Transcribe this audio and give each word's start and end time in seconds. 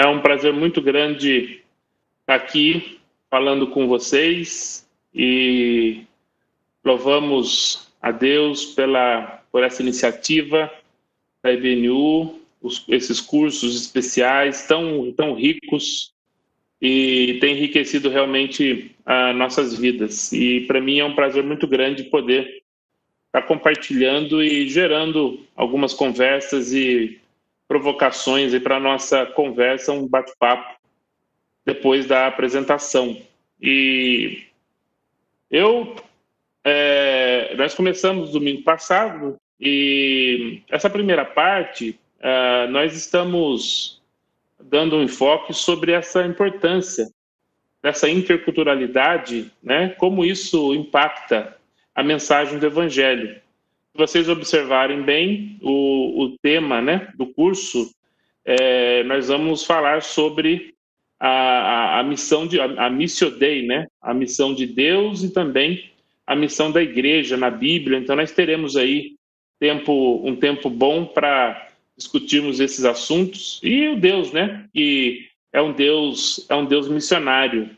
É 0.00 0.06
um 0.06 0.20
prazer 0.20 0.52
muito 0.52 0.80
grande 0.80 1.60
estar 2.20 2.36
aqui 2.36 3.00
falando 3.28 3.66
com 3.66 3.88
vocês 3.88 4.88
e 5.12 6.04
louvamos 6.84 7.90
a 8.00 8.12
Deus 8.12 8.64
pela 8.64 9.42
por 9.50 9.64
essa 9.64 9.82
iniciativa 9.82 10.72
da 11.42 11.52
IBNU, 11.52 12.38
os, 12.62 12.84
esses 12.88 13.20
cursos 13.20 13.74
especiais 13.74 14.68
tão 14.68 15.10
tão 15.16 15.34
ricos 15.34 16.12
e 16.80 17.36
tem 17.40 17.56
enriquecido 17.56 18.08
realmente 18.08 18.94
as 19.04 19.34
nossas 19.34 19.76
vidas. 19.76 20.32
E 20.32 20.60
para 20.60 20.80
mim 20.80 21.00
é 21.00 21.04
um 21.04 21.16
prazer 21.16 21.42
muito 21.42 21.66
grande 21.66 22.04
poder 22.04 22.62
estar 23.26 23.42
compartilhando 23.48 24.44
e 24.44 24.68
gerando 24.68 25.40
algumas 25.56 25.92
conversas 25.92 26.72
e 26.72 27.20
provocações 27.68 28.58
para 28.60 28.76
a 28.78 28.80
nossa 28.80 29.26
conversa, 29.26 29.92
um 29.92 30.08
bate-papo 30.08 30.78
depois 31.64 32.06
da 32.06 32.26
apresentação. 32.26 33.20
E 33.60 34.44
eu, 35.50 35.94
é, 36.64 37.54
nós 37.56 37.74
começamos 37.74 38.32
domingo 38.32 38.62
passado 38.62 39.36
e 39.60 40.62
essa 40.70 40.88
primeira 40.88 41.26
parte 41.26 42.00
é, 42.20 42.66
nós 42.68 42.96
estamos 42.96 44.00
dando 44.58 44.96
um 44.96 45.02
enfoque 45.02 45.52
sobre 45.52 45.92
essa 45.92 46.24
importância 46.24 47.06
dessa 47.82 48.08
interculturalidade, 48.08 49.52
né? 49.62 49.90
Como 49.90 50.24
isso 50.24 50.74
impacta 50.74 51.56
a 51.94 52.02
mensagem 52.02 52.58
do 52.58 52.66
Evangelho. 52.66 53.40
Vocês 53.98 54.28
observarem 54.28 55.02
bem 55.02 55.58
o, 55.60 56.22
o 56.22 56.38
tema, 56.38 56.80
né, 56.80 57.12
do 57.16 57.26
curso, 57.26 57.92
é, 58.44 59.02
nós 59.02 59.26
vamos 59.26 59.64
falar 59.64 60.02
sobre 60.02 60.72
a, 61.18 61.28
a, 61.28 61.98
a 61.98 62.02
missão 62.04 62.46
de 62.46 62.60
a, 62.60 62.86
a 62.86 62.88
Missio 62.88 63.28
Dei, 63.28 63.66
né, 63.66 63.88
a 64.00 64.14
missão 64.14 64.54
de 64.54 64.68
Deus 64.68 65.24
e 65.24 65.32
também 65.32 65.90
a 66.24 66.36
missão 66.36 66.70
da 66.70 66.80
Igreja 66.80 67.36
na 67.36 67.50
Bíblia. 67.50 67.98
Então 67.98 68.14
nós 68.14 68.30
teremos 68.30 68.76
aí 68.76 69.16
tempo 69.58 70.22
um 70.24 70.36
tempo 70.36 70.70
bom 70.70 71.04
para 71.04 71.68
discutirmos 71.96 72.60
esses 72.60 72.84
assuntos 72.84 73.58
e 73.64 73.88
o 73.88 73.96
Deus, 73.98 74.30
né, 74.30 74.64
que 74.72 75.26
é 75.52 75.60
um 75.60 75.72
Deus 75.72 76.46
é 76.48 76.54
um 76.54 76.64
Deus 76.64 76.88
missionário. 76.88 77.68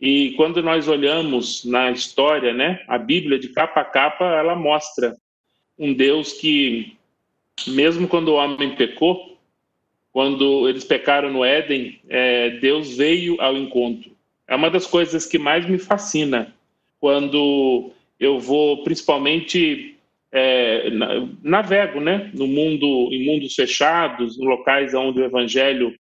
E 0.00 0.30
quando 0.36 0.62
nós 0.62 0.86
olhamos 0.86 1.64
na 1.64 1.90
história, 1.90 2.54
né, 2.54 2.84
a 2.86 2.96
Bíblia 2.96 3.36
de 3.36 3.48
capa 3.48 3.80
a 3.80 3.84
capa, 3.84 4.26
ela 4.26 4.54
mostra 4.54 5.16
um 5.78 5.92
Deus 5.92 6.32
que 6.32 6.96
mesmo 7.66 8.06
quando 8.06 8.28
o 8.28 8.34
homem 8.34 8.74
pecou, 8.76 9.38
quando 10.12 10.68
eles 10.68 10.84
pecaram 10.84 11.30
no 11.30 11.44
Éden, 11.44 12.00
é, 12.08 12.50
Deus 12.58 12.96
veio 12.96 13.40
ao 13.40 13.56
encontro. 13.56 14.10
É 14.48 14.54
uma 14.54 14.70
das 14.70 14.86
coisas 14.86 15.26
que 15.26 15.38
mais 15.38 15.68
me 15.68 15.78
fascina 15.78 16.54
quando 17.00 17.90
eu 18.18 18.38
vou, 18.38 18.82
principalmente 18.82 19.96
é, 20.32 20.90
navego, 21.42 22.00
né, 22.00 22.30
no 22.34 22.46
mundo, 22.46 23.08
em 23.12 23.24
mundos 23.26 23.54
fechados, 23.54 24.38
em 24.38 24.44
locais 24.44 24.94
onde 24.94 25.20
o 25.20 25.24
evangelho 25.24 25.94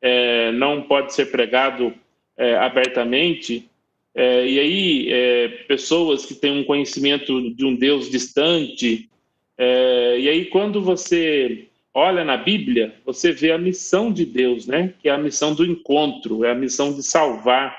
é, 0.00 0.52
não 0.52 0.82
pode 0.82 1.14
ser 1.14 1.26
pregado 1.30 1.94
é, 2.36 2.56
abertamente. 2.56 3.68
É, 4.14 4.46
e 4.46 4.58
aí, 4.58 5.06
é, 5.10 5.48
pessoas 5.66 6.26
que 6.26 6.34
têm 6.34 6.60
um 6.60 6.64
conhecimento 6.64 7.54
de 7.54 7.64
um 7.64 7.74
Deus 7.74 8.10
distante. 8.10 9.08
É, 9.58 10.18
e 10.18 10.28
aí, 10.28 10.44
quando 10.46 10.82
você 10.82 11.68
olha 11.94 12.24
na 12.24 12.36
Bíblia, 12.36 12.94
você 13.04 13.32
vê 13.32 13.52
a 13.52 13.58
missão 13.58 14.12
de 14.12 14.24
Deus, 14.24 14.66
né? 14.66 14.94
Que 15.00 15.08
é 15.08 15.12
a 15.12 15.18
missão 15.18 15.54
do 15.54 15.64
encontro, 15.64 16.44
é 16.44 16.50
a 16.50 16.54
missão 16.54 16.92
de 16.92 17.02
salvar. 17.02 17.76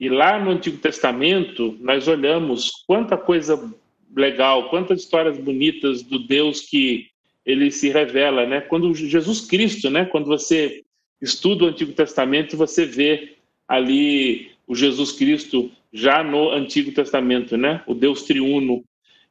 E 0.00 0.08
lá 0.08 0.42
no 0.42 0.50
Antigo 0.50 0.78
Testamento, 0.78 1.76
nós 1.80 2.08
olhamos 2.08 2.70
quanta 2.86 3.16
coisa 3.16 3.72
legal, 4.16 4.68
quantas 4.70 5.00
histórias 5.00 5.38
bonitas 5.38 6.02
do 6.02 6.18
Deus 6.18 6.60
que 6.60 7.08
ele 7.44 7.70
se 7.70 7.90
revela, 7.90 8.46
né? 8.46 8.60
Quando 8.60 8.94
Jesus 8.94 9.42
Cristo, 9.42 9.90
né? 9.90 10.06
Quando 10.06 10.26
você 10.26 10.82
estuda 11.20 11.64
o 11.64 11.68
Antigo 11.68 11.92
Testamento, 11.92 12.56
você 12.56 12.86
vê 12.86 13.34
ali 13.68 14.50
o 14.66 14.74
Jesus 14.74 15.12
Cristo 15.12 15.70
já 15.92 16.22
no 16.24 16.50
Antigo 16.50 16.92
Testamento, 16.92 17.56
né? 17.56 17.82
O 17.86 17.94
Deus 17.94 18.22
triuno. 18.22 18.82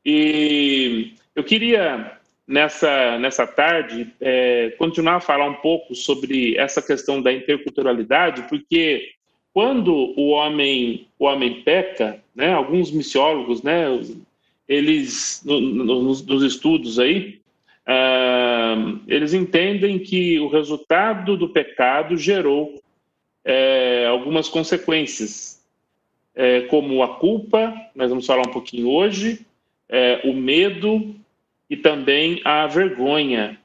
E 0.06 1.14
eu 1.36 1.44
queria 1.44 2.18
nessa 2.48 3.18
nessa 3.20 3.48
tarde 3.48 4.14
é, 4.20 4.74
continuar 4.78 5.16
a 5.16 5.22
falar 5.22 5.46
um 5.46 5.56
pouco 5.56 5.96
sobre 5.96 6.58
essa 6.58 6.82
questão 6.82 7.22
da 7.22 7.32
interculturalidade, 7.32 8.44
porque 8.50 9.12
quando 9.54 10.14
o 10.18 10.30
homem 10.30 11.08
o 11.18 11.26
homem 11.26 11.62
peca, 11.62 12.22
né? 12.36 12.54
Alguns 12.54 12.92
missiólogos, 12.92 13.62
né? 13.62 13.86
Eles 14.68 15.42
no, 15.46 15.60
no, 15.60 16.04
nos 16.04 16.44
estudos 16.44 17.00
aí 17.00 17.42
Uh, 17.84 19.02
eles 19.08 19.34
entendem 19.34 20.00
que 20.00 20.40
o 20.40 20.48
resultado 20.48 21.36
do 21.36 21.50
pecado 21.50 22.16
gerou 22.16 22.82
é, 23.44 24.06
algumas 24.08 24.48
consequências, 24.48 25.62
é, 26.34 26.62
como 26.62 27.04
a 27.04 27.16
culpa, 27.16 27.74
nós 27.94 28.10
vamos 28.10 28.26
falar 28.26 28.48
um 28.48 28.52
pouquinho 28.52 28.90
hoje, 28.90 29.46
é, 29.90 30.22
o 30.24 30.34
medo 30.34 31.14
e 31.70 31.78
também 31.78 32.42
a 32.44 32.68
vergonha. 32.68 33.60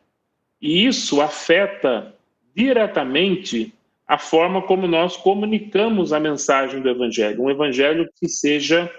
E 0.60 0.86
isso 0.86 1.20
afeta 1.20 2.14
diretamente 2.54 3.72
a 4.06 4.18
forma 4.18 4.62
como 4.62 4.86
nós 4.86 5.16
comunicamos 5.16 6.12
a 6.12 6.18
mensagem 6.18 6.80
do 6.80 6.88
Evangelho, 6.88 7.42
um 7.42 7.50
Evangelho 7.50 8.08
que 8.18 8.28
seja 8.28 8.90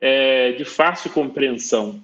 é, 0.00 0.52
de 0.52 0.64
fácil 0.64 1.10
compreensão. 1.10 2.02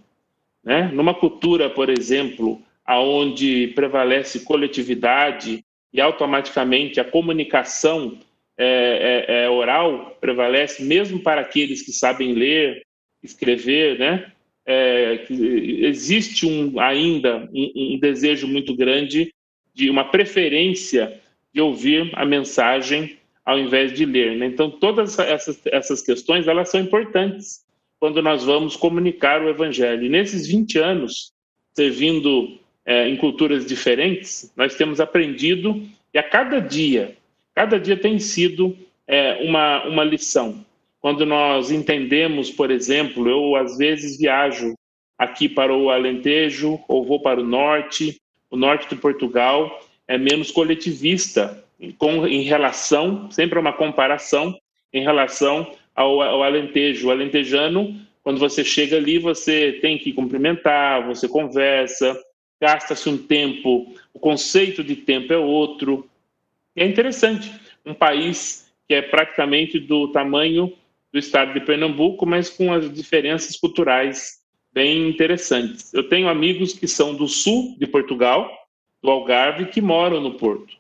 Né? 0.63 0.91
Numa 0.93 1.15
cultura, 1.15 1.71
por 1.71 1.89
exemplo, 1.89 2.61
aonde 2.85 3.69
prevalece 3.69 4.41
coletividade 4.41 5.65
e 5.93 6.01
automaticamente 6.01 7.01
a 7.01 7.05
comunicação 7.05 8.19
é, 8.57 9.27
é, 9.29 9.45
é, 9.45 9.51
oral 9.51 10.17
prevalece, 10.21 10.85
mesmo 10.85 11.21
para 11.21 11.41
aqueles 11.41 11.83
que 11.83 11.93
sabem 11.93 12.35
ler, 12.35 12.83
escrever, 13.23 13.99
né? 13.99 14.31
É, 14.65 15.27
existe 15.29 16.47
um, 16.47 16.79
ainda 16.79 17.49
um, 17.53 17.95
um, 17.95 17.99
desejo 17.99 18.47
muito 18.47 18.77
grande 18.77 19.35
de 19.75 19.91
uma 19.91 20.05
preferência 20.05 21.21
de 21.53 21.61
ouvir 21.61 22.11
a 22.15 22.25
mensagem 22.25 23.19
ao 23.45 23.59
invés 23.59 23.93
de 23.93 24.05
ler. 24.05 24.37
Né? 24.37 24.47
Então, 24.47 24.71
todas 24.71 25.19
essas, 25.19 25.61
essas 25.67 26.01
questões 26.01 26.47
elas 26.47 26.71
são 26.71 26.81
importantes 26.81 27.65
quando 27.99 28.23
nós 28.23 28.45
vamos 28.45 28.77
comunicar 28.77 29.43
o 29.43 29.49
Evangelho. 29.49 30.05
E 30.05 30.09
nesses 30.09 30.47
20 30.47 30.79
anos, 30.79 31.33
servindo 31.75 32.59
é, 32.85 33.09
em 33.09 33.17
culturas 33.17 33.67
diferentes, 33.67 34.53
nós 34.57 34.75
temos 34.75 35.01
aprendido 35.01 35.83
e 36.13 36.19
a 36.19 36.23
cada 36.23 36.61
dia, 36.61 37.17
cada 37.55 37.79
dia 37.79 37.97
tem 37.97 38.19
sido 38.19 38.77
é, 39.07 39.43
uma, 39.45 39.85
uma 39.87 40.05
lição. 40.05 40.65
Quando 41.03 41.27
nós 41.27 41.73
entendemos, 41.73 42.49
por 42.49 42.71
exemplo, 42.71 43.29
eu 43.29 43.57
às 43.57 43.77
vezes 43.77 44.17
viajo 44.17 44.75
aqui 45.19 45.49
para 45.49 45.75
o 45.77 45.91
Alentejo 45.91 46.79
ou 46.87 47.05
vou 47.05 47.21
para 47.21 47.41
o 47.41 47.45
norte, 47.45 48.21
o 48.49 48.57
norte 48.57 48.89
de 48.89 48.95
Portugal 48.95 49.85
é 50.07 50.17
menos 50.17 50.53
coletivista 50.53 51.65
com, 51.99 52.25
em 52.25 52.43
relação, 52.43 53.29
sempre 53.33 53.59
uma 53.59 53.73
comparação 53.73 54.57
em 54.93 55.03
relação 55.03 55.75
ao, 55.93 56.23
ao 56.23 56.45
Alentejo. 56.45 57.09
O 57.09 57.11
alentejano, 57.11 58.01
quando 58.23 58.39
você 58.39 58.63
chega 58.63 58.97
ali, 58.97 59.19
você 59.19 59.81
tem 59.83 59.99
que 59.99 60.13
cumprimentar, 60.13 61.05
você 61.05 61.27
conversa, 61.27 62.17
gasta-se 62.61 63.09
um 63.09 63.19
tempo, 63.19 63.93
o 64.15 64.21
conceito 64.21 64.85
de 64.85 64.95
tempo 64.95 65.33
é 65.33 65.39
outro. 65.39 66.09
E 66.77 66.83
é 66.83 66.87
interessante, 66.87 67.53
um 67.85 67.93
país 67.93 68.73
que 68.87 68.95
é 68.95 69.03
praticamente 69.03 69.81
do 69.81 70.07
tamanho 70.13 70.73
do 71.13 71.19
estado 71.19 71.53
de 71.53 71.61
Pernambuco, 71.61 72.25
mas 72.25 72.49
com 72.49 72.73
as 72.73 72.93
diferenças 72.93 73.57
culturais 73.57 74.41
bem 74.73 75.09
interessantes. 75.09 75.93
Eu 75.93 76.09
tenho 76.09 76.29
amigos 76.29 76.73
que 76.73 76.89
são 76.89 77.15
do 77.15 77.29
sul 77.29 77.77
de 77.79 77.87
Portugal, 77.87 78.51
do 79.03 79.11
Algarve, 79.11 79.67
que 79.67 79.81
moram 79.81 80.21
no 80.21 80.35
Porto. 80.35 80.77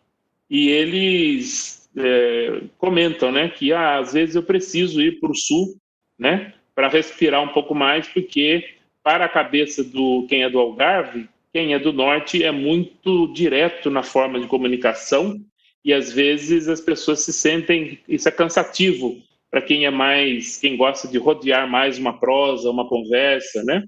E 0.49 0.70
eles 0.70 1.90
é, 1.96 2.62
comentam 2.79 3.31
né, 3.31 3.49
que 3.49 3.73
ah, 3.73 3.99
às 3.99 4.14
vezes 4.14 4.34
eu 4.34 4.43
preciso 4.43 5.00
ir 5.02 5.20
para 5.20 5.31
o 5.31 5.37
sul 5.37 5.76
né, 6.19 6.55
para 6.75 6.88
respirar 6.88 7.43
um 7.43 7.49
pouco 7.49 7.75
mais, 7.75 8.08
porque 8.08 8.64
para 9.02 9.25
a 9.25 9.29
cabeça 9.29 9.84
do 9.84 10.26
quem 10.29 10.44
é 10.44 10.50
do 10.50 10.58
Algarve, 10.58 11.29
quem 11.52 11.75
é 11.75 11.79
do 11.79 11.93
norte 11.93 12.43
é 12.43 12.50
muito 12.50 13.31
direto 13.34 13.90
na 13.90 14.02
forma 14.02 14.40
de 14.40 14.46
comunicação 14.46 15.38
e 15.84 15.93
às 15.93 16.12
vezes 16.12 16.69
as 16.69 16.81
pessoas 16.81 17.20
se 17.20 17.32
sentem 17.32 17.99
isso 18.08 18.29
é 18.29 18.32
cansativo 18.32 19.20
para 19.52 19.60
quem 19.60 19.84
é 19.84 19.90
mais 19.90 20.56
quem 20.56 20.78
gosta 20.78 21.06
de 21.06 21.19
rodear 21.19 21.69
mais 21.69 21.99
uma 21.99 22.19
prosa, 22.19 22.70
uma 22.70 22.88
conversa, 22.88 23.62
né? 23.62 23.84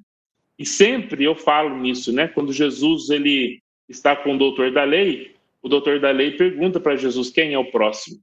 E 0.59 0.67
sempre 0.67 1.25
eu 1.25 1.35
falo 1.35 1.75
nisso, 1.81 2.13
né? 2.13 2.29
Quando 2.29 2.53
Jesus 2.53 3.09
ele 3.09 3.63
está 3.89 4.15
com 4.15 4.35
o 4.35 4.39
doutor 4.39 4.71
da 4.71 4.85
lei, 4.85 5.35
o 5.63 5.69
doutor 5.69 5.99
da 5.99 6.11
lei 6.11 6.33
pergunta 6.33 6.79
para 6.79 6.97
Jesus 6.97 7.31
quem 7.31 7.55
é 7.55 7.59
o 7.59 7.71
próximo. 7.71 8.19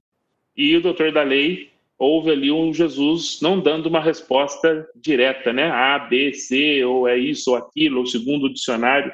E 0.56 0.76
o 0.76 0.80
doutor 0.80 1.10
da 1.10 1.24
lei 1.24 1.70
ouve 1.98 2.30
ali 2.30 2.52
um 2.52 2.72
Jesus 2.72 3.40
não 3.42 3.60
dando 3.60 3.86
uma 3.86 4.00
resposta 4.00 4.88
direta, 4.94 5.52
né? 5.52 5.68
A, 5.68 5.98
B, 5.98 6.32
C, 6.32 6.84
ou 6.84 7.08
é 7.08 7.18
isso 7.18 7.50
ou 7.50 7.56
aquilo, 7.56 7.98
ou 7.98 8.06
segundo 8.06 8.44
o 8.44 8.52
dicionário. 8.52 9.12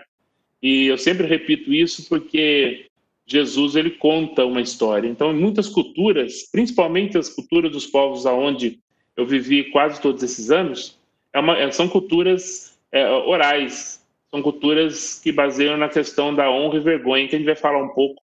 E 0.62 0.86
eu 0.86 0.98
sempre 0.98 1.26
repito 1.26 1.72
isso 1.72 2.06
porque 2.10 2.87
Jesus 3.28 3.76
ele 3.76 3.90
conta 3.90 4.46
uma 4.46 4.60
história. 4.60 5.06
Então, 5.06 5.30
em 5.32 5.38
muitas 5.38 5.68
culturas, 5.68 6.48
principalmente 6.50 7.18
as 7.18 7.28
culturas 7.28 7.70
dos 7.70 7.86
povos 7.86 8.24
aonde 8.24 8.80
eu 9.14 9.26
vivi 9.26 9.64
quase 9.64 10.00
todos 10.00 10.22
esses 10.22 10.50
anos, 10.50 10.98
é 11.32 11.38
uma, 11.38 11.58
é, 11.58 11.70
são 11.70 11.86
culturas 11.88 12.78
é, 12.90 13.06
orais, 13.06 14.02
são 14.30 14.40
culturas 14.40 15.20
que 15.22 15.30
baseiam 15.30 15.76
na 15.76 15.88
questão 15.90 16.34
da 16.34 16.50
honra 16.50 16.78
e 16.78 16.80
vergonha, 16.80 17.28
que 17.28 17.36
a 17.36 17.38
gente 17.38 17.46
vai 17.46 17.56
falar 17.56 17.82
um 17.82 17.90
pouco, 17.90 18.22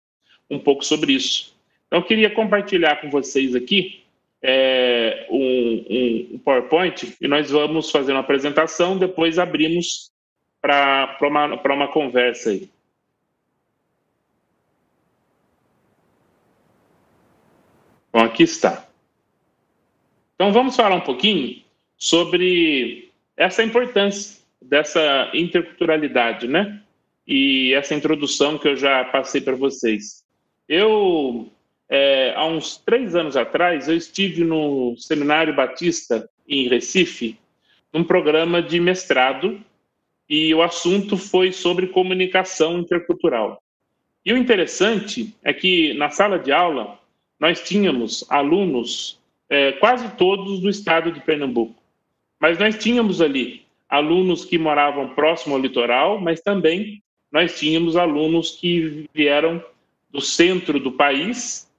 um 0.50 0.58
pouco 0.58 0.86
sobre 0.86 1.12
isso. 1.12 1.54
Então, 1.88 2.00
eu 2.00 2.06
queria 2.06 2.30
compartilhar 2.30 3.02
com 3.02 3.10
vocês 3.10 3.54
aqui 3.56 4.04
é, 4.42 5.28
um, 5.30 6.34
um, 6.34 6.38
PowerPoint 6.40 7.16
e 7.20 7.28
nós 7.28 7.52
vamos 7.52 7.92
fazer 7.92 8.14
uma 8.14 8.22
apresentação, 8.22 8.98
depois 8.98 9.38
abrimos 9.38 10.12
para 10.62 11.18
uma, 11.22 11.62
uma 11.62 11.88
conversa 11.90 12.52
aí. 12.52 12.70
Bom, 18.14 18.20
aqui 18.20 18.44
está. 18.44 18.88
Então 20.36 20.54
vamos 20.54 20.76
falar 20.76 20.94
um 20.94 21.02
pouquinho 21.02 21.64
sobre 21.98 23.12
essa 23.36 23.64
importância 23.64 24.40
dessa 24.62 25.32
interculturalidade, 25.34 26.48
né? 26.48 26.80
E 27.28 27.74
essa 27.74 27.96
introdução 27.96 28.60
que 28.60 28.68
eu 28.68 28.76
já 28.76 29.04
passei 29.06 29.42
para 29.42 29.56
vocês. 29.56 30.24
Eu, 30.70 31.50
é, 31.90 32.36
há 32.36 32.46
uns 32.46 32.78
três 32.78 33.16
anos 33.16 33.36
atrás, 33.36 33.88
eu 33.88 33.98
estive 33.98 34.44
no 34.44 34.96
Seminário 34.96 35.56
Batista 35.56 36.30
em 36.48 36.68
Recife, 36.68 37.40
num 37.92 38.04
programa 38.04 38.62
de 38.62 38.80
mestrado, 38.80 39.60
e 40.30 40.54
o 40.54 40.62
assunto 40.62 41.18
foi 41.18 41.52
sobre 41.52 41.88
comunicação 41.88 42.78
intercultural. 42.78 43.60
E 44.24 44.32
o 44.32 44.38
interessante 44.38 45.36
é 45.44 45.52
que 45.52 45.96
na 45.96 46.12
sala 46.12 46.38
de 46.38 46.52
aula 46.52 47.02
nós 47.44 47.60
tínhamos 47.60 48.24
alunos, 48.30 49.20
é, 49.50 49.74
quase 49.74 50.16
todos 50.16 50.62
do 50.62 50.70
estado 50.70 51.12
de 51.12 51.20
Pernambuco, 51.20 51.76
mas 52.40 52.58
nós 52.58 52.78
tínhamos 52.78 53.20
ali 53.20 53.64
alunos 53.90 54.46
que 54.46 54.58
moravam 54.58 55.10
próximo 55.10 55.54
ao 55.54 55.60
litoral, 55.60 56.22
mas 56.22 56.40
também 56.40 57.04
nós 57.30 57.60
tínhamos 57.60 57.98
alunos 57.98 58.52
que 58.52 59.10
vieram 59.14 59.62
do 60.10 60.22
centro 60.22 60.80
do 60.80 60.94
país, 60.94 61.70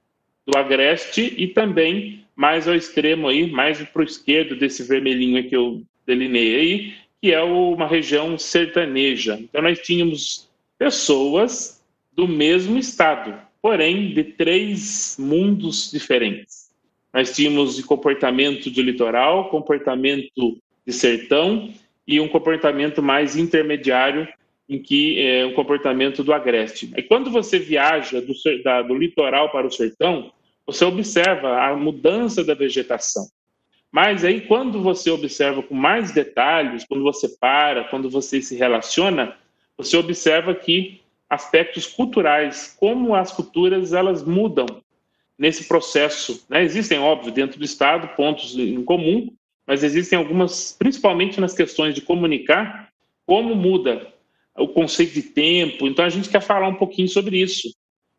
do 0.45 0.55
agreste 0.55 1.33
e 1.35 1.47
também 1.47 2.23
mais 2.35 2.67
ao 2.67 2.75
extremo 2.75 3.27
aí, 3.27 3.49
mais 3.49 3.81
para 3.81 4.03
o 4.03 4.05
esquerdo 4.05 4.55
desse 4.55 4.83
vermelhinho 4.83 5.49
que 5.49 5.55
eu 5.55 5.81
delinei 6.05 6.55
aí, 6.55 6.93
que 7.19 7.33
é 7.33 7.41
uma 7.41 7.87
região 7.87 8.37
sertaneja. 8.37 9.39
Então 9.41 9.63
nós 9.63 9.79
tínhamos 9.79 10.47
pessoas 10.77 11.83
do 12.13 12.27
mesmo 12.27 12.77
estado, 12.77 13.35
porém 13.65 14.13
de 14.13 14.23
três 14.23 15.17
mundos 15.17 15.89
diferentes. 15.89 16.69
Nós 17.11 17.35
tínhamos 17.35 17.77
de 17.77 17.81
comportamento 17.81 18.69
de 18.69 18.79
litoral, 18.79 19.49
comportamento 19.49 20.61
de 20.85 20.93
sertão 20.93 21.73
e 22.07 22.19
um 22.19 22.27
comportamento 22.27 23.01
mais 23.01 23.35
intermediário, 23.35 24.27
em 24.69 24.79
que 24.79 25.19
é 25.19 25.47
um 25.47 25.53
comportamento 25.55 26.23
do 26.23 26.31
agreste. 26.31 26.93
E 26.95 27.01
quando 27.01 27.31
você 27.31 27.57
viaja 27.57 28.21
do, 28.21 28.33
da, 28.63 28.83
do 28.83 28.93
litoral 28.93 29.51
para 29.51 29.65
o 29.65 29.71
sertão, 29.71 30.31
você 30.63 30.85
observa 30.85 31.59
a 31.59 31.75
mudança 31.75 32.43
da 32.43 32.53
vegetação. 32.53 33.25
Mas 33.91 34.23
aí, 34.23 34.41
quando 34.41 34.83
você 34.83 35.09
observa 35.09 35.63
com 35.63 35.73
mais 35.73 36.11
detalhes, 36.11 36.85
quando 36.85 37.01
você 37.01 37.27
para, 37.41 37.85
quando 37.85 38.11
você 38.11 38.43
se 38.43 38.55
relaciona, 38.55 39.35
você 39.75 39.97
observa 39.97 40.53
que 40.53 41.01
aspectos 41.29 41.87
culturais, 41.87 42.75
como 42.79 43.15
as 43.15 43.31
culturas 43.31 43.93
elas 43.93 44.23
mudam 44.23 44.65
nesse 45.37 45.67
processo. 45.67 46.45
Né? 46.49 46.63
Existem, 46.63 46.99
óbvio, 46.99 47.31
dentro 47.31 47.59
do 47.59 47.65
Estado 47.65 48.15
pontos 48.15 48.57
em 48.57 48.83
comum, 48.83 49.31
mas 49.67 49.83
existem 49.83 50.17
algumas, 50.17 50.75
principalmente 50.77 51.41
nas 51.41 51.53
questões 51.53 51.93
de 51.95 52.01
comunicar, 52.01 52.89
como 53.25 53.55
muda 53.55 54.13
o 54.57 54.67
conceito 54.67 55.13
de 55.13 55.23
tempo. 55.23 55.87
Então 55.87 56.05
a 56.05 56.09
gente 56.09 56.29
quer 56.29 56.41
falar 56.41 56.67
um 56.67 56.75
pouquinho 56.75 57.09
sobre 57.09 57.37
isso, 57.37 57.73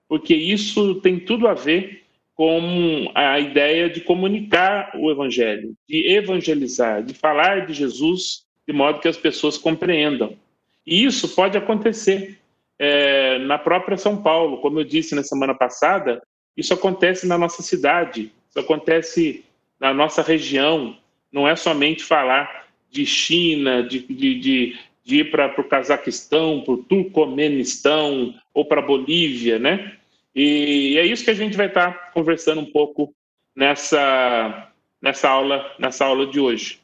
porque 0.08 0.34
isso 0.34 0.96
tem 0.96 1.18
tudo 1.18 1.48
a 1.48 1.54
ver 1.54 2.02
com 2.34 3.10
a 3.14 3.40
ideia 3.40 3.88
de 3.88 4.02
comunicar 4.02 4.92
o 4.94 5.10
evangelho, 5.10 5.74
de 5.88 6.12
evangelizar, 6.12 7.02
de 7.02 7.14
falar 7.14 7.66
de 7.66 7.72
Jesus 7.72 8.44
de 8.66 8.72
modo 8.72 9.00
que 9.00 9.08
as 9.08 9.16
pessoas 9.16 9.56
compreendam. 9.56 10.36
E 10.86 11.04
isso 11.04 11.28
pode 11.28 11.56
acontecer 11.56 12.38
é, 12.78 13.38
na 13.40 13.58
própria 13.58 13.96
São 13.96 14.22
Paulo. 14.22 14.60
Como 14.60 14.80
eu 14.80 14.84
disse 14.84 15.14
na 15.14 15.22
semana 15.22 15.54
passada, 15.54 16.22
isso 16.56 16.72
acontece 16.72 17.26
na 17.26 17.36
nossa 17.36 17.62
cidade, 17.62 18.32
isso 18.48 18.58
acontece 18.58 19.44
na 19.78 19.92
nossa 19.92 20.22
região. 20.22 20.96
Não 21.30 21.46
é 21.46 21.54
somente 21.54 22.02
falar 22.02 22.66
de 22.90 23.04
China, 23.04 23.82
de, 23.82 24.00
de, 24.00 24.38
de, 24.38 24.78
de 25.04 25.16
ir 25.20 25.30
para 25.30 25.60
o 25.60 25.64
Cazaquistão, 25.64 26.62
para 26.62 26.74
o 26.74 26.82
Turcomenistão 26.82 28.34
ou 28.54 28.64
para 28.64 28.80
a 28.80 28.84
Bolívia, 28.84 29.58
né? 29.58 29.96
E 30.34 30.96
é 30.98 31.04
isso 31.04 31.24
que 31.24 31.30
a 31.30 31.34
gente 31.34 31.56
vai 31.56 31.66
estar 31.66 31.92
tá 31.92 32.10
conversando 32.12 32.60
um 32.60 32.70
pouco 32.70 33.14
nessa, 33.54 34.70
nessa, 35.00 35.30
aula, 35.30 35.74
nessa 35.78 36.04
aula 36.04 36.26
de 36.26 36.38
hoje. 36.38 36.78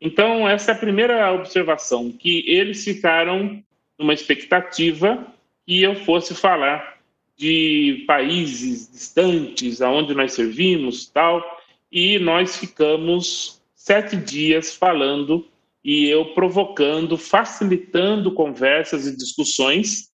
Então, 0.00 0.48
essa 0.48 0.72
é 0.72 0.74
a 0.74 0.78
primeira 0.78 1.32
observação, 1.32 2.10
que 2.10 2.44
eles 2.48 2.84
ficaram 2.84 3.62
numa 4.02 4.12
expectativa 4.12 5.26
que 5.64 5.80
eu 5.82 5.94
fosse 5.94 6.34
falar 6.34 7.00
de 7.36 8.04
países 8.06 8.90
distantes, 8.90 9.80
aonde 9.80 10.14
nós 10.14 10.32
servimos, 10.32 11.08
tal, 11.08 11.42
e 11.90 12.18
nós 12.18 12.56
ficamos 12.56 13.62
sete 13.74 14.16
dias 14.16 14.74
falando 14.74 15.46
e 15.84 16.04
eu 16.08 16.34
provocando, 16.34 17.16
facilitando 17.16 18.32
conversas 18.32 19.06
e 19.06 19.16
discussões 19.16 20.10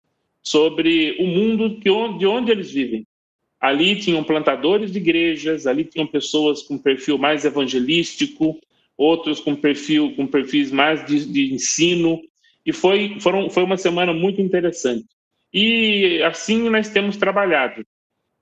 sobre 0.42 1.16
o 1.18 1.26
mundo 1.26 1.78
que, 1.80 1.90
de 2.18 2.26
onde 2.26 2.52
eles 2.52 2.70
vivem. 2.70 3.06
Ali 3.58 3.96
tinham 3.96 4.22
plantadores 4.22 4.92
de 4.92 4.98
igrejas, 4.98 5.66
ali 5.66 5.84
tinham 5.84 6.06
pessoas 6.06 6.62
com 6.62 6.76
perfil 6.76 7.16
mais 7.16 7.46
evangelístico, 7.46 8.60
outros 8.96 9.40
com 9.40 9.56
perfil 9.56 10.14
com 10.14 10.26
perfis 10.26 10.70
mais 10.70 11.04
de, 11.06 11.24
de 11.24 11.54
ensino, 11.54 12.20
e 12.64 12.72
foi, 12.72 13.18
foram, 13.20 13.50
foi 13.50 13.62
uma 13.62 13.76
semana 13.76 14.12
muito 14.12 14.40
interessante. 14.40 15.06
E 15.52 16.20
assim 16.22 16.68
nós 16.68 16.88
temos 16.88 17.16
trabalhado 17.16 17.84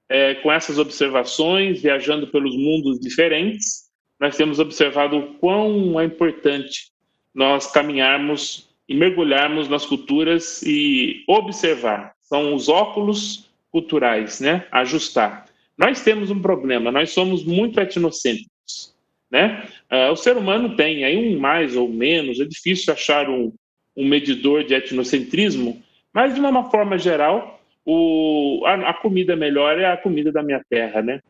é, 0.08 0.34
com 0.36 0.52
essas 0.52 0.78
observações, 0.78 1.82
viajando 1.82 2.26
pelos 2.26 2.56
mundos 2.56 3.00
diferentes, 3.00 3.90
nós 4.20 4.36
temos 4.36 4.58
observado 4.58 5.16
o 5.16 5.34
quão 5.34 5.98
é 6.00 6.04
importante 6.04 6.90
nós 7.34 7.70
caminharmos 7.70 8.68
e 8.88 8.94
mergulharmos 8.94 9.68
nas 9.68 9.86
culturas 9.86 10.62
e 10.62 11.24
observar. 11.26 12.14
São 12.20 12.54
os 12.54 12.68
óculos 12.68 13.50
culturais, 13.70 14.38
né? 14.40 14.66
Ajustar. 14.70 15.46
Nós 15.76 16.02
temos 16.02 16.30
um 16.30 16.40
problema, 16.40 16.92
nós 16.92 17.10
somos 17.10 17.42
muito 17.42 17.80
etnocêntricos, 17.80 18.94
né? 19.30 19.66
Uh, 19.90 20.12
o 20.12 20.16
ser 20.16 20.36
humano 20.36 20.76
tem 20.76 21.04
aí 21.04 21.16
um 21.16 21.40
mais 21.40 21.74
ou 21.74 21.88
menos, 21.88 22.38
é 22.38 22.44
difícil 22.44 22.92
achar 22.92 23.28
um, 23.28 23.52
um 23.96 24.06
medidor 24.06 24.64
de 24.64 24.74
etnocentrismo, 24.74 25.82
mas 26.12 26.34
de 26.34 26.40
uma 26.40 26.70
forma 26.70 26.98
geral, 26.98 27.60
o, 27.84 28.62
a, 28.64 28.90
a, 28.90 28.94
comida 28.94 29.34
melhor 29.34 29.78
é 29.78 29.86
a 29.86 29.96
comida 29.96 30.30
da 30.30 30.42
minha 30.42 30.62
terra, 30.68 31.02
né? 31.02 31.20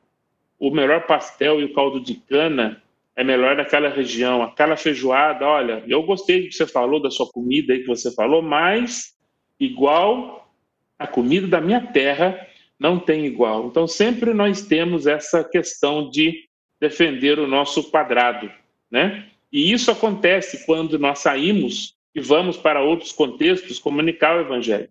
O 0.59 0.71
melhor 0.71 1.07
pastel 1.07 1.61
e 1.61 1.64
o 1.64 1.73
caldo 1.73 2.00
de 2.00 2.14
cana 2.14 2.83
é 3.16 3.25
melhor 3.25 3.57
daquela 3.57 3.88
região, 3.88 4.42
aquela 4.42 4.76
feijoada, 4.76 5.47
olha, 5.47 5.83
eu 5.87 6.02
gostei 6.02 6.42
do 6.42 6.49
que 6.49 6.54
você 6.54 6.66
falou, 6.66 7.00
da 7.00 7.11
sua 7.11 7.31
comida 7.31 7.73
aí 7.73 7.81
que 7.81 7.87
você 7.87 8.12
falou, 8.14 8.42
mas 8.42 9.14
igual 9.59 10.50
a 10.99 11.07
comida 11.07 11.47
da 11.47 11.61
minha 11.61 11.81
terra 11.81 12.47
não 12.78 12.99
tem 12.99 13.26
igual. 13.26 13.66
Então 13.66 13.87
sempre 13.87 14.33
nós 14.33 14.62
temos 14.66 15.07
essa 15.07 15.45
questão 15.45 16.11
de 16.11 16.49
defender 16.81 17.38
o 17.38 17.47
nosso 17.47 17.90
quadrado, 17.90 18.50
né? 18.90 19.26
E 19.52 19.73
isso 19.73 19.90
acontece 19.90 20.64
quando 20.64 20.99
nós 20.99 21.19
saímos 21.19 21.95
e 22.14 22.21
vamos 22.21 22.57
para 22.57 22.83
outros 22.83 23.12
contextos 23.12 23.78
comunicar 23.78 24.37
o 24.37 24.40
evangelho. 24.40 24.88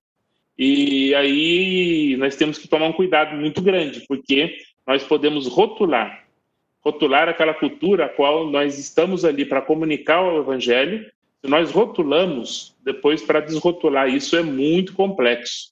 E 0.57 1.13
aí 1.15 2.15
nós 2.17 2.35
temos 2.35 2.57
que 2.57 2.67
tomar 2.67 2.87
um 2.87 2.93
cuidado 2.93 3.35
muito 3.35 3.61
grande, 3.61 4.03
porque 4.07 4.57
nós 4.85 5.03
podemos 5.03 5.47
rotular, 5.47 6.25
rotular 6.81 7.29
aquela 7.29 7.53
cultura 7.53 8.05
a 8.05 8.09
qual 8.09 8.49
nós 8.49 8.77
estamos 8.77 9.23
ali 9.23 9.45
para 9.45 9.61
comunicar 9.61 10.21
o 10.21 10.39
evangelho. 10.39 11.05
Se 11.43 11.49
nós 11.49 11.71
rotulamos, 11.71 12.75
depois 12.83 13.21
para 13.21 13.39
desrotular 13.39 14.07
isso 14.07 14.35
é 14.35 14.43
muito 14.43 14.93
complexo. 14.93 15.71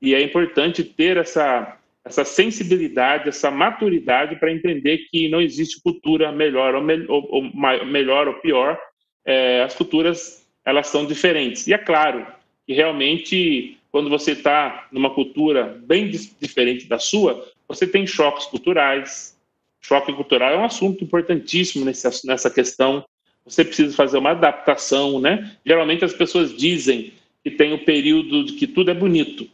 E 0.00 0.14
é 0.14 0.22
importante 0.22 0.82
ter 0.82 1.18
essa, 1.18 1.78
essa 2.04 2.24
sensibilidade, 2.24 3.28
essa 3.28 3.50
maturidade 3.50 4.36
para 4.36 4.52
entender 4.52 5.06
que 5.10 5.28
não 5.28 5.40
existe 5.40 5.82
cultura 5.82 6.32
melhor 6.32 6.74
ou, 6.74 6.82
me, 6.82 7.04
ou, 7.06 7.28
ou 7.30 7.86
melhor 7.86 8.28
ou 8.28 8.34
pior. 8.34 8.78
É, 9.26 9.62
as 9.62 9.74
culturas 9.74 10.39
elas 10.64 10.88
são 10.88 11.06
diferentes. 11.06 11.66
E 11.66 11.72
é 11.72 11.78
claro 11.78 12.26
que 12.66 12.72
realmente 12.72 13.78
quando 13.90 14.08
você 14.08 14.32
está 14.32 14.86
numa 14.92 15.10
cultura 15.10 15.80
bem 15.84 16.08
diferente 16.08 16.86
da 16.86 16.98
sua, 16.98 17.48
você 17.66 17.86
tem 17.86 18.06
choques 18.06 18.46
culturais. 18.46 19.36
Choque 19.80 20.12
cultural 20.12 20.52
é 20.52 20.58
um 20.58 20.64
assunto 20.64 21.02
importantíssimo 21.02 21.84
nessa, 21.84 22.10
nessa 22.24 22.50
questão. 22.50 23.04
Você 23.44 23.64
precisa 23.64 23.96
fazer 23.96 24.18
uma 24.18 24.30
adaptação, 24.30 25.18
né? 25.18 25.56
Geralmente 25.66 26.04
as 26.04 26.12
pessoas 26.12 26.56
dizem 26.56 27.12
que 27.42 27.50
tem 27.50 27.72
o 27.72 27.84
período 27.84 28.44
de 28.44 28.52
que 28.52 28.66
tudo 28.66 28.90
é 28.90 28.94
bonito. 28.94 29.48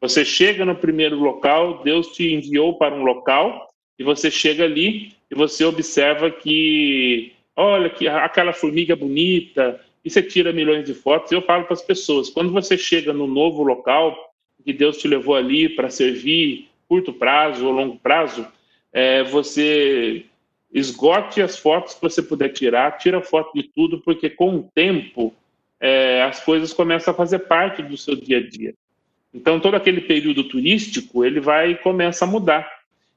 Você 0.00 0.24
chega 0.24 0.64
no 0.64 0.76
primeiro 0.76 1.18
local, 1.18 1.82
Deus 1.82 2.08
te 2.08 2.32
enviou 2.32 2.74
para 2.74 2.94
um 2.94 3.04
local 3.04 3.68
e 3.98 4.04
você 4.04 4.30
chega 4.30 4.64
ali 4.64 5.12
e 5.30 5.34
você 5.34 5.64
observa 5.64 6.30
que, 6.30 7.32
olha, 7.56 7.88
que 7.88 8.06
aquela 8.06 8.52
formiga 8.52 8.94
bonita, 8.94 9.80
e 10.08 10.10
você 10.10 10.22
tira 10.22 10.54
milhões 10.54 10.86
de 10.86 10.94
fotos. 10.94 11.30
Eu 11.30 11.42
falo 11.42 11.64
para 11.64 11.74
as 11.74 11.82
pessoas, 11.82 12.30
quando 12.30 12.50
você 12.50 12.78
chega 12.78 13.12
no 13.12 13.26
novo 13.26 13.62
local 13.62 14.32
que 14.64 14.72
Deus 14.72 14.96
te 14.96 15.06
levou 15.06 15.36
ali 15.36 15.68
para 15.68 15.90
servir 15.90 16.68
curto 16.88 17.12
prazo 17.12 17.66
ou 17.66 17.72
longo 17.72 17.98
prazo, 17.98 18.46
é, 18.90 19.22
você 19.22 20.24
esgote 20.72 21.42
as 21.42 21.58
fotos 21.58 21.94
que 21.94 22.00
você 22.00 22.22
puder 22.22 22.48
tirar, 22.48 22.96
tira 22.96 23.20
foto 23.20 23.52
de 23.54 23.64
tudo, 23.64 24.00
porque 24.00 24.30
com 24.30 24.56
o 24.56 24.70
tempo 24.74 25.34
é, 25.78 26.22
as 26.22 26.42
coisas 26.42 26.72
começam 26.72 27.12
a 27.12 27.16
fazer 27.16 27.40
parte 27.40 27.82
do 27.82 27.96
seu 27.96 28.16
dia 28.16 28.38
a 28.38 28.48
dia. 28.48 28.74
Então, 29.32 29.60
todo 29.60 29.74
aquele 29.74 30.00
período 30.00 30.44
turístico, 30.44 31.22
ele 31.22 31.38
vai 31.38 31.74
começa 31.74 32.24
a 32.24 32.28
mudar. 32.28 32.66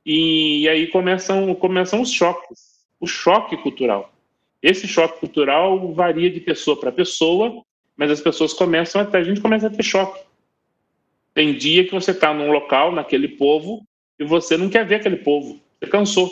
E, 0.05 0.63
e 0.63 0.69
aí 0.69 0.87
começam, 0.87 1.55
começam 1.55 2.01
os 2.01 2.11
choques, 2.11 2.85
o 2.99 3.07
choque 3.07 3.55
cultural. 3.57 4.13
Esse 4.61 4.87
choque 4.87 5.19
cultural 5.19 5.93
varia 5.93 6.29
de 6.29 6.39
pessoa 6.39 6.79
para 6.79 6.91
pessoa, 6.91 7.63
mas 7.95 8.11
as 8.11 8.21
pessoas 8.21 8.53
começam 8.53 9.01
até, 9.01 9.19
a 9.19 9.23
gente 9.23 9.41
começa 9.41 9.67
a 9.67 9.69
ter 9.69 9.83
choque. 9.83 10.23
Tem 11.33 11.57
dia 11.57 11.85
que 11.85 11.91
você 11.91 12.11
está 12.11 12.33
num 12.33 12.51
local, 12.51 12.91
naquele 12.91 13.29
povo, 13.29 13.85
e 14.19 14.23
você 14.23 14.57
não 14.57 14.69
quer 14.69 14.85
ver 14.85 14.95
aquele 14.95 15.17
povo. 15.17 15.59
Você 15.79 15.89
cansou. 15.89 16.31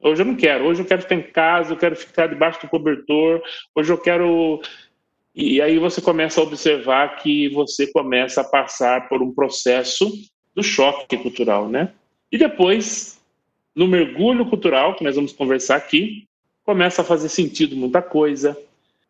Hoje 0.00 0.22
eu 0.22 0.26
não 0.26 0.34
quero. 0.34 0.64
Hoje 0.64 0.82
eu 0.82 0.86
quero 0.86 1.02
ficar 1.02 1.14
em 1.14 1.22
casa, 1.22 1.72
eu 1.72 1.76
quero 1.76 1.96
ficar 1.96 2.26
debaixo 2.26 2.60
do 2.60 2.68
cobertor. 2.68 3.40
Hoje 3.74 3.92
eu 3.92 3.98
quero 3.98 4.60
e 5.34 5.62
aí 5.62 5.78
você 5.78 6.00
começa 6.00 6.40
a 6.40 6.44
observar 6.44 7.16
que 7.16 7.48
você 7.50 7.90
começa 7.90 8.42
a 8.42 8.44
passar 8.44 9.08
por 9.08 9.22
um 9.22 9.32
processo 9.32 10.12
do 10.54 10.62
choque 10.62 11.16
cultural, 11.16 11.68
né? 11.68 11.92
E 12.30 12.36
depois, 12.36 13.18
no 13.74 13.88
mergulho 13.88 14.44
cultural, 14.44 14.94
que 14.94 15.02
nós 15.02 15.16
vamos 15.16 15.32
conversar 15.32 15.76
aqui, 15.76 16.28
começa 16.64 17.02
a 17.02 17.04
fazer 17.04 17.28
sentido 17.28 17.76
muita 17.76 18.00
coisa. 18.02 18.56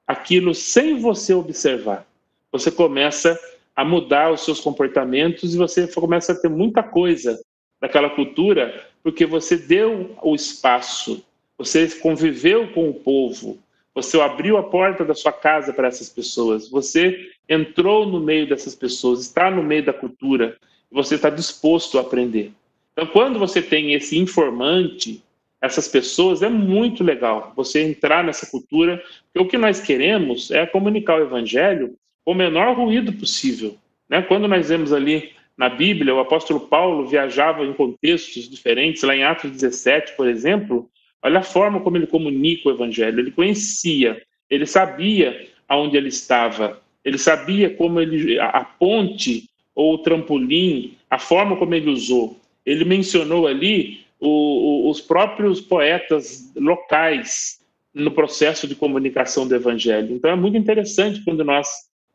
Aquilo 0.06 0.54
sem 0.54 0.98
você 0.98 1.34
observar. 1.34 2.06
Você 2.50 2.70
começa 2.70 3.38
a 3.74 3.84
mudar 3.84 4.32
os 4.32 4.44
seus 4.44 4.60
comportamentos 4.60 5.54
e 5.54 5.58
você 5.58 5.86
começa 5.88 6.32
a 6.32 6.36
ter 6.36 6.48
muita 6.48 6.82
coisa 6.82 7.40
daquela 7.80 8.10
cultura 8.10 8.86
porque 9.02 9.26
você 9.26 9.56
deu 9.56 10.16
o 10.22 10.34
espaço, 10.34 11.24
você 11.58 11.88
conviveu 11.88 12.68
com 12.72 12.88
o 12.88 12.94
povo, 12.94 13.58
você 13.94 14.18
abriu 14.20 14.56
a 14.56 14.62
porta 14.62 15.04
da 15.04 15.14
sua 15.14 15.32
casa 15.32 15.72
para 15.72 15.88
essas 15.88 16.08
pessoas. 16.08 16.68
Você 16.70 17.30
entrou 17.48 18.06
no 18.06 18.20
meio 18.20 18.48
dessas 18.48 18.74
pessoas, 18.74 19.20
está 19.20 19.50
no 19.50 19.62
meio 19.62 19.84
da 19.84 19.92
cultura. 19.92 20.56
Você 20.90 21.16
está 21.16 21.28
disposto 21.28 21.98
a 21.98 22.02
aprender. 22.02 22.52
Então, 22.92 23.06
quando 23.06 23.38
você 23.38 23.60
tem 23.60 23.92
esse 23.92 24.18
informante, 24.18 25.22
essas 25.62 25.88
pessoas, 25.88 26.42
é 26.42 26.48
muito 26.48 27.04
legal 27.04 27.52
você 27.56 27.82
entrar 27.82 28.24
nessa 28.24 28.50
cultura. 28.50 29.02
Porque 29.32 29.46
o 29.46 29.48
que 29.48 29.56
nós 29.56 29.80
queremos 29.80 30.50
é 30.50 30.66
comunicar 30.66 31.18
o 31.18 31.22
evangelho 31.22 31.94
com 32.24 32.32
o 32.32 32.34
menor 32.34 32.76
ruído 32.76 33.12
possível. 33.12 33.76
Né? 34.08 34.20
Quando 34.22 34.48
nós 34.48 34.68
vemos 34.68 34.92
ali 34.92 35.30
na 35.56 35.68
Bíblia, 35.68 36.14
o 36.14 36.20
apóstolo 36.20 36.60
Paulo 36.60 37.06
viajava 37.06 37.64
em 37.64 37.72
contextos 37.72 38.50
diferentes, 38.50 39.02
lá 39.02 39.14
em 39.14 39.22
Atos 39.22 39.50
17, 39.50 40.16
por 40.16 40.28
exemplo, 40.28 40.90
Olha 41.22 41.38
a 41.38 41.42
forma 41.42 41.80
como 41.80 41.96
ele 41.96 42.06
comunica 42.06 42.68
o 42.68 42.72
evangelho. 42.72 43.20
Ele 43.20 43.30
conhecia, 43.30 44.20
ele 44.50 44.66
sabia 44.66 45.48
aonde 45.68 45.96
ele 45.96 46.08
estava, 46.08 46.82
ele 47.04 47.16
sabia 47.16 47.70
como 47.70 48.00
ele 48.00 48.38
a 48.40 48.64
ponte 48.64 49.48
ou 49.74 49.94
o 49.94 49.98
trampolim, 49.98 50.96
a 51.08 51.18
forma 51.18 51.56
como 51.56 51.74
ele 51.74 51.90
usou. 51.90 52.36
Ele 52.66 52.84
mencionou 52.84 53.46
ali 53.46 54.00
o, 54.22 54.86
o, 54.86 54.90
os 54.90 55.00
próprios 55.00 55.60
poetas 55.60 56.52
locais 56.54 57.60
no 57.92 58.12
processo 58.12 58.68
de 58.68 58.76
comunicação 58.76 59.46
do 59.46 59.54
evangelho. 59.54 60.14
Então 60.14 60.30
é 60.30 60.36
muito 60.36 60.56
interessante 60.56 61.22
quando 61.24 61.44
nós 61.44 61.68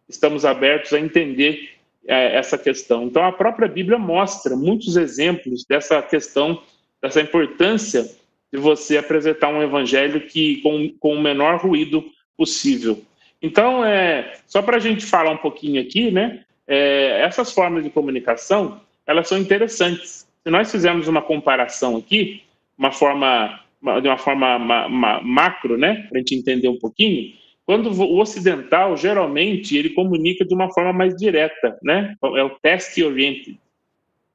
estamos 0.07 0.45
abertos 0.45 0.93
a 0.93 0.99
entender 0.99 1.71
é, 2.07 2.37
essa 2.37 2.57
questão. 2.57 3.03
Então 3.03 3.23
a 3.25 3.31
própria 3.31 3.67
Bíblia 3.67 3.99
mostra 3.99 4.55
muitos 4.55 4.95
exemplos 4.95 5.65
dessa 5.67 6.01
questão, 6.01 6.63
dessa 7.01 7.19
importância 7.19 8.09
de 8.51 8.57
você 8.57 8.97
apresentar 8.97 9.49
um 9.49 9.61
evangelho 9.61 10.21
que 10.21 10.61
com, 10.61 10.89
com 10.99 11.13
o 11.13 11.21
menor 11.21 11.59
ruído 11.59 12.05
possível. 12.37 13.03
Então, 13.41 13.83
é, 13.83 14.33
só 14.47 14.61
para 14.61 14.77
a 14.77 14.79
gente 14.79 15.05
falar 15.05 15.31
um 15.31 15.37
pouquinho 15.37 15.81
aqui, 15.81 16.09
né? 16.09 16.43
É, 16.65 17.21
essas 17.21 17.51
formas 17.51 17.83
de 17.83 17.89
comunicação, 17.89 18.81
elas 19.05 19.27
são 19.27 19.37
interessantes. 19.37 20.26
Se 20.47 20.51
nós 20.51 20.71
fizermos 20.71 21.09
uma 21.09 21.21
comparação 21.21 21.97
aqui, 21.97 22.41
uma 22.77 22.89
forma, 22.89 23.59
de 24.01 24.07
uma 24.07 24.17
forma 24.17 24.57
ma, 24.57 24.87
ma, 24.87 25.21
macro, 25.21 25.77
né? 25.77 26.05
Para 26.07 26.15
a 26.15 26.19
gente 26.19 26.35
entender 26.35 26.69
um 26.69 26.79
pouquinho, 26.79 27.33
quando 27.65 27.91
o 27.91 28.17
ocidental, 28.17 28.95
geralmente, 28.95 29.77
ele 29.77 29.89
comunica 29.89 30.45
de 30.45 30.53
uma 30.55 30.71
forma 30.71 30.93
mais 30.93 31.17
direta, 31.17 31.77
né? 31.83 32.15
É 32.23 32.43
o 32.43 32.51
test 32.61 32.97
oriented. 32.97 33.59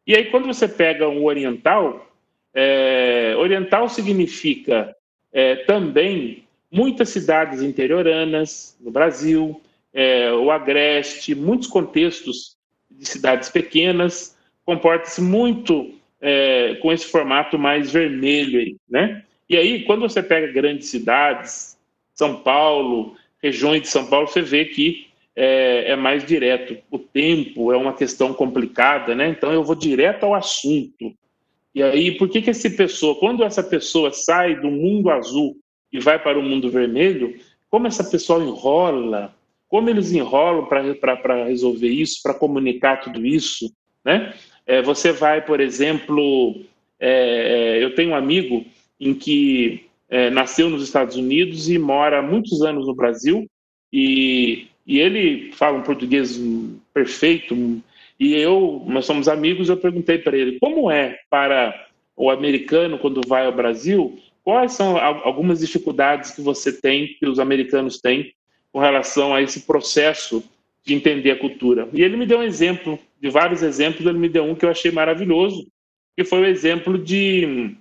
E 0.07 0.15
aí, 0.15 0.27
quando 0.27 0.47
você 0.49 0.69
pega 0.69 1.09
um 1.09 1.25
oriental, 1.25 2.07
é, 2.53 3.35
oriental 3.39 3.89
significa 3.89 4.95
é, 5.33 5.57
também 5.65 6.45
muitas 6.71 7.09
cidades 7.09 7.63
interioranas 7.63 8.77
no 8.83 8.91
Brasil, 8.91 9.63
é, 9.95 10.31
o 10.31 10.51
Agreste, 10.51 11.35
muitos 11.35 11.69
contextos 11.69 12.59
de 12.91 13.09
cidades 13.09 13.49
pequenas, 13.49 14.37
comporta-se 14.67 15.23
muito 15.23 16.02
é, 16.23 16.77
com 16.77 16.93
esse 16.93 17.07
formato 17.07 17.59
mais 17.59 17.93
vermelho 17.93 18.61
aí, 18.61 18.77
né? 18.89 19.25
E 19.49 19.57
aí, 19.57 19.83
quando 19.85 20.03
você 20.03 20.23
pega 20.23 20.53
grandes 20.53 20.89
cidades, 20.89 21.77
São 22.15 22.37
Paulo, 22.37 23.17
regiões 23.43 23.83
de 23.83 23.89
São 23.89 24.07
Paulo, 24.07 24.29
você 24.29 24.41
vê 24.41 24.65
que 24.65 25.09
é, 25.35 25.91
é, 25.91 25.97
mais 25.97 26.25
direto. 26.25 26.79
O 26.91 26.99
tempo 26.99 27.73
é 27.73 27.77
uma 27.77 27.93
questão 27.93 28.33
complicada, 28.33 29.15
né? 29.15 29.29
Então 29.29 29.53
eu 29.53 29.65
vou 29.65 29.75
direto 29.75 30.25
ao 30.25 30.35
assunto. 30.35 31.13
E 31.75 31.83
aí, 31.83 32.13
por 32.13 32.29
que 32.29 32.41
que 32.41 32.51
essa 32.51 32.71
pessoa, 32.71 33.19
quando 33.19 33.43
essa 33.43 33.63
pessoa 33.63 34.13
sai 34.13 34.61
do 34.61 34.71
mundo 34.71 35.11
azul 35.11 35.57
e 35.93 35.99
vai 35.99 36.23
para 36.23 36.39
o 36.39 36.43
mundo 36.43 36.71
vermelho, 36.71 37.35
como 37.69 37.87
essa 37.87 38.05
pessoa 38.05 38.45
enrola, 38.45 39.35
como 39.69 39.89
eles 39.89 40.13
enrolam 40.13 40.67
para 40.67 41.45
resolver 41.45 41.89
isso, 41.89 42.21
para 42.23 42.35
comunicar 42.35 43.01
tudo 43.01 43.25
isso, 43.25 43.73
né? 44.05 44.35
É, 44.67 44.83
você 44.83 45.13
vai, 45.13 45.45
por 45.45 45.61
exemplo, 45.61 46.61
é, 46.99 47.79
é, 47.79 47.85
eu 47.85 47.95
tenho 47.95 48.11
um 48.11 48.15
amigo 48.15 48.65
em 49.01 49.15
que 49.15 49.87
é, 50.09 50.31
nasceu 50.31 50.71
nos 50.71 50.83
Estados 50.83 51.17
Unidos 51.17 51.69
e 51.69 51.79
mora 51.79 52.19
há 52.19 52.23
muitos 52.23 52.63
anos 52.63 52.87
no 52.87 52.95
Brasil 52.95 53.47
e, 53.93 54.69
e 54.87 55.01
ele 55.01 55.53
fala 55.53 55.79
um 55.79 55.83
português 55.83 56.41
perfeito, 56.95 57.83
e 58.19 58.35
eu, 58.35 58.85
nós 58.87 59.05
somos 59.05 59.27
amigos, 59.27 59.69
eu 59.69 59.77
perguntei 59.77 60.19
para 60.19 60.37
ele 60.37 60.59
como 60.61 60.91
é 60.91 61.19
para 61.29 61.89
o 62.17 62.31
americano 62.31 62.99
quando 62.99 63.21
vai 63.27 63.47
ao 63.47 63.53
Brasil, 63.53 64.19
quais 64.45 64.73
são 64.73 64.97
algumas 64.97 65.61
dificuldades 65.61 66.31
que 66.31 66.41
você 66.41 66.73
tem, 66.73 67.17
que 67.19 67.27
os 67.27 67.39
americanos 67.39 68.01
têm, 68.01 68.33
com 68.73 68.79
relação 68.79 69.35
a 69.35 69.43
esse 69.43 69.63
processo 69.63 70.43
de 70.85 70.95
entender 70.95 71.31
a 71.31 71.39
cultura. 71.39 71.89
E 71.93 72.03
ele 72.03 72.17
me 72.17 72.27
deu 72.27 72.39
um 72.39 72.43
exemplo, 72.43 72.99
de 73.21 73.31
vários 73.31 73.63
exemplos, 73.63 74.05
ele 74.05 74.19
me 74.19 74.29
deu 74.29 74.45
um 74.45 74.55
que 74.55 74.65
eu 74.65 74.71
achei 74.71 74.91
maravilhoso, 74.91 75.67
que 76.17 76.25
foi 76.25 76.41
o 76.41 76.47
exemplo 76.47 76.99
de, 76.99 77.77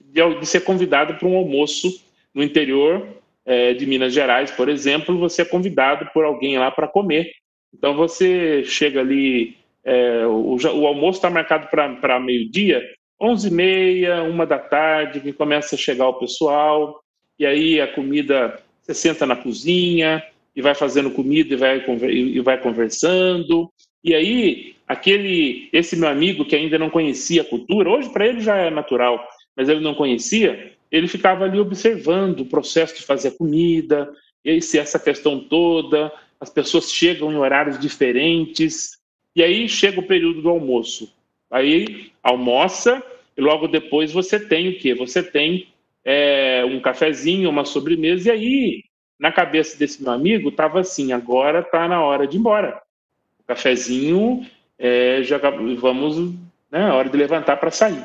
de, 0.00 0.34
de 0.40 0.46
ser 0.46 0.60
convidado 0.60 1.14
para 1.14 1.28
um 1.28 1.36
almoço 1.36 2.02
no 2.34 2.42
interior 2.42 3.06
é, 3.44 3.74
de 3.74 3.86
Minas 3.86 4.12
Gerais, 4.12 4.50
por 4.50 4.68
exemplo, 4.68 5.18
você 5.18 5.42
é 5.42 5.44
convidado 5.44 6.08
por 6.12 6.24
alguém 6.24 6.58
lá 6.58 6.70
para 6.70 6.88
comer. 6.88 7.30
Então 7.72 7.94
você 7.94 8.64
chega 8.64 9.00
ali 9.00 9.56
é, 9.84 10.26
o, 10.26 10.56
o, 10.56 10.86
almoço 10.86 11.18
está 11.18 11.30
marcado 11.30 11.68
para 11.68 12.20
meio-dia, 12.20 12.82
11h30, 13.20 14.30
uma 14.30 14.46
da 14.46 14.58
tarde, 14.58 15.20
que 15.20 15.32
começa 15.32 15.74
a 15.74 15.78
chegar 15.78 16.08
o 16.08 16.14
pessoal, 16.14 17.02
e 17.38 17.46
aí 17.46 17.80
a 17.80 17.88
comida, 17.88 18.60
você 18.82 18.94
senta 18.94 19.26
na 19.26 19.36
cozinha 19.36 20.22
e 20.54 20.62
vai 20.62 20.74
fazendo 20.74 21.10
comida 21.10 21.54
e 21.54 21.56
vai, 21.56 21.84
e 22.10 22.40
vai 22.40 22.60
conversando, 22.60 23.70
E 24.04 24.14
aí, 24.14 24.74
aquele, 24.86 25.68
esse 25.72 25.96
meu 25.96 26.08
amigo 26.08 26.44
que 26.44 26.56
ainda 26.56 26.78
não 26.78 26.90
conhecia 26.90 27.42
a 27.42 27.44
cultura, 27.44 27.90
hoje 27.90 28.10
para 28.10 28.26
ele 28.26 28.40
já 28.40 28.56
é 28.56 28.70
natural, 28.70 29.26
mas 29.56 29.68
ele 29.68 29.80
não 29.80 29.94
conhecia, 29.94 30.72
ele 30.90 31.08
ficava 31.08 31.44
ali 31.44 31.58
observando 31.58 32.40
o 32.40 32.46
processo 32.46 32.96
de 32.96 33.02
fazer 33.02 33.28
a 33.28 33.38
comida, 33.38 34.12
esse, 34.44 34.78
essa 34.78 34.98
questão 34.98 35.38
toda, 35.40 36.12
as 36.40 36.50
pessoas 36.50 36.92
chegam 36.92 37.32
em 37.32 37.36
horários 37.36 37.78
diferentes, 37.78 38.98
e 39.34 39.42
aí 39.42 39.68
chega 39.68 40.00
o 40.00 40.06
período 40.06 40.42
do 40.42 40.50
almoço. 40.50 41.14
Aí 41.50 42.10
almoça, 42.22 43.02
e 43.36 43.40
logo 43.40 43.68
depois 43.68 44.12
você 44.12 44.38
tem 44.38 44.68
o 44.68 44.78
quê? 44.78 44.94
Você 44.94 45.22
tem 45.22 45.68
é, 46.04 46.64
um 46.64 46.80
cafezinho, 46.80 47.48
uma 47.48 47.64
sobremesa, 47.64 48.28
e 48.28 48.32
aí, 48.32 48.84
na 49.22 49.30
cabeça 49.30 49.78
desse 49.78 50.02
meu 50.02 50.10
amigo, 50.10 50.48
estava 50.48 50.80
assim, 50.80 51.12
agora 51.12 51.60
está 51.60 51.86
na 51.86 52.02
hora 52.02 52.26
de 52.26 52.36
ir 52.36 52.40
embora. 52.40 52.82
O 53.38 53.44
cafezinho, 53.44 54.44
é, 54.76 55.22
já 55.22 55.38
vamos, 55.78 56.34
né, 56.68 56.90
hora 56.90 57.08
de 57.08 57.16
levantar 57.16 57.56
para 57.58 57.70
sair. 57.70 58.04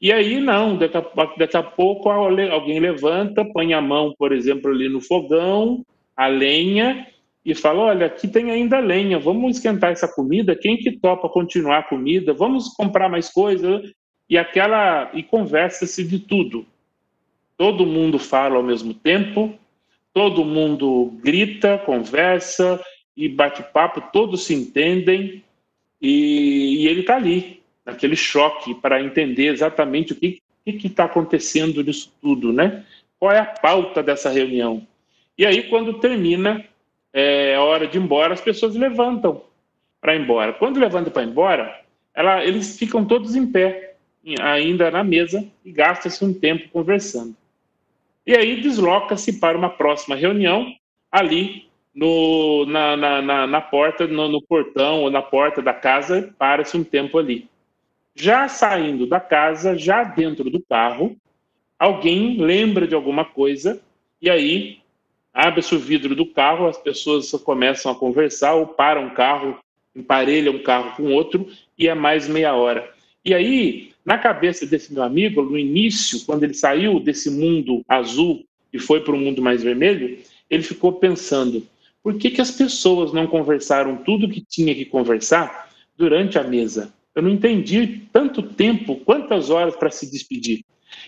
E 0.00 0.12
aí, 0.12 0.40
não, 0.40 0.76
daqui 0.76 0.96
a, 0.96 1.04
daqui 1.38 1.56
a 1.56 1.62
pouco 1.62 2.10
alguém 2.10 2.80
levanta, 2.80 3.44
põe 3.44 3.72
a 3.72 3.80
mão, 3.80 4.12
por 4.18 4.32
exemplo, 4.32 4.72
ali 4.72 4.88
no 4.88 5.00
fogão, 5.00 5.86
a 6.16 6.26
lenha, 6.26 7.06
e 7.44 7.54
fala: 7.54 7.84
Olha, 7.84 8.06
aqui 8.06 8.26
tem 8.26 8.50
ainda 8.50 8.80
lenha, 8.80 9.16
vamos 9.16 9.58
esquentar 9.58 9.92
essa 9.92 10.08
comida. 10.08 10.56
Quem 10.56 10.76
que 10.76 10.90
topa 10.90 11.28
continuar 11.28 11.78
a 11.78 11.82
comida? 11.84 12.32
Vamos 12.32 12.70
comprar 12.70 13.08
mais 13.08 13.28
coisas. 13.28 13.92
E 14.28 14.36
aquela 14.36 15.08
e 15.14 15.22
conversa-se 15.22 16.02
de 16.02 16.18
tudo. 16.18 16.66
Todo 17.56 17.86
mundo 17.86 18.18
fala 18.18 18.56
ao 18.56 18.62
mesmo 18.62 18.92
tempo, 18.92 19.56
todo 20.18 20.44
mundo 20.44 21.12
grita, 21.22 21.78
conversa 21.78 22.84
e 23.16 23.28
bate 23.28 23.62
papo, 23.62 24.00
todos 24.12 24.46
se 24.46 24.52
entendem 24.52 25.44
e, 26.02 26.82
e 26.82 26.88
ele 26.88 27.02
está 27.02 27.14
ali 27.14 27.62
naquele 27.86 28.16
choque 28.16 28.74
para 28.74 29.00
entender 29.00 29.46
exatamente 29.46 30.12
o 30.12 30.16
que 30.16 30.42
está 30.66 31.04
acontecendo 31.04 31.84
nisso 31.84 32.12
tudo, 32.20 32.52
né? 32.52 32.84
Qual 33.16 33.30
é 33.30 33.38
a 33.38 33.44
pauta 33.44 34.02
dessa 34.02 34.28
reunião? 34.28 34.84
E 35.38 35.46
aí, 35.46 35.62
quando 35.70 36.00
termina, 36.00 36.64
é 37.12 37.54
a 37.54 37.62
hora 37.62 37.86
de 37.86 37.96
ir 37.96 38.00
embora, 38.00 38.34
as 38.34 38.40
pessoas 38.40 38.74
levantam 38.74 39.44
para 40.00 40.16
ir 40.16 40.20
embora. 40.20 40.52
Quando 40.52 40.80
levantam 40.80 41.12
para 41.12 41.22
ir 41.22 41.28
embora, 41.28 41.80
ela, 42.12 42.44
eles 42.44 42.76
ficam 42.76 43.04
todos 43.04 43.36
em 43.36 43.46
pé, 43.46 43.94
ainda 44.40 44.90
na 44.90 45.04
mesa, 45.04 45.46
e 45.64 45.70
gasta-se 45.70 46.24
um 46.24 46.34
tempo 46.34 46.68
conversando. 46.70 47.36
E 48.28 48.36
aí 48.36 48.60
desloca-se 48.60 49.40
para 49.40 49.56
uma 49.56 49.70
próxima 49.70 50.14
reunião, 50.14 50.70
ali 51.10 51.66
no, 51.94 52.66
na, 52.66 52.94
na, 52.94 53.22
na, 53.22 53.46
na 53.46 53.60
porta, 53.62 54.06
no, 54.06 54.28
no 54.28 54.42
portão 54.42 55.00
ou 55.00 55.10
na 55.10 55.22
porta 55.22 55.62
da 55.62 55.72
casa, 55.72 56.34
para-se 56.38 56.76
um 56.76 56.84
tempo 56.84 57.16
ali. 57.16 57.48
Já 58.14 58.46
saindo 58.46 59.06
da 59.06 59.18
casa, 59.18 59.78
já 59.78 60.04
dentro 60.04 60.50
do 60.50 60.60
carro, 60.60 61.16
alguém 61.78 62.36
lembra 62.36 62.86
de 62.86 62.94
alguma 62.94 63.24
coisa 63.24 63.80
e 64.20 64.28
aí 64.28 64.80
abre-se 65.32 65.74
o 65.74 65.78
vidro 65.78 66.14
do 66.14 66.26
carro, 66.26 66.68
as 66.68 66.76
pessoas 66.76 67.30
começam 67.30 67.90
a 67.90 67.94
conversar 67.94 68.52
ou 68.56 68.66
param 68.66 69.04
um 69.04 69.14
carro, 69.14 69.58
emparelham 69.96 70.56
um 70.56 70.62
carro 70.62 70.96
com 70.96 71.14
outro 71.14 71.48
e 71.78 71.88
é 71.88 71.94
mais 71.94 72.28
meia 72.28 72.54
hora. 72.54 72.92
E 73.24 73.34
aí, 73.34 73.92
na 74.04 74.16
cabeça 74.18 74.66
desse 74.66 74.92
meu 74.92 75.02
amigo, 75.02 75.42
no 75.42 75.58
início, 75.58 76.24
quando 76.24 76.44
ele 76.44 76.54
saiu 76.54 77.00
desse 77.00 77.30
mundo 77.30 77.84
azul 77.88 78.44
e 78.72 78.78
foi 78.78 79.00
para 79.00 79.14
o 79.14 79.18
mundo 79.18 79.42
mais 79.42 79.62
vermelho, 79.62 80.18
ele 80.48 80.62
ficou 80.62 80.94
pensando: 80.94 81.66
por 82.02 82.16
que, 82.16 82.30
que 82.30 82.40
as 82.40 82.50
pessoas 82.50 83.12
não 83.12 83.26
conversaram 83.26 83.96
tudo 83.98 84.28
que 84.28 84.40
tinha 84.40 84.74
que 84.74 84.84
conversar 84.84 85.70
durante 85.96 86.38
a 86.38 86.44
mesa? 86.44 86.92
Eu 87.14 87.22
não 87.22 87.30
entendi 87.30 88.02
tanto 88.12 88.42
tempo, 88.42 88.96
quantas 88.96 89.50
horas 89.50 89.74
para 89.76 89.90
se 89.90 90.10
despedir. 90.10 90.64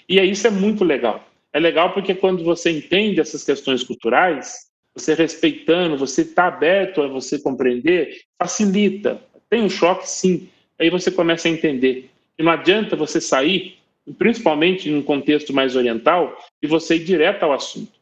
E 0.09 0.19
aí 0.19 0.31
isso 0.31 0.47
é 0.47 0.50
muito 0.50 0.85
legal. 0.85 1.26
É 1.52 1.59
legal 1.59 1.93
porque 1.93 2.14
quando 2.14 2.45
você 2.45 2.71
entende 2.71 3.21
essas 3.21 3.45
questões 3.45 3.82
culturais, 3.82 4.71
você 4.95 5.15
respeitando, 5.15 5.97
você 5.97 6.23
está 6.23 6.47
aberto 6.47 7.00
a 7.00 7.08
você 7.08 7.41
compreender, 7.41 8.23
facilita. 8.39 9.23
Tem 9.49 9.63
um 9.63 9.71
choque, 9.71 10.08
sim. 10.08 10.49
Aí 10.80 10.88
você 10.88 11.10
começa 11.10 11.47
a 11.47 11.50
entender. 11.50 12.10
E 12.38 12.43
não 12.43 12.50
adianta 12.50 12.97
você 12.97 13.21
sair, 13.21 13.76
principalmente 14.19 14.88
em 14.88 14.97
um 14.97 15.02
contexto 15.02 15.52
mais 15.52 15.76
oriental, 15.76 16.36
e 16.62 16.66
você 16.66 16.97
ir 16.97 17.04
direto 17.04 17.43
ao 17.43 17.52
assunto. 17.52 17.93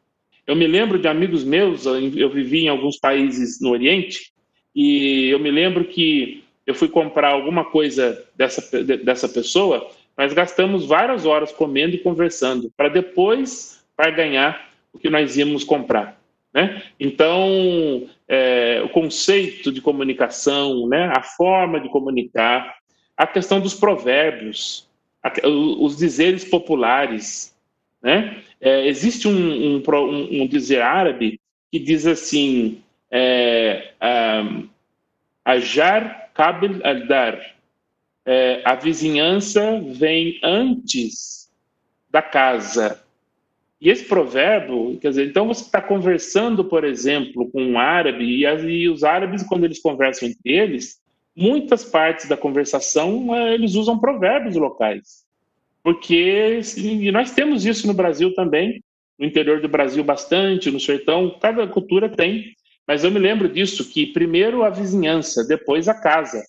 Eu 0.47 0.55
me 0.55 0.67
lembro 0.67 0.99
de 0.99 1.09
amigos 1.09 1.43
meus, 1.43 1.85
eu 1.85 2.31
vivi 2.31 2.61
em 2.61 2.69
alguns 2.69 2.97
países 2.97 3.61
no 3.61 3.71
Oriente, 3.71 4.33
e 4.75 5.29
eu 5.29 5.39
me 5.41 5.51
lembro 5.51 5.85
que 5.85 6.45
eu 6.65 6.75
fui 6.75 6.89
comprar 6.89 7.33
alguma 7.33 7.65
coisa 7.65 8.25
dessa, 8.37 8.83
dessa 8.83 9.29
pessoa, 9.29 9.91
nós 10.17 10.33
gastamos 10.33 10.85
várias 10.85 11.27
horas 11.27 11.53
comendo 11.53 11.97
e 11.97 11.99
conversando, 11.99 12.73
para 12.77 12.89
depois 12.89 13.85
para 13.97 14.11
ganhar 14.11 14.71
o 14.93 14.99
que 14.99 15.11
nós 15.11 15.37
íamos 15.37 15.65
comprar. 15.65 16.18
Né? 16.59 16.83
Então, 16.99 18.09
é, 18.27 18.83
o 18.85 18.89
conceito 18.89 19.71
de 19.71 19.81
comunicação, 19.81 20.89
né? 20.89 21.13
a 21.15 21.23
forma 21.23 21.81
de 21.81 21.89
comunicar, 21.89 22.79
a 23.17 23.29
questão 23.29 23.61
dos 23.61 23.75
provérbios, 23.75 24.89
a, 25.23 25.33
os 25.47 25.97
dizeres 25.97 26.45
populares. 26.45 27.57
Né? 28.03 28.43
É, 28.61 28.89
existe 28.89 29.29
um, 29.29 29.77
um, 29.77 29.83
um, 29.87 30.43
um, 30.43 30.47
dizer 30.49 30.83
árabe 30.83 31.41
que 31.71 31.79
diz 31.79 32.09
assim: 32.09 32.83
é, 33.09 33.93
um, 34.43 34.69
ajar 35.45 36.33
Kabil 36.35 36.81
al-Dar. 36.83 37.39
É, 38.27 38.63
a 38.65 38.75
vizinhança 38.75 39.81
vem 39.81 40.41
antes 40.43 41.49
da 42.11 42.21
casa. 42.21 43.01
E 43.81 43.91
esse 43.91 44.05
provérbio, 44.05 44.99
quer 45.01 45.11
dizer, 45.11 45.29
então 45.29 45.47
você 45.47 45.63
está 45.63 45.81
conversando, 45.81 46.65
por 46.65 46.85
exemplo, 46.85 47.49
com 47.51 47.63
um 47.63 47.79
árabe, 47.79 48.25
e, 48.25 48.45
e, 48.45 48.89
os 48.89 49.05
árabes, 49.05 49.43
quando 49.45 49.65
eles 49.65 49.81
conversam 49.81 50.29
entre 50.29 50.53
eles, 50.53 51.01
muitas 51.37 51.85
partes 51.85 52.29
da 52.29 52.37
conversação 52.37 53.35
é, 53.35 53.55
eles 53.55 53.75
usam 53.75 53.99
provérbios 53.99 54.57
locais. 54.57 55.25
Porque 55.83 56.61
e 56.77 57.13
nós 57.13 57.31
temos 57.31 57.65
isso 57.65 57.87
no 57.87 57.95
Brasil 57.95 58.35
também, 58.35 58.83
no 59.19 59.25
interior 59.25 59.61
do 59.61 59.69
Brasil 59.69 60.03
bastante, 60.03 60.71
no 60.71 60.81
sertão, 60.81 61.39
cada 61.41 61.67
cultura 61.67 62.09
tem 62.09 62.53
mas 62.89 63.05
eu 63.05 63.11
me 63.11 63.19
lembro 63.19 63.51
disso, 63.51 63.85
que 63.91 64.07
primeiro 64.07 64.65
a 64.65 64.71
vizinhança, 64.71 65.47
depois 65.47 65.89
a 65.89 65.95
casa. 65.95 66.43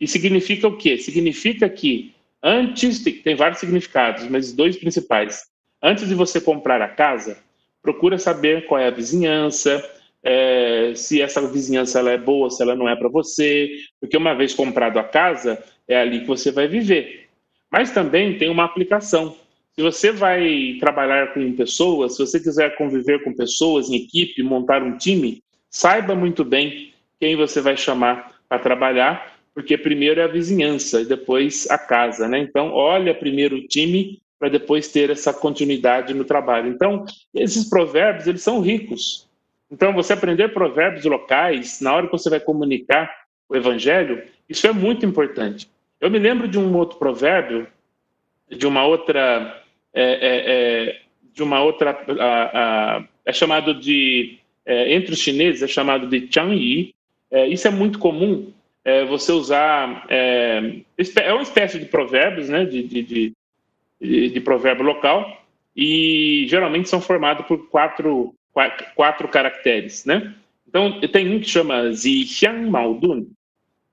E 0.00 0.08
significa 0.08 0.66
o 0.66 0.78
quê? 0.78 0.96
Significa 0.96 1.68
que 1.68 2.14
antes, 2.42 3.02
tem 3.02 3.36
vários 3.36 3.60
significados, 3.60 4.26
mas 4.26 4.54
dois 4.54 4.78
principais. 4.78 5.42
Antes 5.82 6.08
de 6.08 6.14
você 6.14 6.40
comprar 6.40 6.80
a 6.82 6.88
casa, 6.88 7.38
procura 7.82 8.18
saber 8.18 8.66
qual 8.66 8.80
é 8.80 8.88
a 8.88 8.90
vizinhança, 8.90 9.82
é, 10.22 10.92
se 10.94 11.22
essa 11.22 11.46
vizinhança 11.46 11.98
ela 11.98 12.10
é 12.10 12.18
boa, 12.18 12.50
se 12.50 12.62
ela 12.62 12.74
não 12.74 12.88
é 12.88 12.96
para 12.96 13.08
você, 13.08 13.70
porque 14.00 14.16
uma 14.16 14.34
vez 14.34 14.54
comprado 14.54 14.98
a 14.98 15.04
casa, 15.04 15.62
é 15.86 16.00
ali 16.00 16.20
que 16.20 16.26
você 16.26 16.50
vai 16.50 16.66
viver. 16.66 17.28
Mas 17.70 17.92
também 17.92 18.38
tem 18.38 18.48
uma 18.48 18.64
aplicação. 18.64 19.36
Se 19.72 19.82
você 19.82 20.10
vai 20.10 20.76
trabalhar 20.80 21.34
com 21.34 21.52
pessoas, 21.52 22.16
se 22.16 22.26
você 22.26 22.40
quiser 22.40 22.76
conviver 22.76 23.22
com 23.22 23.34
pessoas 23.34 23.90
em 23.90 23.96
equipe, 23.96 24.42
montar 24.42 24.82
um 24.82 24.96
time, 24.96 25.42
Saiba 25.76 26.14
muito 26.14 26.42
bem 26.42 26.92
quem 27.20 27.36
você 27.36 27.60
vai 27.60 27.76
chamar 27.76 28.32
para 28.48 28.58
trabalhar, 28.58 29.36
porque 29.54 29.76
primeiro 29.76 30.20
é 30.20 30.24
a 30.24 30.26
vizinhança 30.26 31.02
e 31.02 31.04
depois 31.04 31.68
a 31.70 31.76
casa, 31.76 32.26
né? 32.26 32.38
Então, 32.38 32.72
olha 32.72 33.14
primeiro 33.14 33.56
o 33.56 33.66
time 33.66 34.18
para 34.38 34.48
depois 34.48 34.88
ter 34.88 35.10
essa 35.10 35.32
continuidade 35.32 36.12
no 36.12 36.24
trabalho. 36.24 36.68
Então, 36.68 37.04
esses 37.34 37.68
provérbios, 37.68 38.26
eles 38.26 38.42
são 38.42 38.60
ricos. 38.60 39.26
Então, 39.70 39.92
você 39.92 40.12
aprender 40.12 40.52
provérbios 40.52 41.04
locais, 41.04 41.80
na 41.80 41.94
hora 41.94 42.06
que 42.06 42.12
você 42.12 42.30
vai 42.30 42.40
comunicar 42.40 43.10
o 43.48 43.56
evangelho, 43.56 44.22
isso 44.48 44.66
é 44.66 44.72
muito 44.72 45.06
importante. 45.06 45.68
Eu 46.00 46.10
me 46.10 46.18
lembro 46.18 46.46
de 46.46 46.58
um 46.58 46.76
outro 46.76 46.98
provérbio, 46.98 47.66
de 48.48 48.66
uma 48.66 48.84
outra, 48.86 49.62
é, 49.92 50.02
é, 50.02 50.88
é, 50.90 51.00
de 51.32 51.42
uma 51.42 51.62
outra, 51.62 51.98
a, 52.20 52.96
a, 52.98 53.04
é 53.24 53.32
chamado 53.32 53.74
de 53.74 54.38
é, 54.66 54.92
entre 54.92 55.12
os 55.12 55.20
chineses 55.20 55.62
é 55.62 55.68
chamado 55.68 56.08
de 56.08 56.28
Changyi. 56.30 56.94
É, 57.30 57.46
isso 57.46 57.66
é 57.66 57.70
muito 57.70 57.98
comum, 57.98 58.52
é, 58.84 59.04
você 59.04 59.32
usar. 59.32 60.04
É, 60.08 60.80
é, 61.16 61.32
uma 61.32 61.42
espécie 61.42 61.78
de 61.78 61.86
provérbios, 61.86 62.48
né, 62.48 62.64
de, 62.64 62.82
de, 62.82 63.02
de, 63.02 63.32
de, 64.00 64.40
provérbio 64.40 64.84
local, 64.84 65.44
e 65.74 66.46
geralmente 66.48 66.88
são 66.88 67.00
formados 67.00 67.46
por 67.46 67.68
quatro, 67.68 68.34
quatro, 68.52 68.86
quatro 68.94 69.28
caracteres. 69.28 70.04
Né? 70.04 70.34
Então, 70.68 71.00
tem 71.00 71.34
um 71.34 71.40
que 71.40 71.48
chama 71.48 71.92
Zixiang 71.92 72.70
Maodun. 72.70 73.26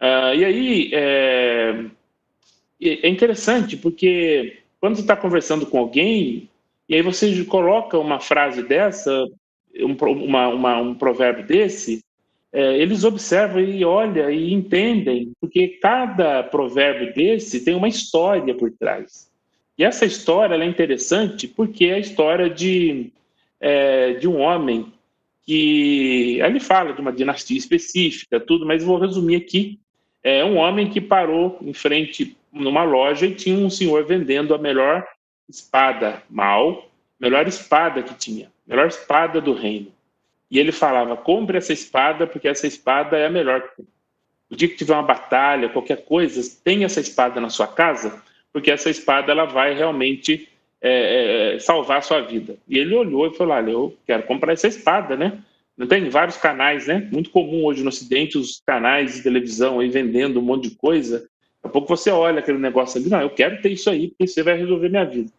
Uh, 0.02 0.36
e 0.36 0.46
aí 0.46 0.90
é, 0.94 1.86
é 2.82 3.08
interessante 3.08 3.78
porque 3.78 4.58
quando 4.80 4.96
você 4.96 5.02
está 5.02 5.16
conversando 5.16 5.66
com 5.66 5.78
alguém 5.80 6.50
e 6.90 6.96
aí 6.96 7.02
você 7.02 7.46
coloca 7.46 7.98
uma 7.98 8.20
frase 8.20 8.62
dessa 8.64 9.26
um, 9.80 9.96
uma, 10.26 10.48
uma, 10.50 10.78
um 10.78 10.94
provérbio 10.94 11.46
desse, 11.46 12.04
é, 12.52 12.78
eles 12.78 13.04
observam 13.04 13.62
e 13.62 13.84
olham 13.84 14.30
e 14.30 14.54
entendem, 14.54 15.32
porque 15.40 15.80
cada 15.82 16.44
provérbio 16.44 17.14
desse 17.14 17.64
tem 17.64 17.74
uma 17.74 17.88
história 17.88 18.54
por 18.54 18.72
trás. 18.72 19.32
E 19.84 19.86
essa 19.86 20.06
história 20.06 20.56
é 20.56 20.66
interessante 20.66 21.46
porque 21.46 21.88
é 21.88 21.96
a 21.96 22.00
história 22.00 22.50
de, 22.50 23.12
é, 23.60 24.14
de 24.14 24.30
um 24.30 24.40
homem 24.40 24.94
que. 25.42 26.40
Ele 26.40 26.62
fala 26.62 26.94
de 26.94 27.02
uma 27.02 27.12
dinastia 27.12 27.58
específica, 27.58 28.40
tudo, 28.40 28.66
mas 28.66 28.82
vou 28.82 28.98
resumir 28.98 29.36
aqui. 29.36 29.78
É 30.24 30.42
um 30.46 30.56
homem 30.56 30.90
que 30.90 31.02
parou 31.02 31.60
em 31.62 31.74
frente 31.74 32.38
numa 32.50 32.86
loja 32.86 33.26
e 33.26 33.36
tinha 33.36 33.58
um 33.58 33.70
senhor 33.70 34.06
vendendo 34.06 34.56
a 34.56 34.58
melhor 34.58 35.06
espada 35.50 36.24
mal, 36.30 36.90
melhor 37.20 37.46
espada 37.46 38.02
que 38.02 38.14
tinha, 38.14 38.50
melhor 38.66 38.88
espada 38.88 39.42
do 39.42 39.54
reino. 39.54 39.92
E 40.50 40.60
ele 40.60 40.72
falava: 40.72 41.18
compre 41.18 41.58
essa 41.58 41.74
espada, 41.74 42.26
porque 42.26 42.48
essa 42.48 42.66
espada 42.66 43.18
é 43.18 43.26
a 43.26 43.30
melhor 43.30 43.62
tem. 43.76 43.86
O 44.50 44.56
dia 44.56 44.70
que 44.70 44.78
tiver 44.78 44.94
uma 44.94 45.04
batalha, 45.04 45.68
qualquer 45.68 46.06
coisa, 46.06 46.42
tenha 46.64 46.86
essa 46.86 47.02
espada 47.02 47.42
na 47.42 47.50
sua 47.50 47.68
casa, 47.68 48.24
porque 48.54 48.70
essa 48.72 48.90
espada 48.90 49.32
ela 49.32 49.46
vai 49.46 49.74
realmente 49.74 50.48
é, 50.80 51.56
é, 51.56 51.60
salvar 51.60 51.98
a 51.98 52.02
sua 52.02 52.22
vida. 52.22 52.56
E 52.70 52.78
ele 52.78 52.94
olhou 52.94 53.26
e 53.28 53.36
falou: 53.36 53.56
Olha, 53.56 53.72
eu 53.72 53.98
quero 54.06 54.24
comprar 54.24 54.54
essa 54.54 54.68
espada, 54.68 55.18
né? 55.18 55.42
Não 55.76 55.88
tem 55.88 56.08
vários 56.08 56.38
canais, 56.38 56.86
né? 56.86 57.10
Muito 57.12 57.32
comum 57.32 57.66
hoje 57.66 57.82
no 57.82 57.90
Ocidente 57.90 58.38
os 58.38 58.62
canais 58.66 59.16
de 59.16 59.24
televisão 59.24 59.80
aí 59.80 59.90
vendendo 59.90 60.40
um 60.40 60.44
monte 60.44 60.70
de 60.70 60.76
coisa. 60.76 61.20
Daqui 61.20 61.30
a 61.64 61.70
pouco 61.70 61.88
você 61.88 62.12
olha 62.12 62.40
aquele 62.40 62.60
negócio 62.60 63.00
ali, 63.00 63.10
não, 63.10 63.22
eu 63.22 63.30
quero 63.32 63.60
ter 63.62 63.72
isso 63.72 63.90
aí, 63.90 64.10
porque 64.10 64.28
você 64.28 64.44
vai 64.44 64.56
resolver 64.56 64.90
minha 64.90 65.06
vida. 65.06 65.32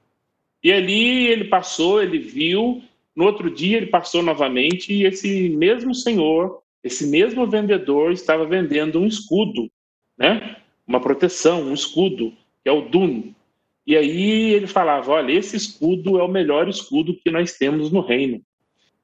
E 0.63 0.73
ali 0.73 1.29
ele 1.29 1.45
passou, 1.45 2.03
ele 2.03 2.19
viu, 2.19 2.83
no 3.15 3.25
outro 3.25 3.51
dia 3.51 3.77
ele 3.77 3.87
passou 3.87 4.23
novamente 4.23 4.93
e 4.93 5.05
esse 5.05 5.51
mesmo 5.51 5.95
senhor, 5.95 6.63
esse 6.83 7.07
mesmo 7.07 7.47
vendedor 7.47 8.11
estava 8.11 8.45
vendendo 8.45 8.99
um 8.99 9.07
escudo, 9.07 9.71
né? 10.19 10.57
Uma 10.87 11.01
proteção, 11.01 11.63
um 11.63 11.75
escudo, 11.75 12.33
que 12.65 12.71
é 12.71 12.73
o 12.73 12.89
Dun. 12.89 13.35
E 13.87 13.95
aí 13.95 14.53
ele 14.55 14.67
falava, 14.67 15.13
olha, 15.13 15.31
esse 15.31 15.55
escudo 15.55 16.19
é 16.19 16.23
o 16.23 16.29
melhor 16.29 16.67
escudo 16.67 17.15
que 17.15 17.31
nós 17.31 17.53
temos 17.53 17.93
no 17.93 18.01
reino. 18.01 18.41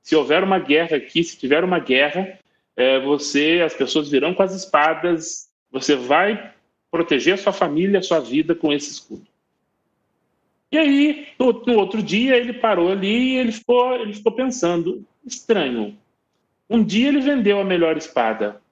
Se 0.03 0.17
houver 0.17 0.43
uma 0.43 0.59
guerra 0.59 0.97
aqui, 0.97 1.23
se 1.23 1.39
tiver 1.39 1.63
uma 1.63 1.79
guerra, 1.79 2.39
é, 2.75 2.99
você, 3.01 3.61
as 3.63 3.75
pessoas 3.75 4.09
virão 4.09 4.33
com 4.33 4.43
as 4.43 4.55
espadas, 4.55 5.51
você 5.71 5.95
vai 5.95 6.55
proteger 6.91 7.35
a 7.35 7.37
sua 7.37 7.53
família, 7.53 7.99
a 7.99 8.03
sua 8.03 8.19
vida 8.19 8.55
com 8.55 8.73
esse 8.73 8.91
escudo. 8.91 9.27
E 10.73 10.79
aí, 10.79 11.29
no, 11.39 11.53
no, 11.53 11.79
outro 11.79 12.03
dia, 12.03 12.37
ele 12.37 12.55
parou 12.55 12.91
ali 12.91 13.35
e 13.35 13.37
ele 13.37 13.53
ficou, 13.53 13.95
ele 13.97 14.15
ficou 14.15 14.33
pensando: 14.33 15.05
estranho. 15.27 15.99
Um 16.69 16.83
dia 16.83 17.09
ele 17.09 17.21
vendeu 17.21 17.61
a 17.61 17.65
melhor 17.65 17.97
espada, 17.97 18.63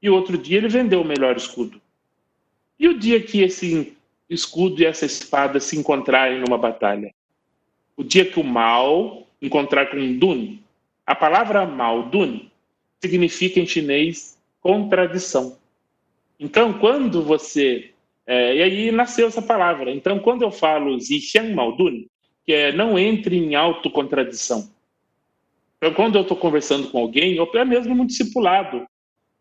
e 0.00 0.08
outro 0.08 0.38
dia 0.38 0.58
ele 0.58 0.68
vendeu 0.68 1.00
o 1.00 1.04
melhor 1.04 1.36
escudo. 1.36 1.80
E 2.78 2.86
o 2.86 2.98
dia 2.98 3.20
que 3.22 3.40
esse 3.40 3.96
escudo 4.34 4.80
e 4.80 4.86
essa 4.86 5.06
espada 5.06 5.60
se 5.60 5.78
encontrarem 5.78 6.40
numa 6.40 6.58
batalha? 6.58 7.12
O 7.96 8.02
dia 8.02 8.24
que 8.24 8.40
o 8.40 8.44
mal 8.44 9.26
encontrar 9.40 9.86
com 9.90 10.18
Dun. 10.18 10.58
A 11.06 11.14
palavra 11.14 11.66
mal, 11.66 12.04
Dun, 12.04 12.48
significa 13.00 13.58
em 13.60 13.66
chinês 13.66 14.38
contradição. 14.60 15.58
Então, 16.38 16.72
quando 16.74 17.22
você 17.22 17.92
é, 18.26 18.56
e 18.56 18.62
aí 18.62 18.92
nasceu 18.92 19.26
essa 19.26 19.42
palavra. 19.42 19.90
Então, 19.90 20.18
quando 20.18 20.42
eu 20.42 20.50
falo 20.50 20.98
Zixiang 21.00 21.52
Maodun, 21.52 22.04
que 22.44 22.52
é 22.52 22.72
não 22.72 22.98
entre 22.98 23.36
em 23.36 23.54
autocontradição. 23.54 24.70
Então, 25.76 25.92
quando 25.94 26.16
eu 26.16 26.22
estou 26.22 26.36
conversando 26.36 26.88
com 26.90 26.98
alguém, 26.98 27.38
ou 27.38 27.46
até 27.46 27.64
mesmo 27.64 27.94
no 27.94 28.06
discipulado, 28.06 28.86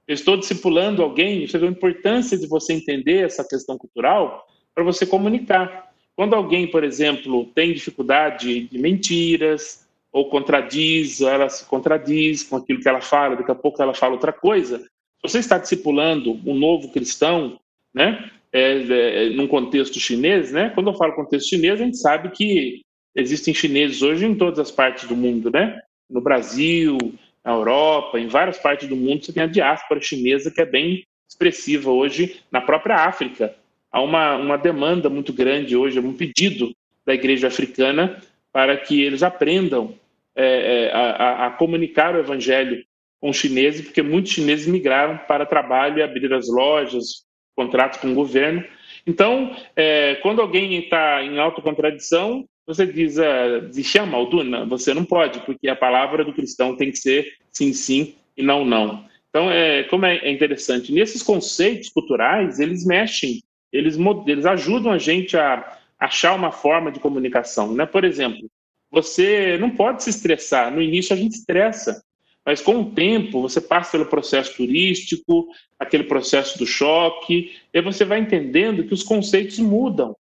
eu 0.08 0.14
estou 0.14 0.36
discipulando 0.36 1.04
alguém, 1.04 1.48
você 1.48 1.58
vê 1.60 1.68
a 1.68 1.72
importância 1.72 2.38
de 2.38 2.48
você 2.48 2.74
entender 2.74 3.24
essa 3.24 3.48
questão 3.48 3.78
cultural 3.78 4.48
para 4.74 4.84
você 4.84 5.06
comunicar. 5.06 5.92
Quando 6.16 6.36
alguém, 6.36 6.68
por 6.68 6.84
exemplo, 6.84 7.46
tem 7.56 7.74
dificuldade 7.74 8.68
de 8.68 8.78
mentiras, 8.78 9.88
ou 10.12 10.30
contradiz, 10.30 11.22
ela 11.22 11.48
se 11.48 11.66
contradiz 11.66 12.44
com 12.44 12.58
aquilo 12.58 12.82
que 12.82 12.90
ela 12.90 13.00
fala, 13.00 13.36
daqui 13.36 13.52
a 13.52 13.56
pouco 13.56 13.82
ela 13.82 13.94
fala 13.94 14.14
outra 14.14 14.34
coisa. 14.34 14.86
Você 15.24 15.40
está 15.40 15.58
discipulando 15.58 16.40
um 16.46 16.54
novo 16.54 16.92
cristão, 16.92 17.58
né? 17.94 18.30
é, 18.52 19.28
é, 19.28 19.30
num 19.30 19.48
contexto 19.48 20.00
chinês, 20.00 20.52
né? 20.52 20.70
Quando 20.72 20.90
eu 20.90 20.94
falo 20.94 21.16
contexto 21.16 21.50
chinês, 21.50 21.80
a 21.80 21.84
gente 21.84 21.98
sabe 21.98 22.30
que 22.32 22.82
existem 23.16 23.54
chineses 23.54 24.02
hoje 24.02 24.26
em 24.26 24.36
todas 24.36 24.60
as 24.60 24.72
partes 24.72 25.08
do 25.08 25.16
mundo, 25.16 25.50
né? 25.50 25.80
No 26.10 26.22
Brasil, 26.22 26.98
na 27.44 27.54
Europa, 27.54 28.20
em 28.20 28.28
várias 28.28 28.58
partes 28.58 28.88
do 28.88 28.96
mundo, 28.96 29.24
você 29.24 29.32
tem 29.32 29.44
a 29.44 29.48
diáspora 29.48 30.02
chinesa 30.02 30.52
que 30.52 30.62
é 30.62 30.66
bem 30.66 31.04
expressiva 31.30 31.90
hoje 31.90 32.42
na 32.52 32.60
própria 32.60 32.96
África. 32.96 33.56
Há 33.92 34.02
uma, 34.02 34.36
uma 34.38 34.58
demanda 34.58 35.10
muito 35.10 35.34
grande 35.34 35.76
hoje, 35.76 36.00
um 36.00 36.14
pedido 36.14 36.72
da 37.06 37.14
igreja 37.14 37.48
africana 37.48 38.22
para 38.52 38.78
que 38.78 39.02
eles 39.02 39.24
aprendam 39.24 39.96
é, 40.36 40.86
é 40.88 40.92
a, 40.94 41.48
a, 41.48 41.50
comunicar 41.52 42.16
o 42.16 42.20
evangelho 42.20 42.84
com 43.20 43.30
os 43.30 43.38
chineses, 43.38 43.82
porque 43.82 44.02
muitos 44.02 44.32
chineses 44.32 44.66
migraram 44.66 45.18
para 45.28 45.46
trabalho 45.46 46.00
e 46.00 46.04
abrir 46.04 46.34
as 46.34 46.48
lojas, 46.48 47.26
contratos 47.56 48.00
com 48.00 48.12
o 48.12 48.16
governo. 48.16 48.64
Então, 49.06 49.56
é, 49.76 50.16
quando 50.16 50.42
alguém 50.42 50.78
está 50.80 51.24
em 51.24 51.40
autocontradição, 51.40 52.46
você 52.66 52.86
diz, 52.86 53.18
é, 53.18 53.70
se 53.72 53.84
chama 53.84 54.18
Alduna, 54.18 54.66
você 54.66 54.94
não 54.94 55.04
pode, 55.04 55.40
porque 55.42 55.68
a 55.68 55.76
palavra 55.76 56.24
do 56.24 56.34
cristão 56.34 56.76
tem 56.76 56.92
que 56.92 56.98
ser 56.98 57.28
sim, 57.52 57.74
sim 57.74 58.16
e 58.38 58.44
não, 58.44 58.64
não. 58.64 59.06
Então, 59.30 59.50
é, 59.50 59.84
como 59.84 60.06
é, 60.06 60.18
é 60.18 60.32
interessante, 60.32 60.92
nesses 60.92 61.24
conceitos 61.24 61.90
culturais, 61.90 62.60
eles 62.60 62.86
mexem, 62.86 63.42
eles, 63.72 63.98
eles 64.28 64.46
ajudam 64.46 64.92
a 64.92 64.98
gente 64.98 65.38
a 65.38 65.78
achar 66.00 66.36
uma 66.36 66.52
forma 66.52 66.92
de 66.92 67.00
comunicação. 67.00 67.74
Né? 67.74 67.86
Por 67.86 68.04
exemplo, 68.04 68.50
você 68.90 69.58
não 69.58 69.70
pode 69.70 70.04
se 70.04 70.10
estressar. 70.10 70.72
No 70.72 70.82
início, 70.82 71.14
a 71.14 71.18
gente 71.18 71.36
estressa. 71.36 72.04
Mas 72.46 72.60
com 72.60 72.82
o 72.82 72.92
tempo, 72.92 73.42
você 73.42 73.62
passa 73.62 73.92
pelo 73.92 74.08
processo 74.08 74.56
turístico, 74.56 75.48
aquele 75.80 76.04
processo 76.04 76.58
do 76.58 76.66
choque, 76.66 77.52
e 77.72 77.82
você 77.82 78.04
vai 78.04 78.20
entendendo 78.20 78.84
que 78.84 78.94
os 78.94 79.04
conceitos 79.04 79.60
mudam. 79.60 80.16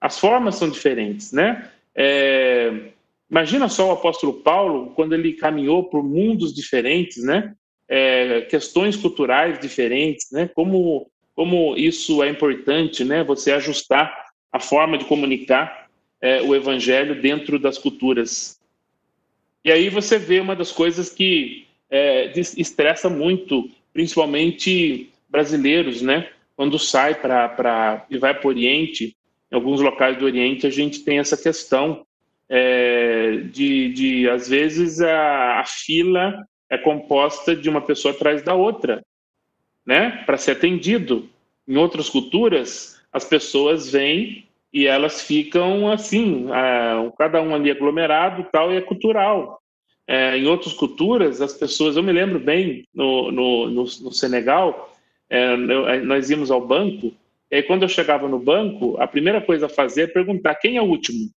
As 0.00 0.18
formas 0.18 0.54
são 0.54 0.70
diferentes, 0.70 1.32
né? 1.32 1.70
É, 1.94 2.92
imagina 3.30 3.68
só 3.68 3.88
o 3.88 3.92
apóstolo 3.92 4.40
Paulo, 4.40 4.92
quando 4.96 5.14
ele 5.14 5.34
caminhou 5.34 5.84
por 5.84 6.02
mundos 6.02 6.54
diferentes, 6.54 7.22
né? 7.22 7.54
É, 7.86 8.42
questões 8.42 8.96
culturais 8.96 9.58
diferentes, 9.60 10.28
né? 10.32 10.48
Como, 10.48 11.10
como 11.34 11.76
isso 11.76 12.22
é 12.22 12.28
importante, 12.28 13.04
né? 13.04 13.24
Você 13.24 13.52
ajustar 13.52 14.26
a 14.52 14.60
forma 14.60 14.98
de 14.98 15.04
comunicar 15.04 15.88
é, 16.20 16.42
o 16.42 16.54
evangelho 16.54 17.20
dentro 17.20 17.58
das 17.58 17.78
culturas 17.78 18.60
e 19.64 19.70
aí 19.70 19.90
você 19.90 20.18
vê 20.18 20.40
uma 20.40 20.56
das 20.56 20.72
coisas 20.72 21.10
que 21.10 21.66
é, 21.90 22.32
estressa 22.34 23.10
muito, 23.10 23.70
principalmente 23.92 25.10
brasileiros, 25.28 26.00
né? 26.00 26.30
Quando 26.56 26.78
sai 26.78 27.14
para 27.14 28.06
e 28.10 28.18
vai 28.18 28.34
para 28.34 28.46
o 28.46 28.50
Oriente, 28.50 29.16
em 29.50 29.54
alguns 29.54 29.80
locais 29.80 30.16
do 30.16 30.24
Oriente, 30.24 30.66
a 30.66 30.70
gente 30.70 31.00
tem 31.00 31.18
essa 31.18 31.36
questão 31.36 32.06
é, 32.48 33.36
de, 33.52 33.92
de, 33.92 34.30
às 34.30 34.48
vezes, 34.48 35.00
a, 35.00 35.60
a 35.60 35.64
fila 35.66 36.46
é 36.70 36.78
composta 36.78 37.54
de 37.54 37.68
uma 37.68 37.80
pessoa 37.80 38.14
atrás 38.14 38.42
da 38.42 38.54
outra, 38.54 39.02
né? 39.90 40.22
Para 40.24 40.36
ser 40.36 40.52
atendido. 40.52 41.28
Em 41.66 41.76
outras 41.76 42.08
culturas, 42.08 43.02
as 43.12 43.24
pessoas 43.24 43.90
vêm 43.90 44.46
e 44.72 44.86
elas 44.86 45.20
ficam 45.22 45.90
assim, 45.90 46.46
é, 46.52 47.12
cada 47.18 47.42
um 47.42 47.52
ali 47.52 47.72
aglomerado 47.72 48.46
tal, 48.52 48.72
e 48.72 48.76
é 48.76 48.80
cultural. 48.80 49.60
É, 50.06 50.38
em 50.38 50.46
outras 50.46 50.74
culturas, 50.74 51.40
as 51.40 51.54
pessoas, 51.54 51.96
eu 51.96 52.04
me 52.04 52.12
lembro 52.12 52.38
bem, 52.38 52.86
no, 52.94 53.32
no, 53.32 53.66
no, 53.66 53.82
no 53.82 54.12
Senegal, 54.12 54.96
é, 55.28 55.54
eu, 55.54 55.88
é, 55.88 56.00
nós 56.00 56.30
íamos 56.30 56.52
ao 56.52 56.64
banco, 56.64 57.12
e 57.50 57.56
aí 57.56 57.62
quando 57.64 57.82
eu 57.82 57.88
chegava 57.88 58.28
no 58.28 58.38
banco, 58.38 58.96
a 59.00 59.08
primeira 59.08 59.40
coisa 59.40 59.66
a 59.66 59.68
fazer 59.68 60.02
é 60.02 60.06
perguntar 60.06 60.54
quem 60.54 60.76
é 60.76 60.82
o 60.82 60.86
último. 60.86 61.28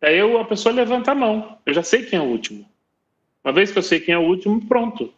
Aí 0.00 0.16
eu, 0.16 0.40
a 0.40 0.44
pessoa 0.46 0.74
levanta 0.74 1.12
a 1.12 1.14
mão, 1.14 1.58
eu 1.66 1.74
já 1.74 1.82
sei 1.82 2.06
quem 2.06 2.18
é 2.18 2.22
o 2.22 2.26
último. 2.26 2.64
Uma 3.44 3.52
vez 3.52 3.70
que 3.70 3.78
eu 3.78 3.82
sei 3.82 4.00
quem 4.00 4.14
é 4.14 4.18
o 4.18 4.26
último, 4.26 4.66
pronto. 4.66 5.12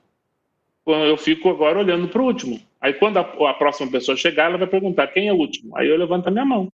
Eu 0.87 1.17
fico 1.17 1.49
agora 1.49 1.79
olhando 1.79 2.09
para 2.09 2.23
o 2.23 2.27
último. 2.27 2.61
Aí 2.81 2.93
quando 2.95 3.19
a, 3.19 3.21
a, 3.23 3.55
próxima 3.55 3.91
pessoa 3.91 4.17
chegar, 4.17 4.47
ela 4.47 4.59
vai 4.59 4.67
perguntar 4.67 5.09
quem 5.09 5.29
é 5.29 5.33
o 5.33 5.37
último. 5.37 5.77
Aí 5.77 5.89
eu 5.89 5.97
levanto 5.97 6.29
a 6.29 6.31
minha 6.31 6.45
mão. 6.45 6.73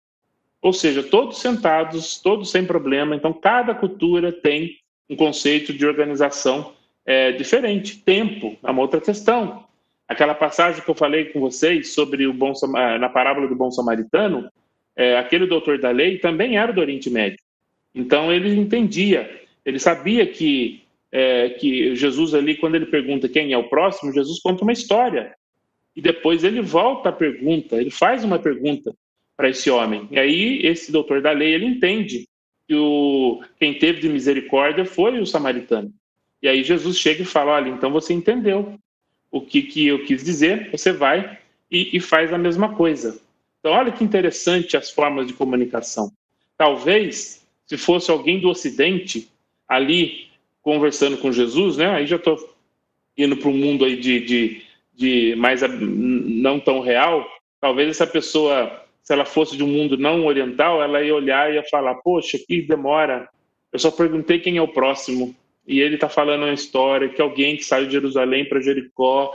Ou 0.62 0.74
seja, 0.74 1.02
todos 1.02 1.40
sentados, 1.40 2.20
todos 2.22 2.52
sem 2.52 2.66
problema. 2.66 3.16
Então, 3.16 3.34
cada 3.34 3.74
cultura 3.74 4.32
tem 4.32 4.78
um 5.10 5.16
conceito 5.16 5.74
de 5.74 5.86
organização 5.86 6.74
é, 7.06 7.32
diferente. 7.32 7.98
Tempo 7.98 8.58
é 8.62 8.70
uma 8.70 8.82
outra 8.82 9.02
questão. 9.02 9.64
Aquela 10.08 10.36
passagem 10.36 10.84
que 10.84 10.90
eu 10.90 10.96
falei 10.96 11.26
com 11.26 11.40
vocês 11.40 11.94
sobre 11.94 12.28
o 12.28 12.34
bom 12.34 12.54
na 13.00 13.08
parábola 13.10 13.48
do 13.48 13.56
bom 13.56 13.72
samaritano, 13.72 14.52
é, 14.96 15.18
aquele 15.18 15.48
doutor 15.48 15.80
da 15.80 15.90
lei 15.90 16.20
também 16.20 16.58
era 16.58 16.74
do 16.74 16.82
Oriente 16.82 17.10
Médio. 17.10 17.40
Então 17.96 18.32
ele 18.32 18.54
entendia, 18.54 19.42
ele 19.66 19.80
sabia 19.80 20.28
que 20.28 20.84
é, 21.12 21.50
que 21.50 21.96
Jesus 21.96 22.34
ali, 22.34 22.56
quando 22.56 22.76
ele 22.76 22.86
pergunta 22.86 23.28
quem 23.28 23.52
é 23.52 23.58
o 23.58 23.68
próximo, 23.68 24.14
Jesus 24.14 24.40
conta 24.40 24.64
uma 24.64 24.72
história. 24.72 25.36
E 25.96 26.02
depois 26.02 26.44
ele 26.44 26.62
volta 26.62 27.10
à 27.10 27.12
pergunta, 27.12 27.76
ele 27.76 27.92
faz 27.92 28.24
uma 28.24 28.40
pergunta 28.40 28.96
para 29.36 29.50
esse 29.50 29.70
homem. 29.70 30.08
E 30.10 30.18
aí 30.18 30.66
esse 30.66 30.92
doutor 30.92 31.22
da 31.22 31.32
lei, 31.32 31.54
ele 31.54 31.66
entende 31.66 32.28
que 32.68 32.76
o, 32.76 33.44
quem 33.60 33.74
teve 33.74 34.00
de 34.00 34.08
misericórdia 34.08 34.86
foi 34.86 35.20
o 35.20 35.26
samaritano. 35.26 35.94
E 36.42 36.48
aí 36.48 36.64
Jesus 36.64 36.98
chega 36.98 37.24
e 37.24 37.26
fala, 37.26 37.52
olha, 37.54 37.70
então 37.70 37.92
você 37.92 38.14
entendeu 38.14 38.76
o 39.30 39.42
que, 39.42 39.62
que 39.62 39.88
eu 39.88 40.06
quis 40.06 40.24
dizer, 40.24 40.70
você 40.72 40.92
vai 40.92 41.38
e, 41.70 41.96
e 41.96 42.00
faz 42.00 42.34
a 42.34 42.38
mesma 42.38 42.76
coisa. 42.76 43.22
Então 43.60 43.74
olha 43.74 43.92
que 43.92 44.04
interessante 44.04 44.78
as 44.78 44.90
formas 44.90 45.28
de 45.28 45.34
comunicação. 45.34 46.12
Talvez, 46.58 47.46
se 47.66 47.78
fosse 47.78 48.10
alguém 48.10 48.40
do 48.40 48.50
Ocidente 48.50 49.30
ali 49.68 50.31
conversando 50.62 51.18
com 51.18 51.32
Jesus, 51.32 51.78
né? 51.78 51.90
Aí 51.90 52.06
já 52.06 52.16
estou 52.16 52.38
indo 53.18 53.38
para 53.38 53.50
um 53.50 53.58
mundo 53.58 53.86
aí 53.86 53.98
de, 53.98 54.20
de, 54.20 54.62
de 54.94 55.36
mais 55.36 55.62
não 55.62 56.60
tão 56.60 56.80
real. 56.80 57.28
Talvez 57.60 57.90
essa 57.90 58.08
pessoa, 58.08 58.84
se 59.02 59.14
ela 59.14 59.26
fosse 59.26 59.58
de 59.58 59.64
um 59.64 59.68
mundo 59.68 59.98
não 59.98 60.26
oriental, 60.26 60.82
ela 60.82 61.02
ia 61.02 61.16
olhar 61.16 61.52
e 61.52 61.56
ia 61.56 61.64
falar: 61.64 61.96
Poxa, 61.96 62.38
que 62.38 62.62
demora. 62.62 63.28
Eu 63.72 63.80
só 63.80 63.92
perguntei 63.92 64.40
quem 64.40 64.58
é 64.58 64.62
o 64.62 64.68
próximo. 64.68 65.36
E 65.68 65.80
ele 65.80 65.96
está 65.96 66.10
falando 66.10 66.44
uma 66.44 66.54
história 66.54 67.10
que 67.10 67.22
alguém 67.22 67.56
que 67.56 67.64
saiu 67.64 67.86
de 67.86 67.94
Jerusalém 67.94 68.48
para 68.48 68.60
Jericó 68.60 69.34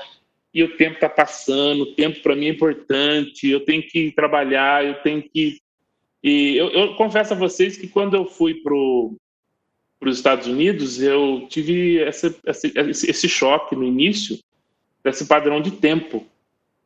e 0.53 0.63
o 0.63 0.77
tempo 0.77 0.95
está 0.95 1.09
passando, 1.09 1.83
o 1.83 1.95
tempo 1.95 2.21
para 2.21 2.35
mim 2.35 2.47
é 2.47 2.51
importante, 2.51 3.49
eu 3.49 3.61
tenho 3.61 3.83
que 3.83 4.11
trabalhar, 4.13 4.85
eu 4.85 4.95
tenho 5.03 5.23
que. 5.23 5.61
E 6.23 6.57
eu, 6.57 6.71
eu 6.71 6.95
confesso 6.95 7.35
a 7.35 7.37
vocês 7.37 7.77
que 7.77 7.87
quando 7.87 8.17
eu 8.17 8.25
fui 8.27 8.55
para 8.55 8.75
para 9.99 10.09
os 10.09 10.17
Estados 10.17 10.47
Unidos, 10.47 11.01
eu 11.01 11.47
tive 11.49 12.01
essa, 12.03 12.35
esse, 12.47 13.11
esse 13.11 13.29
choque 13.29 13.75
no 13.75 13.85
início 13.85 14.39
desse 15.03 15.27
padrão 15.27 15.61
de 15.61 15.71
tempo, 15.71 16.27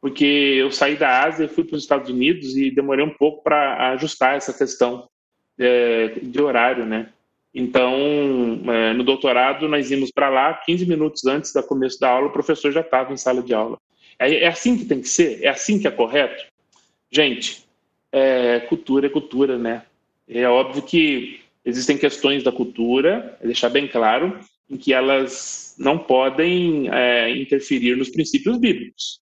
porque 0.00 0.24
eu 0.24 0.70
saí 0.70 0.96
da 0.96 1.24
Ásia 1.24 1.44
e 1.44 1.48
fui 1.48 1.64
para 1.64 1.76
os 1.76 1.82
Estados 1.82 2.08
Unidos 2.08 2.56
e 2.56 2.70
demorei 2.70 3.04
um 3.04 3.10
pouco 3.10 3.42
para 3.42 3.92
ajustar 3.92 4.36
essa 4.36 4.52
questão 4.52 5.08
é, 5.58 6.08
de 6.22 6.40
horário, 6.40 6.86
né? 6.86 7.10
Então, 7.52 8.62
é, 8.68 8.92
no 8.92 9.02
doutorado, 9.02 9.68
nós 9.68 9.90
íamos 9.90 10.10
para 10.12 10.28
lá 10.28 10.54
15 10.54 10.86
minutos 10.86 11.26
antes 11.26 11.52
do 11.52 11.62
começo 11.62 11.98
da 11.98 12.08
aula, 12.08 12.28
o 12.28 12.32
professor 12.32 12.70
já 12.70 12.80
estava 12.80 13.12
em 13.12 13.16
sala 13.16 13.42
de 13.42 13.52
aula. 13.52 13.76
É, 14.18 14.44
é, 14.44 14.46
assim 14.46 14.76
que 14.76 14.84
tem 14.84 15.00
que 15.00 15.08
ser? 15.08 15.42
É 15.42 15.48
assim 15.48 15.80
que 15.80 15.88
é 15.88 15.90
correto? 15.90 16.44
Gente, 17.10 17.64
é, 18.12 18.60
cultura 18.60 19.06
é 19.06 19.10
cultura, 19.10 19.58
né? 19.58 19.82
É 20.28 20.48
óbvio 20.48 20.82
que 20.82 21.39
existem 21.64 21.98
questões 21.98 22.42
da 22.42 22.52
cultura, 22.52 23.36
é 23.40 23.46
deixar 23.46 23.68
bem 23.68 23.86
claro, 23.86 24.38
em 24.68 24.76
que 24.76 24.92
elas 24.92 25.74
não 25.78 25.98
podem 25.98 26.88
é, 26.90 27.30
interferir 27.36 27.96
nos 27.96 28.08
princípios 28.08 28.58
bíblicos, 28.58 29.20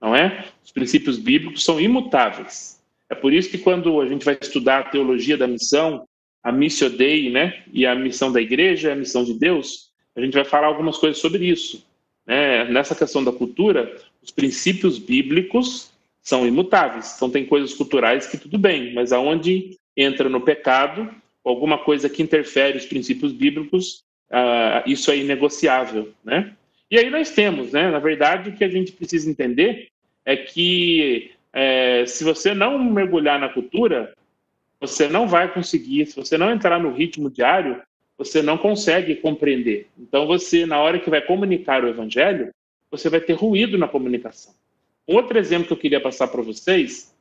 não 0.00 0.14
é? 0.14 0.46
Os 0.64 0.70
princípios 0.70 1.18
bíblicos 1.18 1.64
são 1.64 1.80
imutáveis. 1.80 2.80
É 3.08 3.14
por 3.14 3.32
isso 3.32 3.50
que 3.50 3.58
quando 3.58 4.00
a 4.00 4.06
gente 4.06 4.24
vai 4.24 4.38
estudar 4.40 4.78
a 4.80 4.90
teologia 4.90 5.36
da 5.36 5.46
missão, 5.46 6.06
a 6.42 6.52
missio 6.52 6.90
dei, 6.90 7.30
né, 7.30 7.62
e 7.72 7.84
a 7.84 7.94
missão 7.94 8.30
da 8.30 8.40
igreja, 8.40 8.92
a 8.92 8.96
missão 8.96 9.24
de 9.24 9.34
Deus, 9.34 9.90
a 10.14 10.20
gente 10.20 10.34
vai 10.34 10.44
falar 10.44 10.68
algumas 10.68 10.96
coisas 10.96 11.20
sobre 11.20 11.44
isso. 11.46 11.84
Né? 12.26 12.64
Nessa 12.64 12.94
questão 12.94 13.22
da 13.22 13.32
cultura, 13.32 13.96
os 14.22 14.30
princípios 14.30 14.98
bíblicos 14.98 15.90
são 16.22 16.46
imutáveis. 16.46 17.14
Então 17.16 17.30
tem 17.30 17.46
coisas 17.46 17.74
culturais 17.74 18.26
que 18.26 18.38
tudo 18.38 18.58
bem, 18.58 18.94
mas 18.94 19.12
aonde 19.12 19.76
entra 19.96 20.28
no 20.28 20.40
pecado, 20.40 21.08
alguma 21.48 21.78
coisa 21.78 22.08
que 22.08 22.22
interfere 22.22 22.78
os 22.78 22.86
princípios 22.86 23.32
bíblicos, 23.32 24.04
uh, 24.30 24.82
isso 24.86 25.10
é 25.10 25.16
inegociável, 25.16 26.12
né? 26.24 26.54
E 26.90 26.98
aí 26.98 27.10
nós 27.10 27.30
temos, 27.30 27.72
né? 27.72 27.90
Na 27.90 27.98
verdade, 27.98 28.50
o 28.50 28.52
que 28.52 28.64
a 28.64 28.68
gente 28.68 28.92
precisa 28.92 29.28
entender 29.28 29.88
é 30.24 30.36
que 30.36 31.30
é, 31.52 32.04
se 32.06 32.22
você 32.22 32.52
não 32.52 32.78
mergulhar 32.78 33.40
na 33.40 33.48
cultura, 33.48 34.14
você 34.80 35.08
não 35.08 35.26
vai 35.26 35.52
conseguir. 35.52 36.06
Se 36.06 36.14
você 36.14 36.36
não 36.36 36.50
entrar 36.50 36.78
no 36.78 36.92
ritmo 36.92 37.30
diário, 37.30 37.80
você 38.18 38.42
não 38.42 38.58
consegue 38.58 39.16
compreender. 39.16 39.88
Então, 39.98 40.26
você, 40.26 40.66
na 40.66 40.78
hora 40.78 40.98
que 40.98 41.10
vai 41.10 41.20
comunicar 41.20 41.82
o 41.82 41.88
evangelho, 41.88 42.52
você 42.90 43.08
vai 43.08 43.20
ter 43.20 43.34
ruído 43.34 43.76
na 43.78 43.88
comunicação. 43.88 44.54
Um 45.08 45.16
outro 45.16 45.38
exemplo 45.38 45.66
que 45.66 45.72
eu 45.72 45.78
queria 45.78 46.00
passar 46.00 46.28
para 46.28 46.42
vocês, 46.42 47.14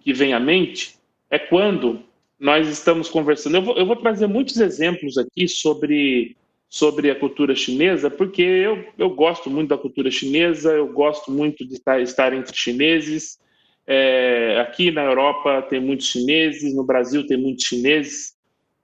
que 0.00 0.12
vem 0.12 0.32
à 0.32 0.40
mente, 0.40 0.96
é 1.30 1.38
quando 1.38 2.02
nós 2.42 2.66
estamos 2.68 3.08
conversando. 3.08 3.54
Eu 3.54 3.62
vou, 3.62 3.76
eu 3.76 3.86
vou, 3.86 3.94
trazer 3.94 4.26
muitos 4.26 4.56
exemplos 4.56 5.16
aqui 5.16 5.46
sobre, 5.46 6.36
sobre 6.68 7.08
a 7.08 7.14
cultura 7.14 7.54
chinesa, 7.54 8.10
porque 8.10 8.42
eu, 8.42 8.84
eu 8.98 9.10
gosto 9.10 9.48
muito 9.48 9.68
da 9.68 9.78
cultura 9.78 10.10
chinesa, 10.10 10.72
eu 10.72 10.92
gosto 10.92 11.30
muito 11.30 11.64
de 11.64 11.74
estar, 11.74 12.00
estar 12.00 12.32
entre 12.32 12.52
chineses. 12.56 13.38
É, 13.86 14.58
aqui 14.60 14.90
na 14.90 15.04
Europa 15.04 15.62
tem 15.62 15.78
muitos 15.80 16.08
chineses, 16.08 16.74
no 16.74 16.82
Brasil 16.82 17.24
tem 17.24 17.36
muitos 17.36 17.64
chineses. 17.64 18.34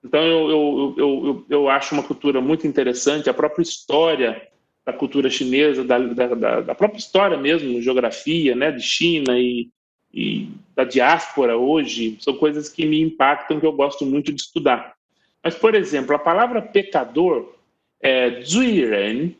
Então 0.04 0.22
eu, 0.22 0.50
eu, 0.50 0.94
eu, 0.96 1.46
eu, 1.50 1.68
acho 1.68 1.96
uma 1.96 2.04
cultura 2.04 2.40
muito 2.40 2.64
interessante, 2.64 3.28
a 3.28 3.34
própria 3.34 3.64
história 3.64 4.40
da 4.86 4.92
cultura 4.92 5.28
chinesa, 5.28 5.82
da, 5.82 5.98
da, 5.98 6.60
da 6.60 6.74
própria 6.76 7.00
história 7.00 7.36
mesmo, 7.36 7.82
geografia, 7.82 8.54
né, 8.54 8.70
de 8.70 8.82
China 8.82 9.36
e, 9.36 9.68
e 10.12 10.48
da 10.74 10.84
diáspora 10.84 11.56
hoje 11.56 12.16
são 12.20 12.34
coisas 12.34 12.68
que 12.68 12.86
me 12.86 13.00
impactam, 13.00 13.60
que 13.60 13.66
eu 13.66 13.72
gosto 13.72 14.06
muito 14.06 14.32
de 14.32 14.40
estudar. 14.40 14.94
Mas, 15.42 15.54
por 15.54 15.74
exemplo, 15.74 16.14
a 16.14 16.18
palavra 16.18 16.62
pecador 16.62 17.54
é 18.00 18.40
zuiren. 18.42 19.34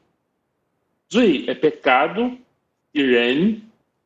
Zui 1.13 1.45
é 1.49 1.55
pecado, 1.55 2.37
iren 2.93 3.63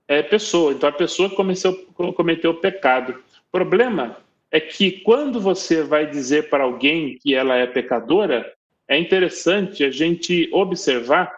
é 0.06 0.22
pessoa. 0.22 0.72
Então, 0.72 0.88
a 0.88 0.92
pessoa 0.92 1.30
cometeu, 1.30 1.74
cometeu 2.14 2.54
pecado. 2.54 3.12
O 3.48 3.50
problema 3.50 4.18
é 4.50 4.60
que 4.60 4.92
quando 5.00 5.40
você 5.40 5.82
vai 5.82 6.06
dizer 6.08 6.48
para 6.48 6.64
alguém 6.64 7.18
que 7.18 7.34
ela 7.34 7.56
é 7.56 7.66
pecadora, 7.66 8.52
é 8.86 8.98
interessante 8.98 9.82
a 9.84 9.90
gente 9.90 10.48
observar 10.52 11.32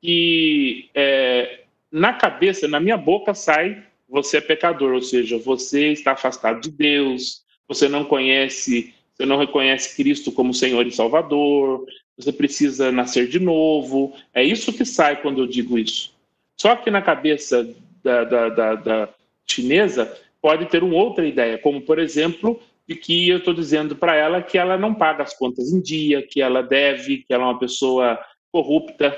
que 0.00 0.90
é, 0.94 1.64
na 1.92 2.12
cabeça, 2.12 2.66
na 2.66 2.80
minha 2.80 2.96
boca, 2.96 3.34
sai 3.34 3.82
você 4.14 4.36
é 4.36 4.40
pecador, 4.40 4.94
ou 4.94 5.02
seja, 5.02 5.36
você 5.38 5.90
está 5.90 6.12
afastado 6.12 6.60
de 6.60 6.70
Deus, 6.70 7.42
você 7.66 7.88
não 7.88 8.04
conhece, 8.04 8.94
você 9.12 9.26
não 9.26 9.36
reconhece 9.36 9.96
Cristo 9.96 10.30
como 10.30 10.54
Senhor 10.54 10.86
e 10.86 10.92
Salvador, 10.92 11.84
você 12.16 12.32
precisa 12.32 12.92
nascer 12.92 13.26
de 13.26 13.40
novo. 13.40 14.14
É 14.32 14.40
isso 14.40 14.72
que 14.72 14.84
sai 14.84 15.20
quando 15.20 15.40
eu 15.40 15.48
digo 15.48 15.76
isso. 15.76 16.14
Só 16.56 16.76
que 16.76 16.92
na 16.92 17.02
cabeça 17.02 17.68
da, 18.04 18.22
da, 18.22 18.48
da, 18.50 18.74
da 18.76 19.08
chinesa 19.44 20.16
pode 20.40 20.66
ter 20.66 20.84
uma 20.84 20.94
outra 20.94 21.26
ideia, 21.26 21.58
como 21.58 21.80
por 21.80 21.98
exemplo, 21.98 22.60
de 22.86 22.94
que 22.94 23.28
eu 23.28 23.38
estou 23.38 23.52
dizendo 23.52 23.96
para 23.96 24.14
ela 24.14 24.40
que 24.40 24.56
ela 24.56 24.78
não 24.78 24.94
paga 24.94 25.24
as 25.24 25.36
contas 25.36 25.72
em 25.72 25.80
dia, 25.80 26.24
que 26.24 26.40
ela 26.40 26.62
deve, 26.62 27.24
que 27.26 27.34
ela 27.34 27.42
é 27.42 27.46
uma 27.46 27.58
pessoa 27.58 28.16
corrupta. 28.52 29.12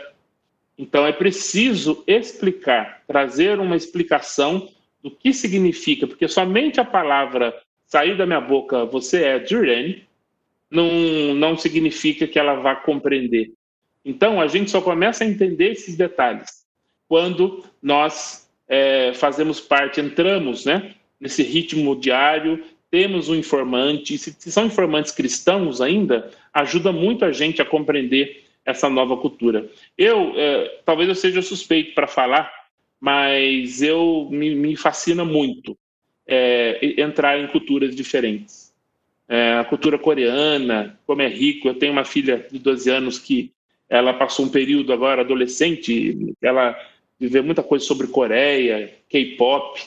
Então 0.78 1.06
é 1.06 1.12
preciso 1.12 2.02
explicar, 2.06 3.02
trazer 3.06 3.60
uma 3.60 3.76
explicação 3.76 4.66
do 5.06 5.10
que 5.12 5.32
significa, 5.32 6.04
porque 6.04 6.26
somente 6.26 6.80
a 6.80 6.84
palavra 6.84 7.54
sair 7.86 8.16
da 8.16 8.26
minha 8.26 8.40
boca, 8.40 8.84
você 8.84 9.22
é 9.22 9.38
Duran, 9.38 9.94
não, 10.68 11.32
não 11.32 11.56
significa 11.56 12.26
que 12.26 12.40
ela 12.40 12.54
vá 12.54 12.74
compreender. 12.74 13.52
Então, 14.04 14.40
a 14.40 14.48
gente 14.48 14.68
só 14.68 14.80
começa 14.80 15.22
a 15.22 15.26
entender 15.26 15.70
esses 15.70 15.96
detalhes 15.96 16.66
quando 17.08 17.64
nós 17.80 18.50
é, 18.68 19.12
fazemos 19.14 19.60
parte, 19.60 20.00
entramos 20.00 20.64
né, 20.64 20.96
nesse 21.20 21.44
ritmo 21.44 21.94
diário, 21.94 22.64
temos 22.90 23.28
um 23.28 23.36
informante, 23.36 24.18
se, 24.18 24.34
se 24.36 24.50
são 24.50 24.66
informantes 24.66 25.12
cristãos 25.12 25.80
ainda, 25.80 26.32
ajuda 26.52 26.90
muito 26.90 27.24
a 27.24 27.30
gente 27.30 27.62
a 27.62 27.64
compreender 27.64 28.42
essa 28.64 28.90
nova 28.90 29.16
cultura. 29.16 29.70
Eu, 29.96 30.32
é, 30.34 30.80
talvez 30.84 31.08
eu 31.08 31.14
seja 31.14 31.40
suspeito 31.42 31.94
para 31.94 32.08
falar, 32.08 32.52
mas 33.00 33.82
eu 33.82 34.28
me, 34.30 34.54
me 34.54 34.76
fascina 34.76 35.24
muito 35.24 35.76
é, 36.26 37.00
entrar 37.00 37.38
em 37.38 37.46
culturas 37.48 37.94
diferentes. 37.94 38.74
É, 39.28 39.54
a 39.54 39.64
cultura 39.64 39.98
coreana, 39.98 40.98
como 41.06 41.22
é 41.22 41.28
rico, 41.28 41.68
eu 41.68 41.74
tenho 41.74 41.92
uma 41.92 42.04
filha 42.04 42.46
de 42.50 42.58
12 42.58 42.90
anos 42.90 43.18
que 43.18 43.52
ela 43.88 44.14
passou 44.14 44.46
um 44.46 44.50
período 44.50 44.92
agora 44.92 45.22
adolescente, 45.22 46.34
ela 46.42 46.76
viveu 47.18 47.42
muita 47.42 47.62
coisa 47.62 47.84
sobre 47.84 48.08
Coreia, 48.08 48.92
K-pop, 49.08 49.80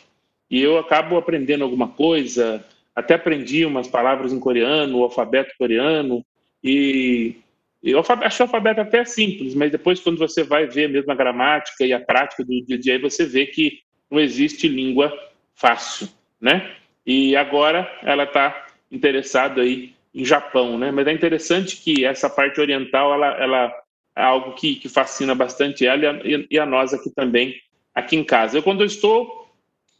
e 0.49 0.61
eu 0.61 0.77
acabo 0.77 1.17
aprendendo 1.17 1.63
alguma 1.63 1.89
coisa, 1.89 2.65
até 2.95 3.13
aprendi 3.13 3.65
umas 3.65 3.87
palavras 3.87 4.33
em 4.33 4.39
coreano, 4.39 4.97
o 4.97 5.03
alfabeto 5.03 5.53
coreano, 5.57 6.25
e 6.63 7.35
eu 7.81 7.99
achei 7.99 8.43
o 8.43 8.47
alfabeto 8.47 8.81
até 8.81 9.05
simples, 9.05 9.55
mas 9.55 9.71
depois, 9.71 9.99
quando 9.99 10.17
você 10.17 10.43
vai 10.43 10.67
ver 10.67 10.89
mesmo 10.89 11.11
a 11.11 11.15
gramática 11.15 11.85
e 11.85 11.93
a 11.93 11.99
prática 11.99 12.43
do 12.43 12.65
dia 12.65 12.75
a 12.75 12.79
dia, 12.79 12.99
você 12.99 13.25
vê 13.25 13.45
que 13.45 13.79
não 14.11 14.19
existe 14.19 14.67
língua 14.67 15.13
fácil, 15.55 16.09
né? 16.41 16.71
E 17.05 17.35
agora 17.35 17.89
ela 18.03 18.23
está 18.23 18.67
interessada 18.91 19.61
aí 19.61 19.93
em 20.13 20.25
Japão, 20.25 20.77
né? 20.77 20.91
Mas 20.91 21.07
é 21.07 21.13
interessante 21.13 21.77
que 21.77 22.03
essa 22.05 22.29
parte 22.29 22.59
oriental, 22.59 23.13
ela, 23.13 23.27
ela 23.41 23.73
é 24.15 24.23
algo 24.23 24.53
que, 24.53 24.75
que 24.75 24.89
fascina 24.89 25.33
bastante 25.33 25.85
ela 25.85 26.21
e 26.23 26.35
a, 26.35 26.45
e 26.51 26.59
a 26.59 26.65
nós 26.65 26.93
aqui 26.93 27.09
também, 27.09 27.55
aqui 27.93 28.15
em 28.15 28.23
casa. 28.23 28.57
Eu, 28.57 28.63
quando 28.63 28.81
eu 28.81 28.87
estou 28.87 29.47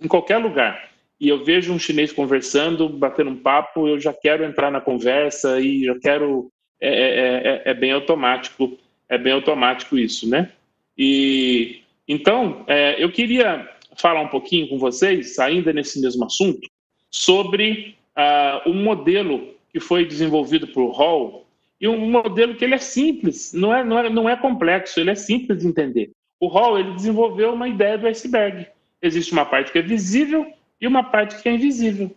em 0.02 0.08
qualquer 0.08 0.38
lugar 0.38 0.90
e 1.20 1.30
eu 1.30 1.44
vejo 1.44 1.74
um 1.74 1.80
chinês 1.80 2.12
conversando, 2.12 2.90
batendo 2.90 3.30
um 3.30 3.38
papo, 3.38 3.88
eu 3.88 4.00
já 4.00 4.14
quero 4.14 4.44
entrar 4.44 4.72
na 4.72 4.82
conversa 4.82 5.60
e 5.60 5.84
já 5.86 5.98
quero. 6.00 6.52
É, 6.82 6.90
é, 6.90 7.62
é, 7.68 7.72
é 7.72 7.74
bem 7.74 7.92
automático, 7.92 8.78
é 9.08 9.18
bem 9.18 9.34
automático 9.34 9.98
isso, 9.98 10.30
né? 10.30 10.52
E 10.98 11.82
então 12.08 12.64
é, 12.68 13.02
eu 13.04 13.12
queria 13.12 13.70
falar 13.98 14.22
um 14.22 14.28
pouquinho 14.28 14.68
com 14.70 14.78
vocês, 14.78 15.38
ainda 15.40 15.74
nesse 15.74 16.02
mesmo 16.02 16.26
assunto, 16.26 16.68
sobre 17.12 17.96
uh, 18.18 18.70
um 18.70 18.84
modelo 18.84 19.54
que 19.72 19.80
foi 19.80 20.06
desenvolvido 20.06 20.68
por 20.68 20.92
Hall 20.92 21.46
e 21.80 21.88
um 21.88 22.10
modelo 22.10 22.56
que 22.56 22.64
ele 22.64 22.76
é 22.76 22.80
simples, 22.80 23.54
não 23.54 23.74
é, 23.74 23.84
não 23.84 24.00
é, 24.00 24.10
não 24.10 24.30
é 24.30 24.36
complexo, 24.36 25.00
ele 25.00 25.12
é 25.12 25.16
simples 25.16 25.60
de 25.60 25.68
entender. 25.68 26.12
O 26.40 26.48
Hall 26.48 26.80
ele 26.80 26.94
desenvolveu 26.94 27.54
uma 27.54 27.68
ideia 27.68 27.98
do 27.98 28.08
iceberg. 28.08 28.68
Existe 29.02 29.32
uma 29.32 29.46
parte 29.46 29.72
que 29.72 29.80
é 29.80 29.82
visível 29.82 30.52
e 30.80 30.88
uma 30.88 31.04
parte 31.04 31.42
que 31.42 31.48
é 31.48 31.54
invisível. 31.54 32.12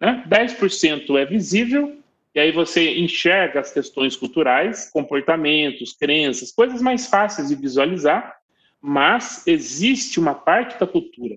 Né? 0.00 0.24
10% 0.28 1.18
é 1.18 1.24
visível, 1.24 1.97
e 2.38 2.40
aí 2.40 2.52
você 2.52 2.96
enxerga 3.00 3.58
as 3.58 3.72
questões 3.72 4.14
culturais, 4.14 4.88
comportamentos, 4.92 5.92
crenças, 5.92 6.52
coisas 6.52 6.80
mais 6.80 7.08
fáceis 7.08 7.48
de 7.48 7.56
visualizar, 7.56 8.36
mas 8.80 9.44
existe 9.44 10.20
uma 10.20 10.34
parte 10.34 10.78
da 10.78 10.86
cultura 10.86 11.36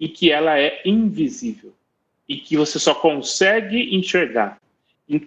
em 0.00 0.08
que 0.08 0.30
ela 0.30 0.58
é 0.58 0.80
invisível 0.86 1.74
e 2.26 2.38
que 2.38 2.56
você 2.56 2.78
só 2.78 2.94
consegue 2.94 3.94
enxergar 3.94 4.58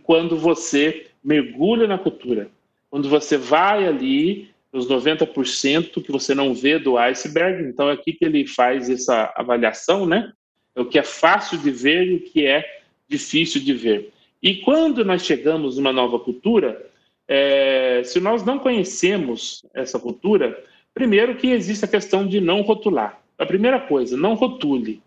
quando 0.02 0.40
você 0.40 1.06
mergulha 1.24 1.86
na 1.86 2.00
cultura. 2.00 2.50
Quando 2.90 3.08
você 3.08 3.38
vai 3.38 3.86
ali, 3.86 4.50
os 4.74 4.88
90% 4.88 6.04
que 6.04 6.12
você 6.12 6.34
não 6.34 6.52
vê 6.52 6.80
do 6.80 6.98
iceberg, 6.98 7.70
então 7.70 7.92
é 7.92 7.94
aqui 7.94 8.12
que 8.12 8.26
ele 8.26 8.48
faz 8.48 8.90
essa 8.90 9.32
avaliação, 9.36 10.08
né? 10.08 10.34
É 10.76 10.82
o 10.82 10.86
que 10.86 10.98
é 10.98 11.04
fácil 11.04 11.60
de 11.60 11.70
ver 11.70 12.08
e 12.08 12.16
o 12.16 12.22
que 12.22 12.48
é 12.48 12.82
difícil 13.08 13.62
de 13.62 13.76
ver. 13.76 14.12
E 14.42 14.56
quando 14.58 15.06
nós 15.06 15.24
chegamos 15.24 15.78
numa 15.78 15.94
nova 15.94 16.20
cultura, 16.20 16.90
é, 17.28 18.02
se 18.04 18.20
nós 18.20 18.44
não 18.44 18.60
conhecemos 18.60 19.64
essa 19.74 20.00
cultura, 20.00 20.62
primeiro 20.94 21.36
que 21.36 21.48
existe 21.48 21.86
a 21.86 21.88
questão 21.88 22.28
de 22.28 22.42
não 22.42 22.62
rotular. 22.62 23.22
A 23.38 23.46
primeira 23.46 23.80
coisa, 23.80 24.18
não 24.18 24.34
rotule. 24.34 25.02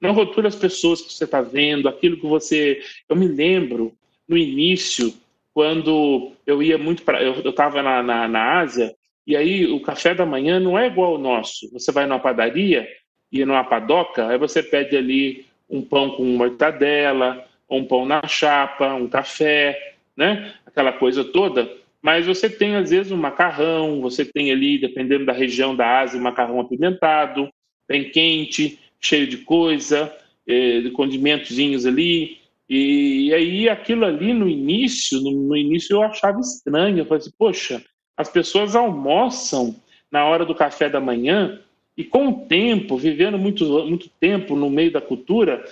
Não 0.00 0.12
rotule 0.12 0.46
as 0.46 0.56
pessoas 0.56 1.02
que 1.02 1.12
você 1.12 1.24
está 1.24 1.42
vendo, 1.42 1.88
aquilo 1.88 2.16
que 2.16 2.26
você. 2.26 2.80
Eu 3.08 3.16
me 3.16 3.28
lembro 3.28 3.92
no 4.26 4.36
início 4.36 5.12
quando 5.52 6.32
eu 6.46 6.62
ia 6.62 6.78
muito 6.78 7.02
para. 7.02 7.22
Eu 7.22 7.50
estava 7.50 7.82
na, 7.82 8.02
na, 8.02 8.26
na 8.26 8.60
Ásia, 8.60 8.94
e 9.26 9.36
aí 9.36 9.66
o 9.66 9.80
café 9.80 10.14
da 10.14 10.24
manhã 10.24 10.58
não 10.58 10.78
é 10.78 10.86
igual 10.86 11.12
ao 11.12 11.18
nosso. 11.18 11.70
Você 11.72 11.92
vai 11.92 12.06
numa 12.06 12.18
padaria 12.18 12.88
e 13.30 13.44
numa 13.44 13.64
padoca, 13.64 14.28
aí 14.28 14.38
você 14.38 14.62
pede 14.62 14.96
ali 14.96 15.44
um 15.68 15.82
pão 15.82 16.10
com 16.10 16.24
mortadela, 16.24 17.46
um 17.76 17.84
pão 17.84 18.04
na 18.04 18.26
chapa, 18.26 18.94
um 18.94 19.08
café, 19.08 19.94
né? 20.16 20.54
Aquela 20.66 20.92
coisa 20.92 21.24
toda. 21.24 21.70
Mas 22.02 22.26
você 22.26 22.48
tem, 22.48 22.76
às 22.76 22.90
vezes, 22.90 23.12
um 23.12 23.16
macarrão, 23.16 24.00
você 24.00 24.24
tem 24.24 24.50
ali, 24.50 24.78
dependendo 24.78 25.26
da 25.26 25.32
região 25.32 25.76
da 25.76 26.00
Ásia, 26.00 26.18
um 26.18 26.22
macarrão 26.22 26.60
apimentado, 26.60 27.48
bem 27.86 28.10
quente, 28.10 28.78
cheio 29.00 29.26
de 29.26 29.38
coisa, 29.38 30.14
eh, 30.46 30.80
de 30.80 30.90
condimentozinhos 30.90 31.84
ali. 31.84 32.38
E, 32.68 33.34
aí 33.34 33.68
aquilo 33.68 34.04
ali 34.04 34.32
no 34.32 34.48
início, 34.48 35.20
no, 35.20 35.56
início 35.56 35.94
eu 35.94 36.02
achava 36.02 36.40
estranho. 36.40 36.98
Eu 36.98 37.04
falei 37.04 37.20
assim, 37.20 37.32
poxa, 37.36 37.84
as 38.16 38.28
pessoas 38.28 38.76
almoçam 38.76 39.74
na 40.10 40.24
hora 40.24 40.44
do 40.44 40.54
café 40.54 40.88
da 40.88 41.00
manhã 41.00 41.60
e 41.96 42.04
com 42.04 42.28
o 42.28 42.46
tempo, 42.46 42.96
vivendo 42.96 43.36
muito, 43.36 43.64
muito 43.86 44.08
tempo 44.20 44.54
no 44.56 44.70
meio 44.70 44.92
da 44.92 45.00
cultura, 45.00 45.64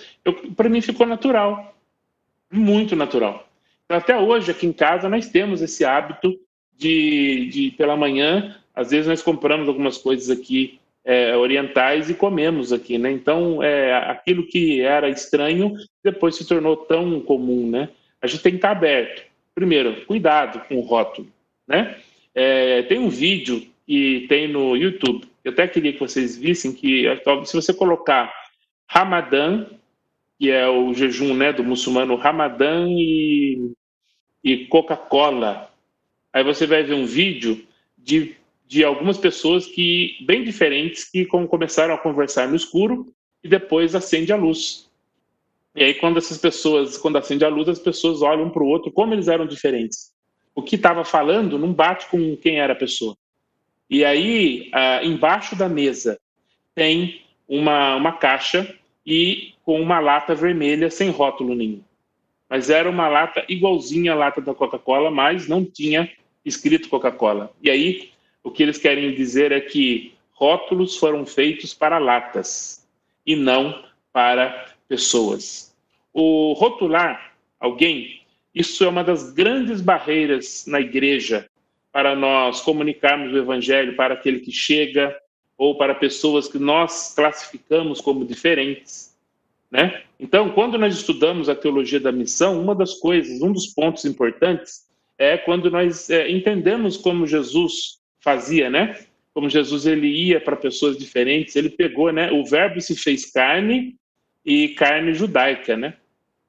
para 0.55 0.69
mim 0.69 0.81
ficou 0.81 1.07
natural, 1.07 1.73
muito 2.51 2.95
natural. 2.95 3.47
Então, 3.85 3.97
até 3.97 4.17
hoje 4.17 4.51
aqui 4.51 4.67
em 4.67 4.73
casa 4.73 5.09
nós 5.09 5.29
temos 5.29 5.61
esse 5.61 5.83
hábito 5.83 6.39
de, 6.77 7.49
de 7.51 7.71
pela 7.71 7.97
manhã, 7.97 8.55
às 8.73 8.91
vezes 8.91 9.07
nós 9.07 9.21
compramos 9.21 9.67
algumas 9.67 9.97
coisas 9.97 10.29
aqui 10.29 10.79
é, 11.03 11.35
orientais 11.35 12.09
e 12.09 12.13
comemos 12.13 12.71
aqui, 12.71 12.97
né? 12.97 13.11
Então, 13.11 13.63
é, 13.63 13.93
aquilo 14.09 14.45
que 14.45 14.81
era 14.81 15.09
estranho 15.09 15.75
depois 16.03 16.35
se 16.35 16.47
tornou 16.47 16.77
tão 16.77 17.19
comum, 17.21 17.69
né? 17.69 17.89
A 18.21 18.27
gente 18.27 18.43
tem 18.43 18.51
que 18.53 18.57
estar 18.57 18.71
aberto. 18.71 19.23
Primeiro, 19.55 20.05
cuidado 20.05 20.61
com 20.67 20.75
o 20.75 20.81
rótulo, 20.81 21.27
né? 21.67 21.97
É, 22.35 22.83
tem 22.83 22.99
um 22.99 23.09
vídeo 23.09 23.65
que 23.85 24.25
tem 24.29 24.47
no 24.47 24.75
YouTube, 24.75 25.29
eu 25.43 25.51
até 25.51 25.67
queria 25.67 25.93
que 25.93 25.99
vocês 25.99 26.37
vissem 26.37 26.71
que 26.71 27.05
se 27.45 27.55
você 27.55 27.73
colocar 27.73 28.31
Ramadã, 28.87 29.65
que 30.39 30.49
é 30.49 30.67
o 30.67 30.93
jejum 30.93 31.33
né, 31.33 31.51
do 31.51 31.63
muçulmano 31.63 32.15
Ramadã 32.15 32.87
e, 32.87 33.73
e 34.43 34.65
Coca-Cola, 34.67 35.69
aí 36.31 36.43
você 36.43 36.65
vai 36.65 36.81
ver 36.81 36.93
um 36.93 37.05
vídeo 37.05 37.67
de 37.97 38.39
de 38.69 38.83
algumas 38.83 39.17
pessoas 39.17 39.65
que 39.65 40.15
bem 40.21 40.43
diferentes 40.43 41.03
que 41.03 41.25
começaram 41.25 41.95
a 41.95 41.97
conversar 41.97 42.47
no 42.47 42.55
escuro 42.55 43.11
e 43.43 43.49
depois 43.49 43.95
acende 43.95 44.31
a 44.31 44.35
luz. 44.35 44.87
E 45.75 45.83
aí 45.83 45.95
quando 45.95 46.17
essas 46.17 46.37
pessoas, 46.37 46.95
quando 46.95 47.17
acende 47.17 47.43
a 47.43 47.49
luz, 47.49 47.67
as 47.67 47.79
pessoas 47.79 48.21
olham 48.21 48.43
um 48.43 48.49
para 48.51 48.61
o 48.61 48.67
outro 48.67 48.91
como 48.91 49.15
eles 49.15 49.27
eram 49.27 49.47
diferentes. 49.47 50.13
O 50.53 50.61
que 50.61 50.75
estava 50.75 51.03
falando 51.03 51.57
não 51.57 51.73
bate 51.73 52.05
com 52.09 52.37
quem 52.37 52.59
era 52.59 52.73
a 52.73 52.75
pessoa. 52.75 53.17
E 53.89 54.05
aí 54.05 54.69
ah, 54.71 55.03
embaixo 55.03 55.55
da 55.55 55.67
mesa 55.67 56.19
tem 56.75 57.23
uma 57.47 57.95
uma 57.95 58.11
caixa 58.11 58.71
e 59.03 59.55
com 59.69 59.79
uma 59.79 59.99
lata 59.99 60.33
vermelha 60.33 60.89
sem 60.89 61.11
rótulo 61.11 61.53
nenhum. 61.53 61.83
Mas 62.49 62.71
era 62.71 62.89
uma 62.89 63.07
lata 63.07 63.45
igualzinha 63.47 64.13
à 64.13 64.15
lata 64.15 64.41
da 64.41 64.51
Coca-Cola, 64.51 65.11
mas 65.11 65.47
não 65.47 65.63
tinha 65.63 66.11
escrito 66.43 66.89
Coca-Cola. 66.89 67.53
E 67.61 67.69
aí 67.69 68.09
o 68.43 68.49
que 68.49 68.63
eles 68.63 68.79
querem 68.79 69.13
dizer 69.13 69.51
é 69.51 69.61
que 69.61 70.15
rótulos 70.31 70.97
foram 70.97 71.23
feitos 71.23 71.71
para 71.71 71.99
latas 71.99 72.83
e 73.23 73.35
não 73.35 73.83
para 74.11 74.73
pessoas. 74.87 75.71
O 76.11 76.53
rotular 76.53 77.35
alguém, 77.59 78.23
isso 78.55 78.83
é 78.83 78.87
uma 78.87 79.03
das 79.03 79.31
grandes 79.33 79.81
barreiras 79.81 80.65
na 80.65 80.81
igreja 80.81 81.47
para 81.91 82.15
nós 82.15 82.61
comunicarmos 82.61 83.31
o 83.31 83.37
evangelho 83.37 83.95
para 83.95 84.15
aquele 84.15 84.39
que 84.39 84.51
chega 84.51 85.15
ou 85.55 85.77
para 85.77 85.93
pessoas 85.93 86.47
que 86.47 86.57
nós 86.57 87.13
classificamos 87.13 88.01
como 88.01 88.25
diferentes, 88.25 89.08
né? 89.71 90.01
Então, 90.19 90.49
quando 90.51 90.77
nós 90.77 90.95
estudamos 90.95 91.47
a 91.47 91.55
teologia 91.55 91.99
da 91.99 92.11
missão, 92.11 92.61
uma 92.61 92.73
das 92.73 92.95
coisas, 92.95 93.41
um 93.41 93.53
dos 93.53 93.67
pontos 93.67 94.03
importantes 94.05 94.87
é 95.17 95.37
quando 95.37 95.69
nós 95.69 96.09
é, 96.09 96.29
entendemos 96.29 96.97
como 96.97 97.27
Jesus 97.27 97.99
fazia, 98.21 98.69
né? 98.69 98.97
Como 99.33 99.49
Jesus 99.49 99.85
ele 99.85 100.07
ia 100.07 100.41
para 100.41 100.55
pessoas 100.55 100.97
diferentes, 100.97 101.55
ele 101.55 101.69
pegou, 101.69 102.11
né? 102.11 102.31
O 102.31 102.45
verbo 102.45 102.81
se 102.81 102.95
fez 102.95 103.31
carne 103.31 103.95
e 104.45 104.69
carne 104.69 105.13
judaica, 105.13 105.77
né? 105.77 105.95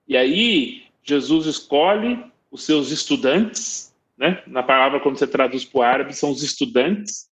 E 0.08 0.16
aí 0.16 0.82
Jesus 1.02 1.46
escolhe 1.46 2.18
os 2.50 2.64
seus 2.64 2.90
estudantes, 2.90 3.94
né? 4.16 4.42
Na 4.46 4.62
palavra 4.62 5.00
quando 5.00 5.18
você 5.18 5.26
traduz 5.26 5.64
para 5.64 5.78
o 5.78 5.82
árabe 5.82 6.16
são 6.16 6.30
os 6.30 6.42
estudantes. 6.42 7.28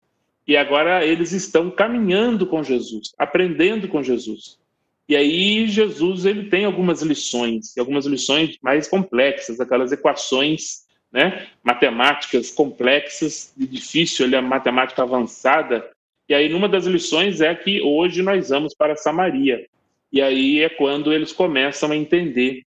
E 0.46 0.56
agora 0.56 1.04
eles 1.04 1.32
estão 1.32 1.70
caminhando 1.70 2.46
com 2.46 2.62
Jesus, 2.62 3.12
aprendendo 3.18 3.88
com 3.88 4.02
Jesus. 4.02 4.58
E 5.08 5.14
aí 5.14 5.68
Jesus 5.68 6.24
ele 6.24 6.50
tem 6.50 6.64
algumas 6.64 7.02
lições, 7.02 7.76
algumas 7.78 8.06
lições 8.06 8.58
mais 8.60 8.88
complexas, 8.88 9.60
aquelas 9.60 9.92
equações 9.92 10.86
né? 11.12 11.46
matemáticas 11.62 12.50
complexas, 12.50 13.52
de 13.56 13.66
difícil, 13.66 14.26
ele 14.26 14.36
é 14.36 14.40
matemática 14.40 15.02
avançada. 15.02 15.88
E 16.28 16.34
aí, 16.34 16.48
numa 16.48 16.68
das 16.68 16.84
lições 16.86 17.40
é 17.40 17.54
que 17.54 17.80
hoje 17.80 18.22
nós 18.22 18.50
vamos 18.50 18.74
para 18.74 18.96
Samaria. 18.96 19.66
E 20.12 20.20
aí 20.20 20.60
é 20.60 20.68
quando 20.68 21.12
eles 21.12 21.32
começam 21.32 21.90
a 21.90 21.96
entender 21.96 22.62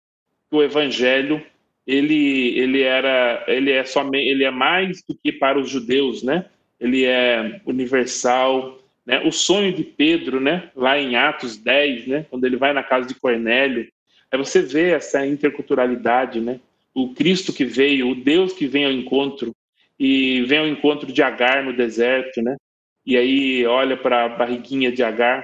que 0.50 0.56
o 0.56 0.64
evangelho 0.64 1.46
ele 1.86 2.60
ele 2.60 2.82
era 2.82 3.44
ele 3.48 3.72
é 3.72 3.84
somente 3.84 4.28
ele 4.28 4.44
é 4.44 4.52
mais 4.52 5.04
do 5.08 5.16
que 5.16 5.32
para 5.32 5.60
os 5.60 5.70
judeus, 5.70 6.24
né? 6.24 6.46
Ele 6.80 7.06
é 7.06 7.62
universal, 7.66 8.80
né? 9.10 9.20
O 9.26 9.32
sonho 9.32 9.74
de 9.74 9.84
Pedro, 9.84 10.40
né, 10.40 10.70
lá 10.76 11.00
em 11.00 11.16
Atos 11.16 11.58
10, 11.58 12.06
né, 12.06 12.26
quando 12.30 12.46
ele 12.46 12.56
vai 12.56 12.74
na 12.74 12.84
casa 12.84 13.08
de 13.08 13.16
Cornélio, 13.16 13.90
aí 14.32 14.38
você 14.38 14.62
vê 14.62 14.92
essa 14.92 15.26
interculturalidade, 15.26 16.40
né? 16.40 16.60
o 16.94 17.14
Cristo 17.16 17.52
que 17.52 17.66
veio, 17.66 18.10
o 18.10 18.16
Deus 18.16 18.54
que 18.54 18.68
vem 18.68 18.86
ao 18.86 18.92
encontro 18.92 19.52
e 19.98 20.44
vem 20.44 20.60
ao 20.60 20.68
encontro 20.68 21.12
de 21.12 21.24
Agar 21.24 21.64
no 21.64 21.76
deserto, 21.76 22.40
né? 22.40 22.56
E 23.04 23.18
aí 23.18 23.66
olha 23.66 23.98
para 23.98 24.26
a 24.26 24.30
barriguinha 24.30 24.92
de 24.92 25.02
Agar 25.04 25.44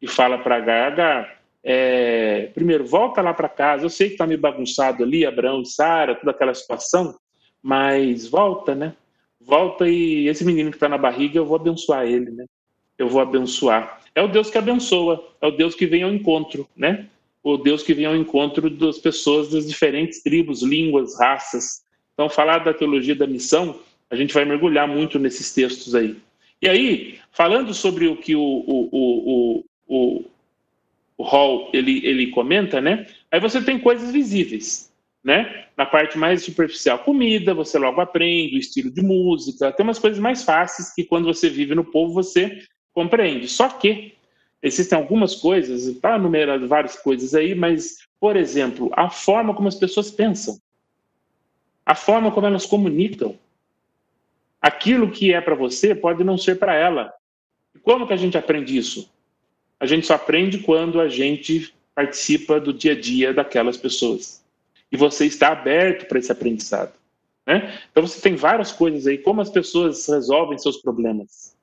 e 0.00 0.06
fala 0.06 0.36
para 0.36 0.56
Agar, 0.56 0.92
Agar, 0.92 1.40
é, 1.64 2.50
primeiro 2.54 2.84
volta 2.84 3.22
lá 3.22 3.32
para 3.32 3.48
casa. 3.48 3.84
Eu 3.84 3.90
sei 3.90 4.08
que 4.08 4.14
está 4.14 4.26
meio 4.26 4.40
bagunçado 4.40 5.02
ali, 5.02 5.24
Abraão 5.24 5.62
e 5.62 5.66
Sara, 5.66 6.14
toda 6.14 6.32
aquela 6.32 6.54
situação, 6.54 7.16
mas 7.62 8.26
volta, 8.26 8.74
né? 8.74 8.94
volta 9.40 9.88
e 9.88 10.26
esse 10.26 10.44
menino 10.44 10.70
que 10.70 10.76
está 10.76 10.88
na 10.88 10.98
barriga, 10.98 11.38
eu 11.38 11.46
vou 11.46 11.56
abençoar 11.56 12.04
ele, 12.04 12.30
né? 12.32 12.44
Eu 12.98 13.08
vou 13.08 13.20
abençoar. 13.20 14.00
É 14.14 14.22
o 14.22 14.28
Deus 14.28 14.50
que 14.50 14.58
abençoa, 14.58 15.26
é 15.40 15.46
o 15.46 15.50
Deus 15.50 15.74
que 15.74 15.86
vem 15.86 16.02
ao 16.02 16.12
encontro, 16.12 16.68
né? 16.76 17.06
O 17.42 17.56
Deus 17.56 17.82
que 17.82 17.94
vem 17.94 18.06
ao 18.06 18.16
encontro 18.16 18.68
das 18.70 18.98
pessoas 18.98 19.50
das 19.50 19.68
diferentes 19.68 20.22
tribos, 20.22 20.62
línguas, 20.62 21.18
raças. 21.18 21.84
Então, 22.14 22.28
falar 22.28 22.58
da 22.58 22.72
teologia 22.72 23.14
da 23.14 23.26
missão, 23.26 23.78
a 24.10 24.16
gente 24.16 24.32
vai 24.32 24.44
mergulhar 24.44 24.88
muito 24.88 25.18
nesses 25.18 25.52
textos 25.52 25.94
aí. 25.94 26.16
E 26.60 26.68
aí, 26.68 27.18
falando 27.30 27.74
sobre 27.74 28.08
o 28.08 28.16
que 28.16 28.34
o, 28.34 28.40
o, 28.40 28.88
o, 28.90 29.64
o, 29.86 30.24
o 31.18 31.22
Hall 31.22 31.70
ele, 31.72 32.04
ele 32.06 32.28
comenta, 32.28 32.80
né? 32.80 33.06
Aí 33.30 33.38
você 33.38 33.62
tem 33.62 33.78
coisas 33.78 34.10
visíveis 34.10 34.90
né? 35.26 35.64
Na 35.76 35.84
parte 35.84 36.16
mais 36.16 36.44
superficial, 36.44 37.00
comida, 37.00 37.52
você 37.52 37.76
logo 37.80 38.00
aprende, 38.00 38.54
o 38.54 38.60
estilo 38.60 38.92
de 38.92 39.02
música, 39.02 39.72
tem 39.72 39.82
umas 39.82 39.98
coisas 39.98 40.20
mais 40.20 40.44
fáceis 40.44 40.94
que 40.94 41.02
quando 41.02 41.24
você 41.24 41.50
vive 41.50 41.74
no 41.74 41.84
povo 41.84 42.14
você 42.14 42.62
compreende. 42.96 43.46
Só 43.46 43.68
que 43.68 44.14
existem 44.62 44.96
algumas 44.96 45.34
coisas, 45.34 45.84
está 45.84 46.18
numerando 46.18 46.66
várias 46.66 46.96
coisas 46.96 47.34
aí, 47.34 47.54
mas, 47.54 47.98
por 48.18 48.36
exemplo, 48.36 48.90
a 48.94 49.10
forma 49.10 49.54
como 49.54 49.68
as 49.68 49.74
pessoas 49.74 50.10
pensam, 50.10 50.58
a 51.84 51.94
forma 51.94 52.32
como 52.32 52.46
elas 52.46 52.64
comunicam. 52.64 53.38
Aquilo 54.62 55.10
que 55.10 55.34
é 55.34 55.40
para 55.42 55.54
você 55.54 55.94
pode 55.94 56.24
não 56.24 56.38
ser 56.38 56.58
para 56.58 56.74
ela. 56.74 57.12
E 57.74 57.78
como 57.78 58.06
que 58.06 58.14
a 58.14 58.16
gente 58.16 58.38
aprende 58.38 58.76
isso? 58.76 59.12
A 59.78 59.84
gente 59.84 60.06
só 60.06 60.14
aprende 60.14 60.60
quando 60.60 60.98
a 60.98 61.08
gente 61.08 61.74
participa 61.94 62.58
do 62.58 62.72
dia 62.72 62.92
a 62.92 63.00
dia 63.00 63.34
daquelas 63.34 63.76
pessoas 63.76 64.42
e 64.90 64.96
você 64.96 65.26
está 65.26 65.48
aberto 65.48 66.08
para 66.08 66.18
esse 66.18 66.32
aprendizado. 66.32 66.94
Né? 67.46 67.78
Então 67.90 68.06
você 68.06 68.20
tem 68.20 68.34
várias 68.34 68.72
coisas 68.72 69.06
aí, 69.06 69.18
como 69.18 69.42
as 69.42 69.50
pessoas 69.50 70.06
resolvem 70.08 70.58
seus 70.58 70.78
problemas, 70.78 71.55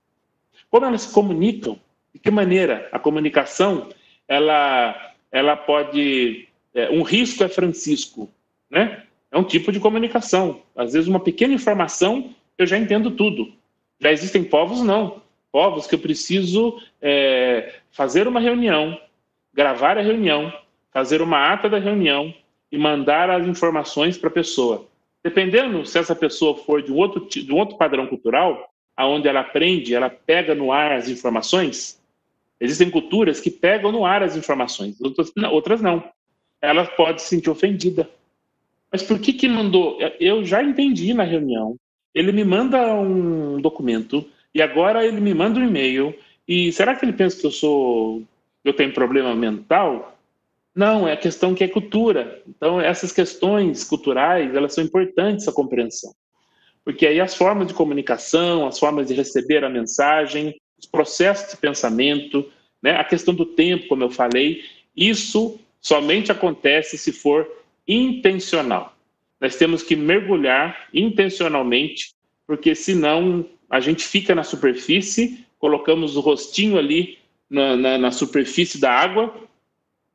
como 0.73 0.87
elas 0.87 1.03
se 1.03 1.13
comunicam, 1.13 1.79
de 2.11 2.19
que 2.19 2.31
maneira 2.31 2.89
a 2.91 2.97
comunicação 2.97 3.89
ela 4.27 5.13
ela 5.31 5.55
pode 5.55 6.47
é, 6.73 6.89
um 6.89 7.03
risco 7.03 7.43
é 7.43 7.47
Francisco, 7.47 8.27
né? 8.71 9.03
É 9.31 9.37
um 9.37 9.43
tipo 9.43 9.71
de 9.71 9.79
comunicação. 9.79 10.63
Às 10.75 10.93
vezes 10.93 11.07
uma 11.07 11.19
pequena 11.19 11.53
informação 11.53 12.33
eu 12.57 12.65
já 12.65 12.75
entendo 12.75 13.11
tudo. 13.11 13.53
Já 13.99 14.11
existem 14.11 14.43
povos 14.43 14.81
não, 14.81 15.21
povos 15.51 15.85
que 15.85 15.93
eu 15.93 15.99
preciso 15.99 16.81
é, 16.99 17.75
fazer 17.91 18.27
uma 18.27 18.39
reunião, 18.39 18.99
gravar 19.53 19.99
a 19.99 20.01
reunião, 20.01 20.51
fazer 20.91 21.21
uma 21.21 21.53
ata 21.53 21.69
da 21.69 21.77
reunião, 21.77 22.33
e 22.71 22.79
mandar 22.79 23.29
as 23.29 23.45
informações 23.45 24.17
para 24.17 24.29
a 24.29 24.33
pessoa. 24.33 24.87
Dependendo 25.23 25.85
se 25.85 25.99
essa 25.99 26.15
pessoa 26.15 26.57
for 26.57 26.81
de 26.81 26.91
um 26.91 26.95
outro, 26.95 27.27
de 27.29 27.53
um 27.53 27.57
outro 27.57 27.77
padrão 27.77 28.07
cultural, 28.07 28.72
aonde 28.95 29.27
ela 29.27 29.41
aprende, 29.41 29.95
ela 29.95 30.09
pega 30.09 30.53
no 30.53 30.71
ar 30.71 30.91
as 30.91 31.09
informações, 31.09 31.99
existem 32.59 32.89
culturas 32.89 33.39
que 33.39 33.49
pegam 33.49 33.91
no 33.91 34.05
ar 34.05 34.23
as 34.23 34.35
informações, 34.35 34.99
outras, 35.01 35.31
outras 35.51 35.81
não. 35.81 36.03
Ela 36.61 36.85
pode 36.85 37.21
se 37.21 37.29
sentir 37.29 37.49
ofendida. 37.49 38.09
Mas 38.91 39.03
por 39.03 39.19
que 39.19 39.33
que 39.33 39.47
mandou? 39.47 39.97
Eu 40.19 40.45
já 40.45 40.63
entendi 40.63 41.13
na 41.13 41.23
reunião. 41.23 41.75
Ele 42.13 42.31
me 42.31 42.43
manda 42.43 42.93
um 42.93 43.59
documento 43.59 44.23
e 44.53 44.61
agora 44.61 45.05
ele 45.05 45.19
me 45.19 45.33
manda 45.33 45.59
um 45.59 45.67
e-mail. 45.67 46.15
E 46.47 46.71
será 46.71 46.95
que 46.95 47.03
ele 47.03 47.13
pensa 47.13 47.39
que 47.39 47.47
eu 47.47 47.51
sou 47.51 48.23
eu 48.63 48.73
tenho 48.73 48.93
problema 48.93 49.35
mental? 49.35 50.17
Não, 50.75 51.07
é 51.07 51.13
a 51.13 51.17
questão 51.17 51.53
que 51.53 51.63
é 51.63 51.67
cultura. 51.67 52.41
Então, 52.47 52.79
essas 52.79 53.11
questões 53.11 53.83
culturais, 53.83 54.55
elas 54.55 54.73
são 54.73 54.83
importantes 54.83 55.47
a 55.47 55.51
compreensão. 55.51 56.13
Porque 56.83 57.05
aí 57.05 57.19
as 57.19 57.35
formas 57.35 57.67
de 57.67 57.73
comunicação, 57.73 58.67
as 58.67 58.77
formas 58.77 59.07
de 59.07 59.13
receber 59.13 59.63
a 59.63 59.69
mensagem, 59.69 60.59
os 60.77 60.85
processos 60.85 61.51
de 61.51 61.57
pensamento, 61.57 62.49
né, 62.81 62.95
a 62.97 63.03
questão 63.03 63.33
do 63.33 63.45
tempo, 63.45 63.87
como 63.87 64.03
eu 64.03 64.09
falei, 64.09 64.63
isso 64.95 65.59
somente 65.79 66.31
acontece 66.31 66.97
se 66.97 67.11
for 67.11 67.47
intencional. 67.87 68.95
Nós 69.39 69.55
temos 69.55 69.83
que 69.83 69.95
mergulhar 69.95 70.87
intencionalmente, 70.93 72.13
porque 72.45 72.75
senão 72.75 73.45
a 73.69 73.79
gente 73.79 74.05
fica 74.05 74.35
na 74.35 74.43
superfície, 74.43 75.45
colocamos 75.57 76.15
o 76.17 76.19
rostinho 76.19 76.77
ali 76.77 77.17
na, 77.49 77.75
na, 77.75 77.97
na 77.97 78.11
superfície 78.11 78.79
da 78.79 78.91
água 78.91 79.33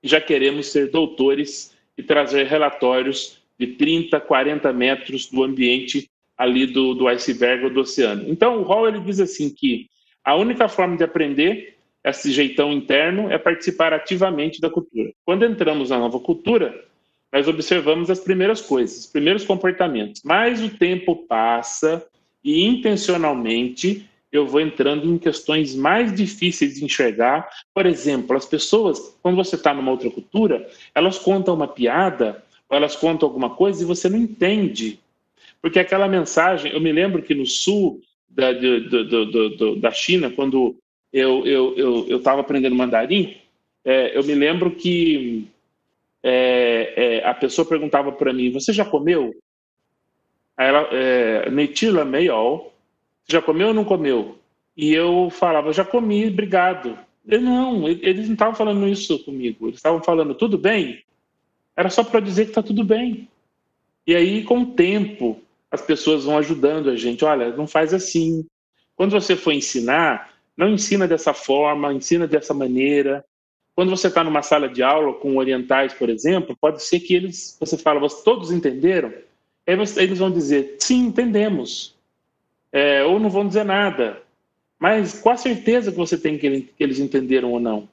já 0.02 0.20
queremos 0.20 0.68
ser 0.68 0.90
doutores 0.90 1.74
e 1.96 2.02
trazer 2.02 2.46
relatórios 2.46 3.38
de 3.58 3.66
30, 3.66 4.20
40 4.20 4.72
metros 4.72 5.26
do 5.26 5.42
ambiente 5.42 6.08
ali 6.38 6.66
do, 6.66 6.94
do 6.94 7.08
iceberg 7.08 7.64
ou 7.64 7.70
do 7.70 7.80
oceano. 7.80 8.24
Então, 8.28 8.58
o 8.58 8.62
Hall 8.62 8.86
ele 8.86 9.00
diz 9.00 9.18
assim 9.18 9.50
que 9.50 9.90
a 10.24 10.36
única 10.36 10.68
forma 10.68 10.96
de 10.96 11.02
aprender 11.02 11.76
esse 12.04 12.30
jeitão 12.30 12.72
interno 12.72 13.30
é 13.30 13.36
participar 13.36 13.92
ativamente 13.92 14.60
da 14.60 14.70
cultura. 14.70 15.10
Quando 15.24 15.44
entramos 15.44 15.90
na 15.90 15.98
nova 15.98 16.20
cultura, 16.20 16.84
nós 17.32 17.48
observamos 17.48 18.08
as 18.08 18.20
primeiras 18.20 18.60
coisas, 18.60 19.00
os 19.00 19.06
primeiros 19.06 19.44
comportamentos. 19.44 20.22
Mas 20.24 20.62
o 20.62 20.70
tempo 20.70 21.26
passa 21.28 22.06
e 22.42 22.64
intencionalmente 22.64 24.08
eu 24.30 24.46
vou 24.46 24.60
entrando 24.60 25.06
em 25.06 25.18
questões 25.18 25.74
mais 25.74 26.14
difíceis 26.14 26.74
de 26.74 26.84
enxergar. 26.84 27.48
Por 27.74 27.86
exemplo, 27.86 28.36
as 28.36 28.46
pessoas, 28.46 29.16
quando 29.22 29.36
você 29.36 29.56
está 29.56 29.72
numa 29.72 29.90
outra 29.90 30.10
cultura, 30.10 30.68
elas 30.94 31.18
contam 31.18 31.54
uma 31.54 31.66
piada 31.68 32.42
ou 32.68 32.76
elas 32.76 32.94
contam 32.94 33.26
alguma 33.28 33.50
coisa 33.50 33.82
e 33.82 33.86
você 33.86 34.08
não 34.08 34.18
entende. 34.18 35.00
Porque 35.60 35.78
aquela 35.78 36.08
mensagem, 36.08 36.72
eu 36.72 36.80
me 36.80 36.92
lembro 36.92 37.22
que 37.22 37.34
no 37.34 37.46
sul 37.46 38.00
da, 38.28 38.52
do, 38.52 39.04
do, 39.04 39.50
do, 39.56 39.76
da 39.76 39.90
China, 39.90 40.30
quando 40.30 40.76
eu 41.12 41.38
estava 41.38 41.48
eu, 41.48 41.76
eu, 41.76 42.08
eu 42.08 42.40
aprendendo 42.40 42.74
mandarim, 42.74 43.36
é, 43.84 44.16
eu 44.16 44.22
me 44.24 44.34
lembro 44.34 44.70
que 44.72 45.48
é, 46.22 46.92
é, 46.96 47.26
a 47.26 47.34
pessoa 47.34 47.66
perguntava 47.66 48.12
para 48.12 48.32
mim: 48.32 48.52
Você 48.52 48.72
já 48.72 48.84
comeu? 48.84 49.34
Aí 50.56 50.68
ela, 50.68 50.88
é, 50.92 51.50
Neitila 51.50 52.04
Meiol, 52.04 52.74
já 53.28 53.40
comeu 53.40 53.68
ou 53.68 53.74
não 53.74 53.84
comeu? 53.84 54.38
E 54.76 54.92
eu 54.92 55.28
falava, 55.30 55.72
já 55.72 55.84
comi, 55.84 56.26
obrigado. 56.26 56.98
Ele, 57.26 57.42
não, 57.42 57.88
eles 57.88 58.26
não 58.26 58.32
estavam 58.32 58.54
falando 58.54 58.88
isso 58.88 59.22
comigo. 59.24 59.66
Eles 59.66 59.76
estavam 59.76 60.02
falando, 60.02 60.34
tudo 60.34 60.56
bem? 60.56 61.02
Era 61.76 61.90
só 61.90 62.02
para 62.02 62.20
dizer 62.20 62.44
que 62.44 62.50
está 62.50 62.62
tudo 62.62 62.84
bem. 62.84 63.28
E 64.06 64.14
aí, 64.14 64.42
com 64.44 64.60
o 64.60 64.66
tempo, 64.66 65.40
as 65.70 65.82
pessoas 65.82 66.24
vão 66.24 66.38
ajudando 66.38 66.90
a 66.90 66.96
gente. 66.96 67.24
Olha, 67.24 67.54
não 67.56 67.66
faz 67.66 67.92
assim. 67.92 68.46
Quando 68.96 69.12
você 69.12 69.36
for 69.36 69.52
ensinar, 69.52 70.32
não 70.56 70.68
ensina 70.68 71.06
dessa 71.06 71.32
forma, 71.32 71.92
ensina 71.92 72.26
dessa 72.26 72.52
maneira. 72.54 73.24
Quando 73.74 73.90
você 73.90 74.08
está 74.08 74.24
numa 74.24 74.42
sala 74.42 74.68
de 74.68 74.82
aula 74.82 75.14
com 75.14 75.36
orientais, 75.36 75.92
por 75.92 76.08
exemplo, 76.08 76.56
pode 76.60 76.82
ser 76.82 77.00
que 77.00 77.14
eles, 77.14 77.56
você 77.60 77.78
fala, 77.78 78.06
todos 78.24 78.50
entenderam? 78.50 79.12
Aí 79.66 79.74
eles 79.98 80.18
vão 80.18 80.30
dizer, 80.30 80.76
sim, 80.80 81.06
entendemos 81.06 81.96
é, 82.72 83.04
ou 83.04 83.18
não 83.18 83.30
vão 83.30 83.46
dizer 83.46 83.64
nada. 83.64 84.22
Mas 84.78 85.20
com 85.20 85.30
a 85.30 85.36
certeza 85.36 85.90
que 85.90 85.96
você 85.96 86.16
tem 86.16 86.38
que 86.38 86.68
eles 86.78 86.98
entenderam 86.98 87.52
ou 87.52 87.60
não. 87.60 87.88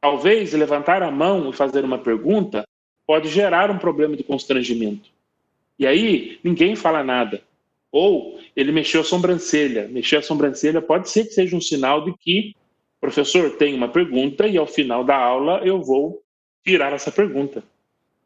Talvez 0.00 0.52
levantar 0.52 1.02
a 1.02 1.10
mão 1.10 1.50
e 1.50 1.52
fazer 1.52 1.84
uma 1.84 1.98
pergunta 1.98 2.66
pode 3.06 3.28
gerar 3.28 3.70
um 3.70 3.78
problema 3.78 4.16
de 4.16 4.22
constrangimento. 4.22 5.10
E 5.78 5.86
aí 5.86 6.38
ninguém 6.42 6.76
fala 6.76 7.02
nada. 7.02 7.42
Ou 7.90 8.40
ele 8.56 8.72
mexeu 8.72 9.00
a 9.00 9.04
sobrancelha. 9.04 9.88
Mexer 9.88 10.16
a 10.16 10.22
sobrancelha 10.22 10.82
pode 10.82 11.10
ser 11.10 11.24
que 11.24 11.32
seja 11.32 11.56
um 11.56 11.60
sinal 11.60 12.04
de 12.04 12.16
que 12.16 12.54
professor 13.04 13.50
tem 13.50 13.74
uma 13.74 13.88
pergunta 13.88 14.46
e 14.46 14.56
ao 14.56 14.66
final 14.66 15.04
da 15.04 15.14
aula 15.14 15.60
eu 15.62 15.82
vou 15.82 16.22
tirar 16.64 16.92
essa 16.94 17.12
pergunta. 17.12 17.62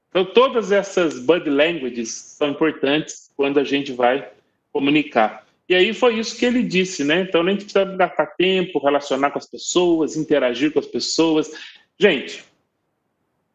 Então 0.09 0.25
todas 0.25 0.71
essas 0.71 1.19
body 1.19 1.51
languages 1.51 2.11
são 2.11 2.51
importantes 2.51 3.29
quando 3.37 3.59
a 3.59 3.65
gente 3.65 3.93
vai 3.93 4.31
comunicar. 4.73 5.45
E 5.69 5.75
aí 5.75 5.93
foi 5.93 6.19
isso 6.19 6.39
que 6.39 6.47
ele 6.47 6.63
disse, 6.63 7.03
né? 7.03 7.23
Então 7.23 7.45
gente 7.49 7.65
precisa 7.65 7.85
gastar 7.85 8.27
tempo, 8.27 8.79
relacionar 8.79 9.33
com 9.33 9.39
as 9.39 9.47
pessoas, 9.47 10.17
interagir 10.17 10.73
com 10.73 10.79
as 10.79 10.87
pessoas. 10.87 11.51
Gente, 11.99 12.45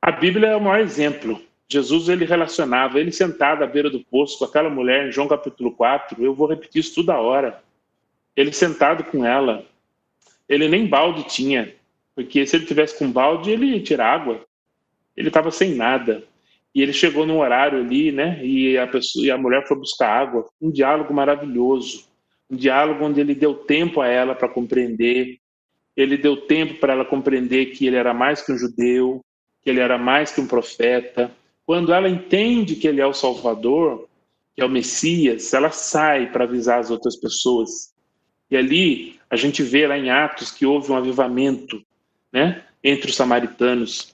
a 0.02 0.12
Bíblia 0.12 0.50
é 0.50 0.56
o 0.58 0.62
maior 0.62 0.82
exemplo. 0.82 1.41
Jesus 1.74 2.07
ele 2.07 2.26
relacionava, 2.26 2.99
ele 2.99 3.11
sentado 3.11 3.63
à 3.63 3.67
beira 3.67 3.89
do 3.89 4.03
poço 4.03 4.38
com 4.38 4.45
aquela 4.45 4.69
mulher 4.69 5.07
em 5.07 5.11
João 5.11 5.28
capítulo 5.28 5.71
4, 5.71 6.24
eu 6.24 6.34
vou 6.34 6.47
repetir 6.47 6.82
isso 6.82 6.95
toda 6.95 7.19
hora. 7.19 7.61
Ele 8.36 8.51
sentado 8.51 9.03
com 9.03 9.26
ela, 9.26 9.65
ele 10.47 10.67
nem 10.67 10.86
balde 10.86 11.24
tinha, 11.24 11.74
porque 12.15 12.45
se 12.45 12.55
ele 12.55 12.65
tivesse 12.65 12.97
com 12.97 13.11
balde, 13.11 13.51
ele 13.51 13.65
ia 13.65 13.82
tirar 13.82 14.13
água. 14.13 14.45
Ele 15.17 15.28
estava 15.28 15.51
sem 15.51 15.74
nada. 15.74 16.24
E 16.76 16.82
ele 16.82 16.93
chegou 16.93 17.26
num 17.26 17.39
horário 17.39 17.80
ali, 17.80 18.11
né? 18.11 18.43
E 18.43 18.78
a 18.78 18.88
pessoa 18.88 19.26
e 19.26 19.32
a 19.32 19.38
mulher 19.38 19.67
foi 19.67 19.78
buscar 19.78 20.09
água. 20.09 20.47
Um 20.61 20.71
diálogo 20.71 21.13
maravilhoso, 21.13 22.07
um 22.49 22.55
diálogo 22.55 23.05
onde 23.05 23.19
ele 23.19 23.36
deu 23.36 23.53
tempo 23.53 24.01
a 24.01 24.07
ela 24.07 24.34
para 24.34 24.49
compreender. 24.49 25.38
Ele 25.95 26.17
deu 26.17 26.36
tempo 26.36 26.76
para 26.76 26.93
ela 26.93 27.05
compreender 27.05 27.67
que 27.67 27.86
ele 27.86 27.95
era 27.95 28.13
mais 28.13 28.41
que 28.41 28.51
um 28.51 28.57
judeu, 28.57 29.21
que 29.61 29.69
ele 29.69 29.80
era 29.80 29.97
mais 29.97 30.32
que 30.32 30.41
um 30.41 30.47
profeta. 30.47 31.32
Quando 31.66 31.93
ela 31.93 32.09
entende 32.09 32.76
que 32.76 32.88
ele 32.88 33.01
é 33.01 33.05
o 33.05 33.14
Salvador, 33.14 34.07
que 34.55 34.61
é 34.61 34.66
o 34.66 34.70
Messias, 34.70 35.53
ela 35.53 35.72
sai 35.72 36.32
para 36.32 36.43
avisar 36.43 36.80
as 36.80 36.91
outras 36.91 37.16
pessoas. 37.16 37.93
E 38.51 38.57
ali 38.57 39.20
a 39.30 39.36
gente 39.36 39.64
vê 39.64 39.88
lá 39.88 39.97
em 39.97 40.09
Atos 40.09 40.51
que 40.51 40.66
houve 40.66 40.91
um 40.91 40.95
avivamento, 40.95 41.84
né, 42.32 42.64
entre 42.84 43.09
os 43.09 43.16
samaritanos. 43.16 44.14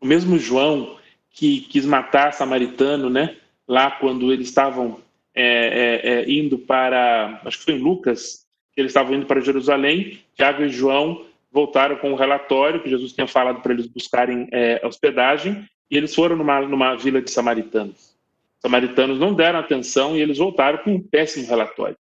O 0.00 0.06
mesmo 0.06 0.38
João 0.38 0.96
que 1.30 1.60
quis 1.60 1.84
matar 1.84 2.32
samaritano, 2.32 3.10
né, 3.10 3.36
lá 3.66 3.90
quando 3.90 4.32
eles 4.32 4.48
estavam 4.48 5.00
é, 5.34 5.44
é, 5.44 6.12
é, 6.12 6.30
indo 6.30 6.58
para, 6.58 7.40
acho 7.44 7.58
que 7.58 7.64
foi 7.64 7.74
em 7.74 7.82
Lucas, 7.82 8.46
que 8.72 8.80
eles 8.80 8.90
estavam 8.90 9.14
indo 9.14 9.26
para 9.26 9.40
Jerusalém, 9.40 10.20
Tiago 10.34 10.62
e 10.62 10.68
João 10.68 11.24
voltaram 11.52 11.96
com 11.96 12.12
um 12.12 12.16
relatório 12.16 12.82
que 12.82 12.90
Jesus 12.90 13.12
tinha 13.12 13.26
falado 13.26 13.60
para 13.60 13.72
eles 13.72 13.86
buscarem 13.86 14.48
é, 14.52 14.80
hospedagem, 14.84 15.68
e 15.90 15.96
eles 15.96 16.14
foram 16.14 16.36
numa, 16.36 16.60
numa 16.60 16.94
vila 16.96 17.20
de 17.20 17.30
samaritanos. 17.30 18.16
Os 18.56 18.62
samaritanos 18.62 19.18
não 19.18 19.34
deram 19.34 19.58
atenção 19.58 20.16
e 20.16 20.20
eles 20.20 20.38
voltaram 20.38 20.78
com 20.78 20.94
um 20.94 21.02
péssimo 21.02 21.46
relatório. 21.46 21.96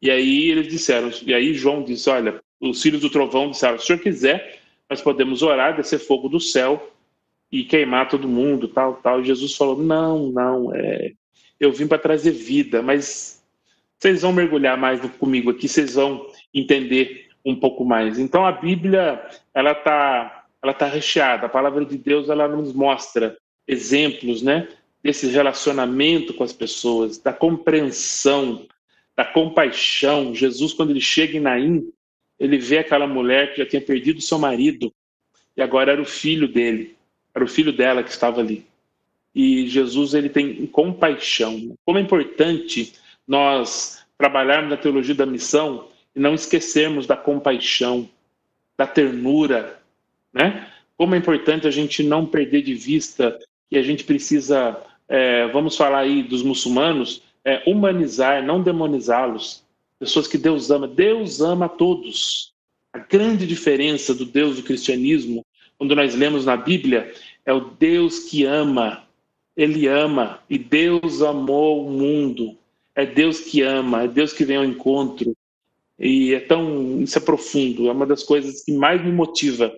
E 0.00 0.10
aí 0.10 0.50
eles 0.50 0.68
disseram, 0.68 1.10
e 1.24 1.32
aí 1.32 1.54
João 1.54 1.82
disse, 1.82 2.10
olha, 2.10 2.40
os 2.60 2.80
filhos 2.80 3.00
do 3.00 3.10
trovão 3.10 3.50
disseram, 3.50 3.78
se 3.78 3.84
o 3.84 3.86
senhor 3.86 3.98
quiser, 4.00 4.60
nós 4.88 5.00
podemos 5.00 5.42
orar, 5.42 5.76
descer 5.76 5.98
fogo 5.98 6.28
do 6.28 6.38
céu 6.38 6.92
e 7.50 7.64
queimar 7.64 8.08
todo 8.08 8.28
mundo, 8.28 8.68
tal, 8.68 8.94
tal. 8.96 9.20
E 9.20 9.24
Jesus 9.24 9.56
falou, 9.56 9.78
não, 9.78 10.30
não, 10.30 10.74
é, 10.74 11.12
eu 11.58 11.72
vim 11.72 11.86
para 11.86 11.98
trazer 11.98 12.32
vida, 12.32 12.82
mas 12.82 13.42
vocês 13.98 14.22
vão 14.22 14.32
mergulhar 14.32 14.76
mais 14.76 15.00
comigo 15.12 15.50
aqui, 15.50 15.66
vocês 15.66 15.94
vão 15.94 16.26
entender 16.52 17.30
um 17.44 17.56
pouco 17.56 17.84
mais. 17.84 18.18
Então 18.18 18.44
a 18.44 18.52
Bíblia, 18.52 19.24
ela 19.54 19.72
está 19.72 20.43
ela 20.64 20.74
tá 20.74 20.86
recheada. 20.86 21.46
A 21.46 21.48
palavra 21.48 21.84
de 21.84 21.98
Deus, 21.98 22.28
ela 22.28 22.48
nos 22.48 22.72
mostra 22.72 23.36
exemplos, 23.68 24.42
né, 24.42 24.66
desse 25.02 25.26
relacionamento 25.28 26.32
com 26.32 26.42
as 26.42 26.52
pessoas, 26.52 27.18
da 27.18 27.32
compreensão, 27.32 28.66
da 29.14 29.24
compaixão. 29.24 30.34
Jesus, 30.34 30.72
quando 30.72 30.90
ele 30.90 31.00
chega 31.00 31.36
em 31.36 31.40
Naim, 31.40 31.92
ele 32.40 32.56
vê 32.56 32.78
aquela 32.78 33.06
mulher 33.06 33.52
que 33.52 33.58
já 33.58 33.66
tinha 33.66 33.82
perdido 33.82 34.20
seu 34.20 34.38
marido 34.38 34.92
e 35.56 35.62
agora 35.62 35.92
era 35.92 36.02
o 36.02 36.06
filho 36.06 36.48
dele, 36.48 36.96
era 37.34 37.44
o 37.44 37.48
filho 37.48 37.72
dela 37.72 38.02
que 38.02 38.10
estava 38.10 38.40
ali. 38.40 38.66
E 39.34 39.68
Jesus 39.68 40.14
ele 40.14 40.28
tem 40.28 40.66
compaixão. 40.66 41.76
Como 41.84 41.98
é 41.98 42.00
importante 42.00 42.94
nós 43.26 44.04
trabalharmos 44.16 44.70
na 44.70 44.76
teologia 44.76 45.14
da 45.14 45.26
missão 45.26 45.88
e 46.14 46.20
não 46.20 46.34
esquecermos 46.34 47.06
da 47.06 47.16
compaixão, 47.16 48.08
da 48.76 48.86
ternura, 48.86 49.80
né? 50.34 50.68
Como 50.96 51.14
é 51.14 51.18
importante 51.18 51.66
a 51.66 51.70
gente 51.70 52.02
não 52.02 52.26
perder 52.26 52.62
de 52.62 52.74
vista 52.74 53.38
que 53.70 53.78
a 53.78 53.82
gente 53.82 54.04
precisa, 54.04 54.76
é, 55.08 55.46
vamos 55.48 55.76
falar 55.76 56.00
aí 56.00 56.22
dos 56.22 56.42
muçulmanos, 56.42 57.22
é, 57.44 57.62
humanizar, 57.66 58.44
não 58.44 58.62
demonizá-los. 58.62 59.64
Pessoas 59.98 60.26
que 60.26 60.38
Deus 60.38 60.70
ama. 60.70 60.88
Deus 60.88 61.40
ama 61.40 61.66
a 61.66 61.68
todos. 61.68 62.52
A 62.92 62.98
grande 62.98 63.46
diferença 63.46 64.14
do 64.14 64.24
Deus 64.24 64.56
do 64.56 64.62
cristianismo, 64.62 65.44
quando 65.78 65.94
nós 65.94 66.14
lemos 66.14 66.44
na 66.44 66.56
Bíblia, 66.56 67.12
é 67.44 67.52
o 67.52 67.60
Deus 67.60 68.20
que 68.20 68.44
ama. 68.44 69.04
Ele 69.56 69.86
ama 69.86 70.40
e 70.48 70.58
Deus 70.58 71.22
amou 71.22 71.86
o 71.86 71.90
mundo. 71.90 72.56
É 72.94 73.04
Deus 73.04 73.40
que 73.40 73.62
ama, 73.62 74.04
é 74.04 74.08
Deus 74.08 74.32
que 74.32 74.44
vem 74.44 74.56
ao 74.56 74.64
encontro. 74.64 75.34
E 75.98 76.34
é 76.34 76.40
tão, 76.40 77.00
isso 77.02 77.18
é 77.18 77.20
profundo, 77.20 77.88
é 77.88 77.92
uma 77.92 78.06
das 78.06 78.22
coisas 78.24 78.64
que 78.64 78.72
mais 78.72 79.04
me 79.04 79.12
motiva 79.12 79.72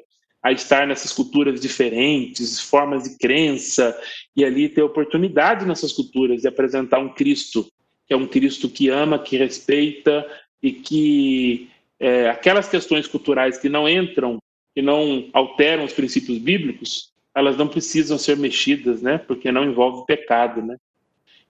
a 0.46 0.52
estar 0.52 0.86
nessas 0.86 1.12
culturas 1.12 1.60
diferentes, 1.60 2.60
formas 2.60 3.02
de 3.02 3.18
crença, 3.18 3.98
e 4.36 4.44
ali 4.44 4.68
ter 4.68 4.80
oportunidade 4.80 5.66
nessas 5.66 5.92
culturas 5.92 6.42
de 6.42 6.46
apresentar 6.46 7.00
um 7.00 7.08
Cristo, 7.08 7.68
que 8.06 8.14
é 8.14 8.16
um 8.16 8.28
Cristo 8.28 8.68
que 8.68 8.88
ama, 8.88 9.18
que 9.18 9.36
respeita 9.36 10.24
e 10.62 10.70
que 10.70 11.68
é, 11.98 12.30
aquelas 12.30 12.68
questões 12.68 13.08
culturais 13.08 13.58
que 13.58 13.68
não 13.68 13.88
entram, 13.88 14.38
que 14.72 14.80
não 14.80 15.28
alteram 15.32 15.82
os 15.82 15.92
princípios 15.92 16.38
bíblicos, 16.38 17.12
elas 17.34 17.56
não 17.56 17.66
precisam 17.66 18.16
ser 18.16 18.36
mexidas, 18.36 19.02
né? 19.02 19.18
Porque 19.18 19.50
não 19.50 19.64
envolve 19.64 20.06
pecado, 20.06 20.62
né? 20.62 20.76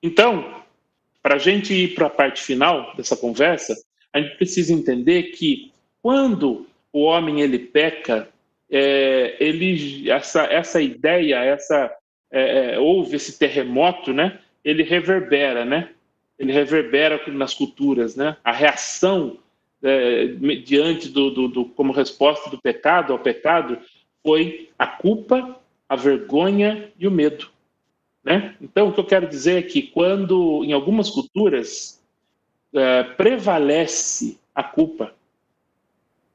Então, 0.02 0.62
para 1.22 1.34
a 1.34 1.38
gente 1.38 1.74
ir 1.74 1.94
para 1.94 2.06
a 2.06 2.10
parte 2.10 2.42
final 2.42 2.94
dessa 2.96 3.14
conversa, 3.14 3.76
a 4.10 4.18
gente 4.22 4.38
precisa 4.38 4.72
entender 4.72 5.24
que 5.32 5.70
quando 6.00 6.66
o 6.90 7.02
homem 7.02 7.42
ele 7.42 7.58
peca, 7.58 8.30
é, 8.70 9.36
essa 10.08 10.44
essa 10.44 10.80
ideia, 10.80 11.36
essa 11.36 11.94
é, 12.30 12.74
é, 12.74 12.78
houve 12.78 13.16
esse 13.16 13.38
terremoto, 13.38 14.12
né? 14.12 14.38
Ele 14.64 14.82
reverbera, 14.82 15.64
né? 15.64 15.90
Ele 16.38 16.52
reverbera 16.52 17.20
nas 17.28 17.54
culturas, 17.54 18.16
né? 18.16 18.36
A 18.44 18.52
reação 18.52 19.38
é, 19.82 20.26
diante 20.64 21.08
do, 21.08 21.30
do, 21.30 21.48
do, 21.48 21.64
como 21.66 21.92
resposta 21.92 22.50
do 22.50 22.60
pecado 22.60 23.12
ao 23.12 23.18
pecado 23.18 23.78
foi 24.22 24.70
a 24.78 24.86
culpa, 24.86 25.60
a 25.88 25.94
vergonha 25.94 26.92
e 26.98 27.06
o 27.06 27.10
medo, 27.10 27.48
né? 28.24 28.56
Então 28.60 28.88
o 28.88 28.92
que 28.92 29.00
eu 29.00 29.06
quero 29.06 29.28
dizer 29.28 29.58
é 29.58 29.62
que 29.62 29.82
quando 29.82 30.64
em 30.64 30.72
algumas 30.72 31.08
culturas 31.08 32.02
é, 32.74 33.04
prevalece 33.04 34.38
a 34.54 34.64
culpa, 34.64 35.14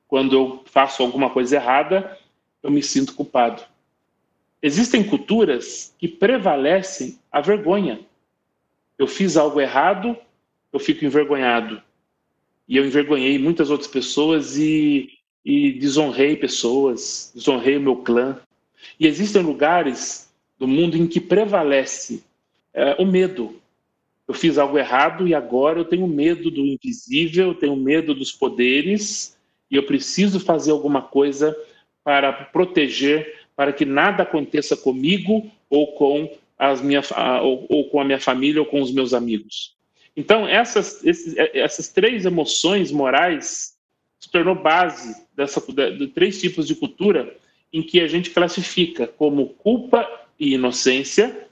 quando 0.08 0.36
eu 0.36 0.62
faço 0.66 1.04
alguma 1.04 1.30
coisa 1.30 1.58
errada, 1.58 2.18
eu 2.62 2.72
me 2.72 2.82
sinto 2.82 3.14
culpado. 3.14 3.64
Existem 4.62 5.04
culturas 5.04 5.94
que 5.98 6.08
prevalecem 6.08 7.20
a 7.32 7.42
vergonha. 7.42 8.00
Eu 8.98 9.08
fiz 9.08 9.36
algo 9.36 9.60
errado, 9.60 10.16
eu 10.72 10.80
fico 10.80 11.04
envergonhado. 11.04 11.82
E 12.68 12.78
eu 12.78 12.86
envergonhei 12.86 13.40
muitas 13.40 13.70
outras 13.70 13.90
pessoas 13.90 14.58
e, 14.58 15.10
e 15.44 15.72
desonrei 15.74 16.36
pessoas, 16.36 17.32
desonrei 17.34 17.78
o 17.78 17.82
meu 17.82 17.98
clã. 17.98 18.40
E 19.00 19.08
existem 19.08 19.42
lugares 19.42 20.32
do 20.60 20.68
mundo 20.68 20.96
em 20.96 21.08
que 21.08 21.20
prevalece 21.20 22.24
é, 22.74 22.96
o 23.00 23.06
medo, 23.06 23.62
eu 24.32 24.34
fiz 24.34 24.58
algo 24.58 24.78
errado 24.78 25.28
e 25.28 25.36
agora 25.36 25.80
eu 25.80 25.84
tenho 25.84 26.08
medo 26.08 26.50
do 26.50 26.62
invisível, 26.62 27.48
eu 27.50 27.54
tenho 27.54 27.76
medo 27.76 28.16
dos 28.16 28.32
poderes 28.32 29.38
e 29.70 29.76
eu 29.76 29.84
preciso 29.84 30.40
fazer 30.40 30.72
alguma 30.72 31.02
coisa 31.02 31.54
para 32.04 32.32
proteger, 32.32 33.42
para 33.56 33.72
que 33.72 33.86
nada 33.86 34.24
aconteça 34.24 34.76
comigo 34.76 35.50
ou 35.70 35.94
com, 35.94 36.32
as 36.58 36.82
minha, 36.82 37.02
ou, 37.42 37.66
ou 37.70 37.90
com 37.90 38.00
a 38.00 38.06
minha 38.06 38.20
família 38.20 38.62
ou 38.62 38.66
com 38.66 38.82
os 38.82 38.92
meus 38.92 39.14
amigos. 39.14 39.76
Então, 40.16 40.48
essas, 40.48 41.04
esses, 41.06 41.36
essas 41.38 41.90
três 41.90 42.26
emoções 42.26 42.92
morais 42.92 43.78
se 44.20 44.30
tornou 44.30 44.56
base 44.56 45.26
dessa, 45.36 45.62
de, 45.72 45.98
de 45.98 46.08
três 46.08 46.40
tipos 46.40 46.68
de 46.68 46.76
cultura 46.76 47.36
em 47.72 47.82
que 47.82 48.02
a 48.02 48.08
gente 48.08 48.30
classifica 48.32 49.08
como 49.08 49.48
culpa 49.48 50.08
e 50.40 50.54
inocência, 50.54 51.48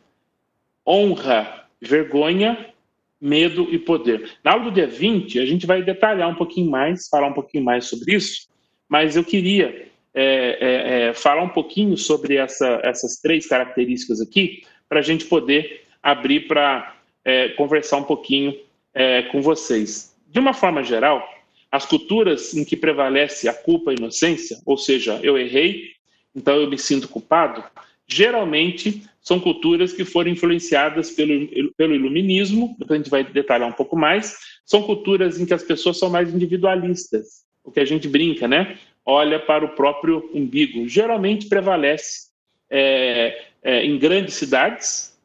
honra 0.85 1.59
vergonha, 1.81 2.73
medo 3.21 3.67
e 3.71 3.79
poder. 3.79 4.37
Na 4.43 4.51
aula 4.51 4.65
do 4.65 4.71
dia 4.71 4.87
20, 4.87 5.39
a 5.39 5.45
gente 5.45 5.65
vai 5.65 5.81
detalhar 5.81 6.29
um 6.29 6.35
pouquinho 6.35 6.69
mais, 6.69 7.07
falar 7.07 7.27
um 7.27 7.33
pouquinho 7.33 7.63
mais 7.63 7.85
sobre 7.85 8.15
isso, 8.15 8.49
mas 8.87 9.15
eu 9.15 9.23
queria 9.23 9.87
é, 10.13 10.57
é, 10.59 11.09
é, 11.09 11.13
falar 11.13 11.43
um 11.43 11.49
pouquinho 11.49 11.97
sobre 11.97 12.35
essa, 12.35 12.79
essas 12.83 13.17
três 13.21 13.47
características 13.47 14.21
aqui, 14.21 14.63
para 14.87 14.99
a 14.99 15.03
gente 15.03 15.25
poder 15.25 15.83
abrir 16.01 16.47
para 16.47 16.95
é, 17.23 17.49
conversar 17.49 17.97
um 17.97 18.03
pouquinho 18.03 18.55
é, 18.93 19.23
com 19.23 19.41
vocês. 19.41 20.15
De 20.27 20.39
uma 20.39 20.53
forma 20.53 20.83
geral, 20.83 21.27
as 21.71 21.85
culturas 21.85 22.55
em 22.55 22.65
que 22.65 22.75
prevalece 22.75 23.47
a 23.47 23.53
culpa 23.53 23.91
e 23.91 23.95
a 23.95 23.97
inocência, 23.97 24.57
ou 24.65 24.77
seja, 24.77 25.19
eu 25.21 25.37
errei, 25.37 25.91
então 26.35 26.55
eu 26.55 26.69
me 26.69 26.77
sinto 26.77 27.07
culpado, 27.07 27.63
geralmente 28.07 29.03
são 29.21 29.39
culturas 29.39 29.93
que 29.93 30.03
foram 30.03 30.31
influenciadas 30.31 31.11
pelo, 31.11 31.47
pelo 31.77 31.93
iluminismo, 31.93 32.75
a 32.89 32.95
gente 32.95 33.09
vai 33.09 33.23
detalhar 33.23 33.69
um 33.69 33.73
pouco 33.73 33.95
mais, 33.95 34.35
são 34.65 34.81
culturas 34.81 35.39
em 35.39 35.45
que 35.45 35.53
as 35.53 35.63
pessoas 35.63 35.99
são 35.99 36.09
mais 36.09 36.33
individualistas, 36.33 37.43
o 37.63 37.71
que 37.71 37.79
a 37.79 37.85
gente 37.85 38.07
brinca, 38.07 38.47
né? 38.47 38.77
Olha 39.11 39.39
para 39.39 39.65
o 39.65 39.69
próprio 39.69 40.29
umbigo. 40.35 40.87
Geralmente 40.87 41.47
prevalece 41.47 42.27
é, 42.69 43.43
é, 43.63 43.83
em 43.83 43.97
grandes 43.97 44.35
cidades, 44.35 45.19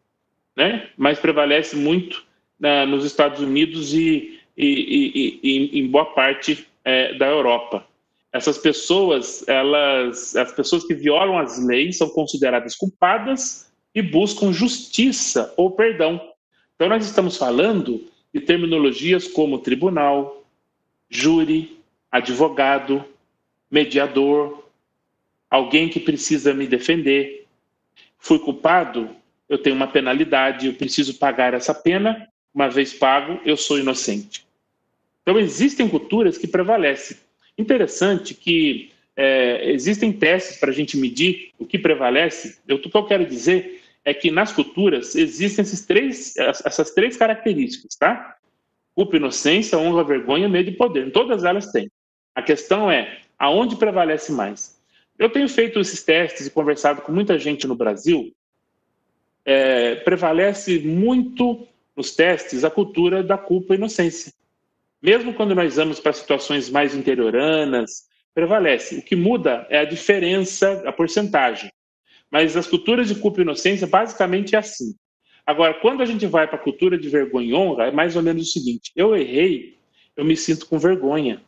né? 0.57 0.89
mas 0.97 1.19
prevalece 1.19 1.77
muito 1.77 2.25
né, 2.59 2.87
nos 2.87 3.05
Estados 3.05 3.41
Unidos 3.41 3.93
e, 3.93 4.41
e, 4.57 4.65
e, 4.65 5.41
e 5.43 5.79
em 5.81 5.87
boa 5.87 6.07
parte 6.07 6.67
é, 6.83 7.13
da 7.19 7.27
Europa. 7.27 7.87
Essas 8.33 8.57
pessoas, 8.57 9.47
elas, 9.47 10.35
as 10.35 10.51
pessoas 10.53 10.87
que 10.87 10.95
violam 10.95 11.39
as 11.39 11.63
leis 11.63 11.99
são 11.99 12.09
consideradas 12.09 12.75
culpadas 12.75 13.71
e 13.95 14.01
buscam 14.01 14.51
justiça 14.51 15.53
ou 15.59 15.73
perdão. 15.73 16.19
Então 16.75 16.89
nós 16.89 17.05
estamos 17.05 17.37
falando 17.37 18.03
de 18.33 18.41
terminologias 18.41 19.29
como 19.29 19.59
tribunal, 19.59 20.43
júri, 21.11 21.79
advogado, 22.11 23.05
mediador, 23.75 24.71
alguém 25.51 25.89
que 25.89 25.99
precisa 25.99 26.55
me 26.55 26.65
defender. 26.65 27.45
Fui 28.21 28.39
culpado, 28.39 29.11
eu 29.49 29.59
tenho 29.59 29.75
uma 29.75 29.89
penalidade, 29.89 30.69
eu 30.69 30.75
preciso 30.75 31.19
pagar 31.19 31.55
essa 31.55 31.75
pena 31.75 32.29
uma 32.55 32.69
vez 32.69 32.95
pago, 32.95 33.41
eu 33.45 33.57
sou 33.57 33.77
inocente. 33.77 34.47
Então, 35.23 35.41
existem 35.41 35.89
culturas 35.89 36.39
que 36.39 36.47
prevalecem. 36.47 37.17
Interessante 37.59 38.33
que 38.33 38.93
é, 39.17 39.73
existem 39.73 40.13
testes 40.13 40.59
para 40.59 40.71
a 40.71 40.73
gente 40.73 40.97
medir 40.97 41.51
o 41.59 41.67
que 41.67 41.77
prevalece. 41.77 42.59
Eu, 42.69 42.77
o 42.77 42.79
que 42.79 42.97
eu 42.97 43.05
quero 43.05 43.27
dizer 43.27 43.83
é 44.05 44.15
que 44.15 44.31
nas 44.31 44.53
culturas 44.53 45.17
existem 45.17 45.65
esses 45.65 45.85
três, 45.85 46.37
essas 46.37 46.93
três 46.93 47.17
características, 47.17 47.97
tá? 47.97 48.37
Culpa, 48.95 49.17
inocência, 49.17 49.77
honra, 49.79 50.05
vergonha, 50.05 50.49
medo 50.49 50.71
e 50.71 50.77
poder. 50.77 51.11
Todas 51.11 51.43
elas 51.43 51.73
têm. 51.73 51.91
A 52.37 52.43
questão 52.43 52.89
é 52.89 53.24
aonde 53.45 53.77
prevalece 53.77 54.33
mais. 54.33 54.81
Eu 55.19 55.29
tenho 55.29 55.47
feito 55.51 55.79
esses 55.79 56.03
testes 56.03 56.47
e 56.47 56.51
conversado 56.51 57.03
com 57.03 57.13
muita 57.13 57.39
gente 57.39 57.67
no 57.67 57.75
Brasil. 57.75 58.35
É, 59.45 59.97
prevalece 59.97 60.79
muito 60.79 61.69
nos 61.95 62.17
testes 62.17 62.65
a 62.65 62.71
cultura 62.71 63.23
da 63.23 63.37
culpa 63.37 63.75
e 63.75 63.77
inocência. 63.77 64.33
Mesmo 65.03 65.35
quando 65.35 65.55
nós 65.55 65.77
vamos 65.77 66.01
para 66.01 66.15
situações 66.15 66.71
mais 66.71 66.95
interioranas, 66.95 68.09
prevalece. 68.35 68.97
O 68.97 69.03
que 69.03 69.15
muda 69.15 69.67
é 69.69 69.79
a 69.79 69.85
diferença, 69.85 70.83
a 70.87 70.93
porcentagem. 70.93 71.71
Mas 72.31 72.57
as 72.57 72.67
culturas 72.67 73.09
de 73.09 73.15
culpa 73.15 73.41
e 73.41 73.43
inocência 73.43 73.87
basicamente 73.87 74.57
é 74.57 74.59
assim. 74.59 74.95
Agora, 75.45 75.75
quando 75.75 76.03
a 76.03 76.07
gente 76.07 76.27
vai 76.27 76.47
para 76.47 76.57
a 76.57 76.63
cultura 76.63 76.97
de 76.97 77.11
vergonha 77.11 77.47
e 77.47 77.55
honra, 77.55 77.89
é 77.89 77.91
mais 77.91 78.17
ou 78.17 78.23
menos 78.23 78.49
o 78.49 78.51
seguinte: 78.51 78.91
eu 78.97 79.15
errei, 79.15 79.77
eu 80.17 80.25
me 80.25 80.35
sinto 80.35 80.67
com 80.67 80.79
vergonha. 80.79 81.43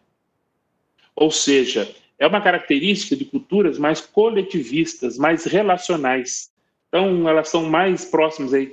Ou 1.17 1.31
seja, 1.31 1.91
é 2.19 2.27
uma 2.27 2.41
característica 2.41 3.17
de 3.17 3.25
culturas 3.25 3.79
mais 3.79 4.01
coletivistas, 4.01 5.19
mais 5.19 5.45
relacionais. 5.45 6.51
Então, 6.89 7.29
elas 7.29 7.49
são 7.49 7.65
mais 7.65 8.05
próximas 8.05 8.55
aí, 8.55 8.73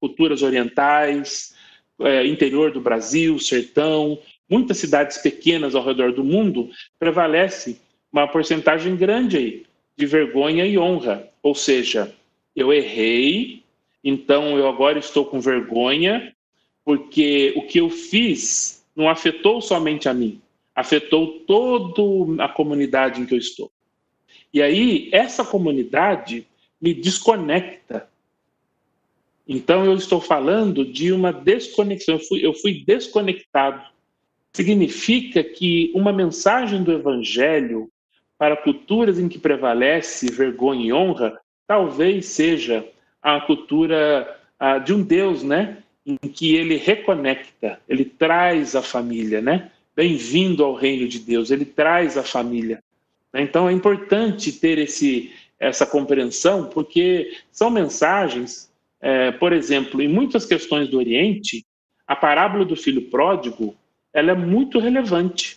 culturas 0.00 0.42
orientais, 0.42 1.54
é, 2.00 2.26
interior 2.26 2.70
do 2.70 2.80
Brasil, 2.80 3.38
sertão, 3.38 4.18
muitas 4.48 4.78
cidades 4.78 5.18
pequenas 5.18 5.74
ao 5.74 5.84
redor 5.84 6.12
do 6.12 6.22
mundo, 6.22 6.70
prevalece 6.98 7.80
uma 8.12 8.28
porcentagem 8.28 8.96
grande 8.96 9.36
aí 9.36 9.66
de 9.96 10.06
vergonha 10.06 10.66
e 10.66 10.78
honra. 10.78 11.28
Ou 11.42 11.54
seja, 11.54 12.14
eu 12.54 12.72
errei, 12.72 13.62
então 14.04 14.58
eu 14.58 14.68
agora 14.68 14.98
estou 14.98 15.24
com 15.24 15.40
vergonha, 15.40 16.34
porque 16.84 17.52
o 17.56 17.62
que 17.62 17.78
eu 17.78 17.90
fiz 17.90 18.84
não 18.94 19.08
afetou 19.08 19.60
somente 19.60 20.08
a 20.08 20.14
mim, 20.14 20.40
afetou 20.76 21.40
toda 21.46 22.44
a 22.44 22.48
comunidade 22.48 23.20
em 23.20 23.24
que 23.24 23.32
eu 23.32 23.38
estou. 23.38 23.72
E 24.52 24.60
aí, 24.60 25.08
essa 25.10 25.42
comunidade 25.42 26.46
me 26.80 26.92
desconecta. 26.92 28.06
Então, 29.48 29.86
eu 29.86 29.94
estou 29.94 30.20
falando 30.20 30.84
de 30.84 31.12
uma 31.12 31.32
desconexão. 31.32 32.16
Eu 32.16 32.20
fui, 32.20 32.46
eu 32.46 32.52
fui 32.52 32.84
desconectado. 32.86 33.82
Significa 34.52 35.42
que 35.42 35.90
uma 35.94 36.12
mensagem 36.12 36.82
do 36.82 36.92
Evangelho 36.92 37.90
para 38.38 38.56
culturas 38.56 39.18
em 39.18 39.28
que 39.28 39.38
prevalece 39.38 40.30
vergonha 40.30 40.86
e 40.86 40.92
honra, 40.92 41.40
talvez 41.66 42.26
seja 42.26 42.86
a 43.22 43.40
cultura 43.40 44.38
a, 44.58 44.78
de 44.78 44.92
um 44.92 45.02
Deus, 45.02 45.42
né? 45.42 45.78
Em 46.04 46.16
que 46.16 46.54
ele 46.54 46.76
reconecta, 46.76 47.80
ele 47.88 48.04
traz 48.04 48.76
a 48.76 48.82
família, 48.82 49.40
né? 49.40 49.70
Bem-vindo 49.96 50.62
ao 50.62 50.74
reino 50.74 51.08
de 51.08 51.18
Deus, 51.18 51.50
ele 51.50 51.64
traz 51.64 52.18
a 52.18 52.22
família. 52.22 52.84
Então 53.34 53.66
é 53.66 53.72
importante 53.72 54.52
ter 54.52 54.76
esse, 54.76 55.32
essa 55.58 55.86
compreensão, 55.86 56.68
porque 56.68 57.32
são 57.50 57.70
mensagens, 57.70 58.70
é, 59.00 59.32
por 59.32 59.54
exemplo, 59.54 60.02
em 60.02 60.08
muitas 60.08 60.44
questões 60.44 60.86
do 60.88 60.98
Oriente, 60.98 61.64
a 62.06 62.14
parábola 62.14 62.66
do 62.66 62.76
filho 62.76 63.08
pródigo 63.08 63.74
ela 64.12 64.32
é 64.32 64.34
muito 64.34 64.78
relevante. 64.78 65.56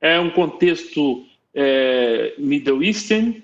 É 0.00 0.20
um 0.20 0.30
contexto 0.30 1.26
é, 1.52 2.32
Middle 2.38 2.80
Eastern, 2.80 3.42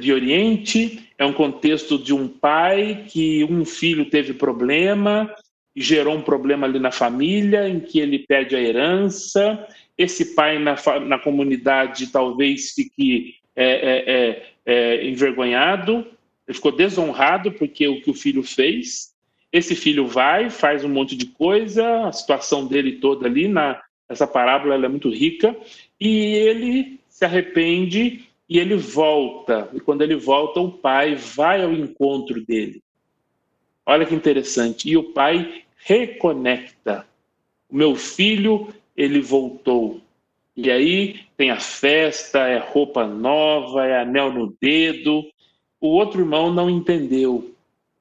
de 0.00 0.12
Oriente, 0.12 1.06
é 1.18 1.24
um 1.24 1.32
contexto 1.34 1.98
de 1.98 2.14
um 2.14 2.28
pai 2.28 3.04
que 3.08 3.44
um 3.44 3.64
filho 3.64 4.08
teve 4.08 4.32
problema 4.32 5.30
gerou 5.74 6.14
um 6.14 6.22
problema 6.22 6.66
ali 6.66 6.78
na 6.78 6.90
família, 6.90 7.68
em 7.68 7.80
que 7.80 7.98
ele 7.98 8.20
pede 8.20 8.54
a 8.54 8.60
herança. 8.60 9.66
Esse 9.96 10.34
pai 10.34 10.58
na, 10.58 10.76
na 11.00 11.18
comunidade 11.18 12.08
talvez 12.08 12.72
fique 12.72 13.36
é, 13.56 13.64
é, 13.64 14.14
é, 14.14 14.42
é, 14.66 15.06
envergonhado, 15.06 16.06
ele 16.46 16.54
ficou 16.54 16.72
desonrado 16.72 17.52
porque 17.52 17.86
o 17.86 18.00
que 18.00 18.10
o 18.10 18.14
filho 18.14 18.42
fez. 18.42 19.14
Esse 19.52 19.76
filho 19.76 20.06
vai, 20.06 20.50
faz 20.50 20.84
um 20.84 20.88
monte 20.88 21.16
de 21.16 21.26
coisa, 21.26 22.06
a 22.06 22.12
situação 22.12 22.66
dele 22.66 22.96
toda 22.96 23.26
ali, 23.26 23.46
na, 23.46 23.80
essa 24.08 24.26
parábola 24.26 24.74
é 24.74 24.88
muito 24.88 25.08
rica, 25.08 25.56
e 26.00 26.34
ele 26.34 27.00
se 27.08 27.24
arrepende 27.24 28.24
e 28.48 28.58
ele 28.58 28.74
volta. 28.74 29.70
E 29.72 29.80
quando 29.80 30.02
ele 30.02 30.16
volta, 30.16 30.60
o 30.60 30.72
pai 30.72 31.14
vai 31.14 31.62
ao 31.62 31.72
encontro 31.72 32.44
dele. 32.44 32.82
Olha 33.86 34.04
que 34.04 34.14
interessante. 34.14 34.88
E 34.88 34.96
o 34.96 35.12
pai 35.12 35.63
reconecta. 35.84 37.06
O 37.70 37.76
meu 37.76 37.94
filho, 37.94 38.68
ele 38.96 39.20
voltou. 39.20 40.00
E 40.56 40.70
aí 40.70 41.20
tem 41.36 41.50
a 41.50 41.58
festa, 41.58 42.40
é 42.40 42.58
roupa 42.58 43.06
nova, 43.06 43.86
é 43.86 44.00
anel 44.00 44.32
no 44.32 44.54
dedo. 44.60 45.24
O 45.80 45.88
outro 45.88 46.20
irmão 46.20 46.52
não 46.52 46.70
entendeu, 46.70 47.52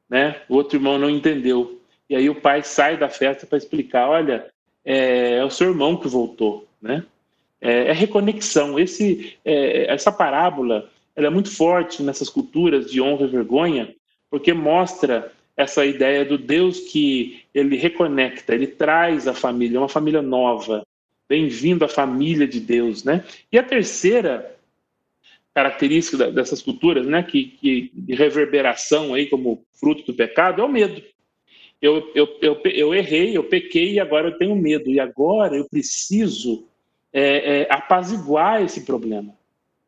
né? 0.09 0.41
O 0.47 0.55
outro 0.55 0.77
irmão 0.77 0.97
não 0.97 1.09
entendeu. 1.09 1.79
E 2.09 2.15
aí 2.15 2.29
o 2.29 2.39
pai 2.39 2.63
sai 2.63 2.97
da 2.97 3.09
festa 3.09 3.47
para 3.47 3.57
explicar, 3.57 4.07
olha, 4.07 4.51
é, 4.85 5.35
é, 5.37 5.45
o 5.45 5.49
seu 5.49 5.69
irmão 5.69 5.97
que 5.97 6.07
voltou, 6.07 6.67
né? 6.81 7.03
é, 7.63 7.87
é 7.87 7.93
reconexão. 7.93 8.77
Esse, 8.77 9.37
é, 9.45 9.91
essa 9.91 10.11
parábola 10.11 10.89
ela 11.15 11.27
é 11.27 11.29
muito 11.29 11.55
forte 11.55 12.03
nessas 12.03 12.27
culturas 12.27 12.91
de 12.91 12.99
honra 13.01 13.25
e 13.25 13.29
vergonha, 13.29 13.95
porque 14.29 14.51
mostra 14.51 15.31
essa 15.55 15.85
ideia 15.85 16.25
do 16.25 16.37
Deus 16.37 16.79
que 16.79 17.43
ele 17.53 17.75
reconecta, 17.75 18.53
ele 18.53 18.67
traz 18.67 19.27
a 19.27 19.33
família, 19.33 19.79
uma 19.79 19.89
família 19.89 20.21
nova. 20.21 20.85
Bem-vindo 21.29 21.85
à 21.85 21.87
família 21.87 22.47
de 22.47 22.59
Deus, 22.59 23.03
né? 23.03 23.23
E 23.51 23.57
a 23.57 23.63
terceira 23.63 24.55
característica 25.53 26.31
dessas 26.31 26.61
culturas, 26.61 27.05
né, 27.05 27.21
que, 27.21 27.45
que 27.45 27.91
de 27.93 28.15
reverberação 28.15 29.13
aí 29.13 29.27
como 29.27 29.63
fruto 29.79 30.03
do 30.03 30.13
pecado 30.13 30.61
é 30.61 30.65
o 30.65 30.69
medo. 30.69 31.01
Eu, 31.81 32.11
eu, 32.15 32.27
eu, 32.41 32.61
eu 32.65 32.93
errei, 32.93 33.37
eu 33.37 33.43
pequei 33.43 33.93
e 33.93 33.99
agora 33.99 34.29
eu 34.29 34.37
tenho 34.37 34.55
medo. 34.55 34.89
E 34.89 34.99
agora 34.99 35.55
eu 35.55 35.67
preciso 35.69 36.65
é, 37.11 37.61
é, 37.61 37.67
apaziguar 37.69 38.63
esse 38.63 38.81
problema. 38.81 39.35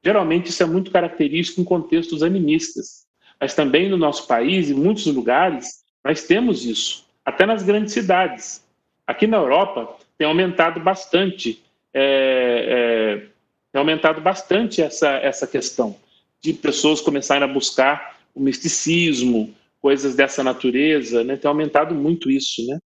Geralmente 0.04 0.50
isso 0.50 0.62
é 0.62 0.66
muito 0.68 0.92
característico 0.92 1.62
em 1.62 1.64
contextos 1.64 2.22
animistas, 2.22 3.05
mas 3.46 3.54
também 3.54 3.88
no 3.88 3.96
nosso 3.96 4.26
país, 4.26 4.72
em 4.72 4.74
muitos 4.74 5.06
lugares, 5.06 5.84
nós 6.04 6.24
temos 6.24 6.66
isso, 6.66 7.06
até 7.24 7.46
nas 7.46 7.62
grandes 7.62 7.94
cidades. 7.94 8.66
Aqui 9.06 9.28
na 9.28 9.38
Europa 9.38 9.98
tem 10.18 10.26
aumentado 10.26 10.80
bastante, 10.80 11.62
é, 11.94 13.22
é, 13.22 13.28
tem 13.72 13.80
aumentado 13.80 14.20
bastante 14.20 14.82
essa, 14.82 15.10
essa 15.18 15.46
questão 15.46 15.96
de 16.42 16.54
pessoas 16.54 17.02
começarem 17.02 17.44
a 17.44 17.54
buscar 17.54 18.18
o 18.34 18.42
misticismo, 18.42 19.54
coisas 19.80 20.16
dessa 20.16 20.44
natureza, 20.44 21.24
né? 21.24 21.38
Tem 21.38 21.48
aumentado 21.48 21.94
muito 21.94 22.32
isso, 22.32 22.66
né? 22.66 22.80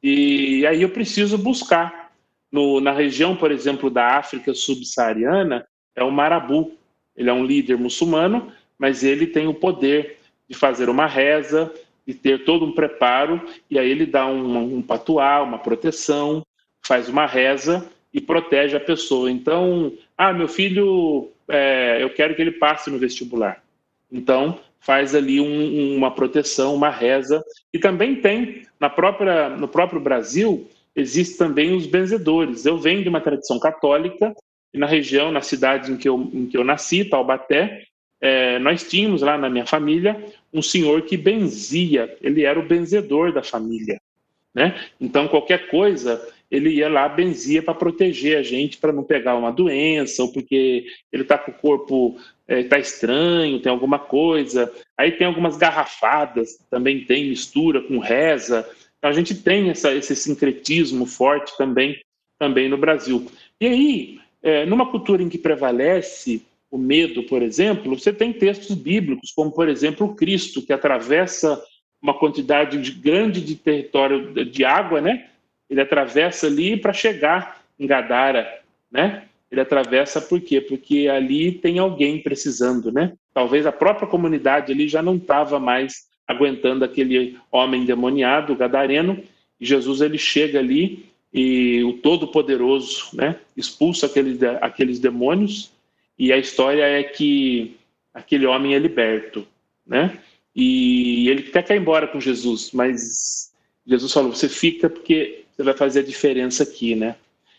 E 0.00 0.64
aí 0.64 0.82
eu 0.82 0.90
preciso 0.90 1.36
buscar 1.36 2.12
no, 2.52 2.80
na 2.80 2.92
região, 2.92 3.34
por 3.34 3.50
exemplo, 3.50 3.90
da 3.90 4.16
África 4.16 4.54
subsaariana, 4.54 5.66
é 5.96 6.04
o 6.04 6.12
Marabu. 6.12 6.70
Ele 7.16 7.30
é 7.30 7.32
um 7.32 7.44
líder 7.44 7.76
muçulmano, 7.76 8.52
mas 8.78 9.02
ele 9.02 9.26
tem 9.26 9.46
o 9.46 9.54
poder 9.54 10.18
de 10.48 10.56
fazer 10.56 10.88
uma 10.88 11.06
reza, 11.06 11.72
de 12.06 12.14
ter 12.14 12.44
todo 12.44 12.64
um 12.64 12.72
preparo, 12.72 13.40
e 13.70 13.78
aí 13.78 13.90
ele 13.90 14.06
dá 14.06 14.26
um, 14.26 14.76
um 14.76 14.82
patuá, 14.82 15.42
uma 15.42 15.58
proteção, 15.58 16.44
faz 16.82 17.08
uma 17.08 17.26
reza 17.26 17.88
e 18.12 18.20
protege 18.20 18.76
a 18.76 18.80
pessoa. 18.80 19.30
Então, 19.30 19.92
ah, 20.16 20.32
meu 20.32 20.46
filho, 20.46 21.30
é, 21.48 22.02
eu 22.02 22.10
quero 22.10 22.34
que 22.34 22.42
ele 22.42 22.52
passe 22.52 22.90
no 22.90 22.98
vestibular. 22.98 23.62
Então, 24.12 24.60
faz 24.78 25.14
ali 25.14 25.40
um, 25.40 25.96
uma 25.96 26.10
proteção, 26.10 26.74
uma 26.74 26.90
reza. 26.90 27.42
E 27.72 27.78
também 27.78 28.16
tem, 28.16 28.62
na 28.78 28.90
própria, 28.90 29.48
no 29.48 29.66
próprio 29.66 30.00
Brasil, 30.00 30.68
existem 30.94 31.38
também 31.38 31.74
os 31.74 31.86
benzedores. 31.86 32.66
Eu 32.66 32.78
venho 32.78 33.02
de 33.02 33.08
uma 33.08 33.20
tradição 33.20 33.58
católica, 33.58 34.34
e 34.72 34.78
na 34.78 34.86
região, 34.86 35.32
na 35.32 35.40
cidade 35.40 35.90
em 35.90 35.96
que 35.96 36.08
eu, 36.08 36.30
em 36.32 36.46
que 36.46 36.56
eu 36.56 36.64
nasci, 36.64 37.04
Taubaté, 37.04 37.84
é, 38.24 38.58
nós 38.58 38.88
tínhamos 38.88 39.20
lá 39.20 39.36
na 39.36 39.50
minha 39.50 39.66
família 39.66 40.16
um 40.50 40.62
senhor 40.62 41.02
que 41.02 41.14
benzia, 41.14 42.16
ele 42.22 42.42
era 42.42 42.58
o 42.58 42.66
benzedor 42.66 43.34
da 43.34 43.42
família. 43.42 44.00
Né? 44.54 44.74
Então, 44.98 45.28
qualquer 45.28 45.68
coisa, 45.68 46.26
ele 46.50 46.70
ia 46.70 46.88
lá, 46.88 47.06
benzia 47.06 47.62
para 47.62 47.74
proteger 47.74 48.38
a 48.38 48.42
gente, 48.42 48.78
para 48.78 48.94
não 48.94 49.04
pegar 49.04 49.36
uma 49.36 49.52
doença, 49.52 50.22
ou 50.22 50.32
porque 50.32 50.86
ele 51.12 51.22
está 51.22 51.36
com 51.36 51.50
o 51.50 51.54
corpo 51.54 52.16
está 52.48 52.78
é, 52.78 52.80
estranho, 52.80 53.60
tem 53.60 53.70
alguma 53.70 53.98
coisa. 53.98 54.72
Aí 54.96 55.12
tem 55.12 55.26
algumas 55.26 55.58
garrafadas, 55.58 56.56
também 56.70 57.04
tem 57.04 57.28
mistura 57.28 57.82
com 57.82 57.98
reza, 57.98 58.66
Então, 58.96 59.10
a 59.10 59.12
gente 59.12 59.34
tem 59.34 59.68
essa, 59.68 59.92
esse 59.92 60.16
sincretismo 60.16 61.04
forte 61.04 61.54
também, 61.58 62.00
também 62.38 62.70
no 62.70 62.78
Brasil. 62.78 63.26
E 63.60 63.66
aí, 63.66 64.20
é, 64.42 64.64
numa 64.64 64.90
cultura 64.90 65.22
em 65.22 65.28
que 65.28 65.36
prevalece 65.36 66.42
o 66.74 66.78
medo, 66.78 67.22
por 67.22 67.40
exemplo, 67.40 67.96
você 67.96 68.12
tem 68.12 68.32
textos 68.32 68.74
bíblicos, 68.74 69.30
como, 69.30 69.52
por 69.52 69.68
exemplo, 69.68 70.08
o 70.08 70.14
Cristo, 70.16 70.60
que 70.60 70.72
atravessa 70.72 71.62
uma 72.02 72.12
quantidade 72.12 72.82
de, 72.82 72.90
grande 72.90 73.40
de 73.40 73.54
território 73.54 74.44
de 74.44 74.64
água, 74.64 75.00
né? 75.00 75.28
Ele 75.70 75.80
atravessa 75.80 76.48
ali 76.48 76.76
para 76.76 76.92
chegar 76.92 77.62
em 77.78 77.86
Gadara, 77.86 78.60
né? 78.90 79.22
Ele 79.52 79.60
atravessa 79.60 80.20
por 80.20 80.40
quê? 80.40 80.60
Porque 80.60 81.06
ali 81.06 81.52
tem 81.52 81.78
alguém 81.78 82.20
precisando, 82.20 82.90
né? 82.90 83.12
Talvez 83.32 83.66
a 83.66 83.72
própria 83.72 84.08
comunidade 84.08 84.72
ali 84.72 84.88
já 84.88 85.00
não 85.00 85.14
estava 85.14 85.60
mais 85.60 86.08
aguentando 86.26 86.84
aquele 86.84 87.38
homem 87.52 87.84
demoniado, 87.84 88.56
gadareno, 88.56 89.22
e 89.60 89.64
Jesus 89.64 90.00
ele 90.00 90.18
chega 90.18 90.58
ali 90.58 91.06
e 91.32 91.84
o 91.84 91.92
Todo-Poderoso, 91.92 93.10
né, 93.12 93.36
expulsa 93.56 94.06
aqueles, 94.06 94.42
aqueles 94.60 94.98
demônios 94.98 95.73
e 96.18 96.32
a 96.32 96.38
história 96.38 96.82
é 96.82 97.02
que 97.02 97.76
aquele 98.12 98.46
homem 98.46 98.74
é 98.74 98.78
liberto, 98.78 99.46
né? 99.86 100.18
E 100.54 101.28
ele 101.28 101.48
até 101.48 101.62
quer 101.62 101.76
ir 101.76 101.80
embora 101.80 102.06
com 102.06 102.20
Jesus, 102.20 102.70
mas 102.72 103.52
Jesus 103.86 104.12
falou: 104.12 104.32
você 104.32 104.48
fica 104.48 104.88
porque 104.88 105.44
você 105.52 105.62
vai 105.62 105.74
fazer 105.74 106.00
a 106.00 106.04
diferença 106.04 106.62
aqui, 106.62 106.94
né? 106.94 107.16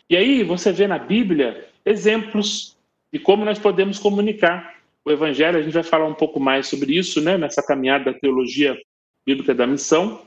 E 0.09 0.15
aí 0.15 0.43
você 0.43 0.71
vê 0.71 0.87
na 0.87 0.97
Bíblia 0.97 1.67
exemplos 1.85 2.77
de 3.11 3.19
como 3.19 3.43
nós 3.43 3.59
podemos 3.59 3.99
comunicar 3.99 4.75
o 5.03 5.11
Evangelho. 5.11 5.57
A 5.57 5.61
gente 5.61 5.73
vai 5.73 5.83
falar 5.83 6.05
um 6.05 6.13
pouco 6.13 6.39
mais 6.39 6.67
sobre 6.67 6.97
isso, 6.97 7.19
né? 7.21 7.37
Nessa 7.37 7.61
caminhada 7.61 8.11
da 8.11 8.19
teologia 8.19 8.77
bíblica 9.25 9.53
da 9.53 9.67
missão. 9.67 10.21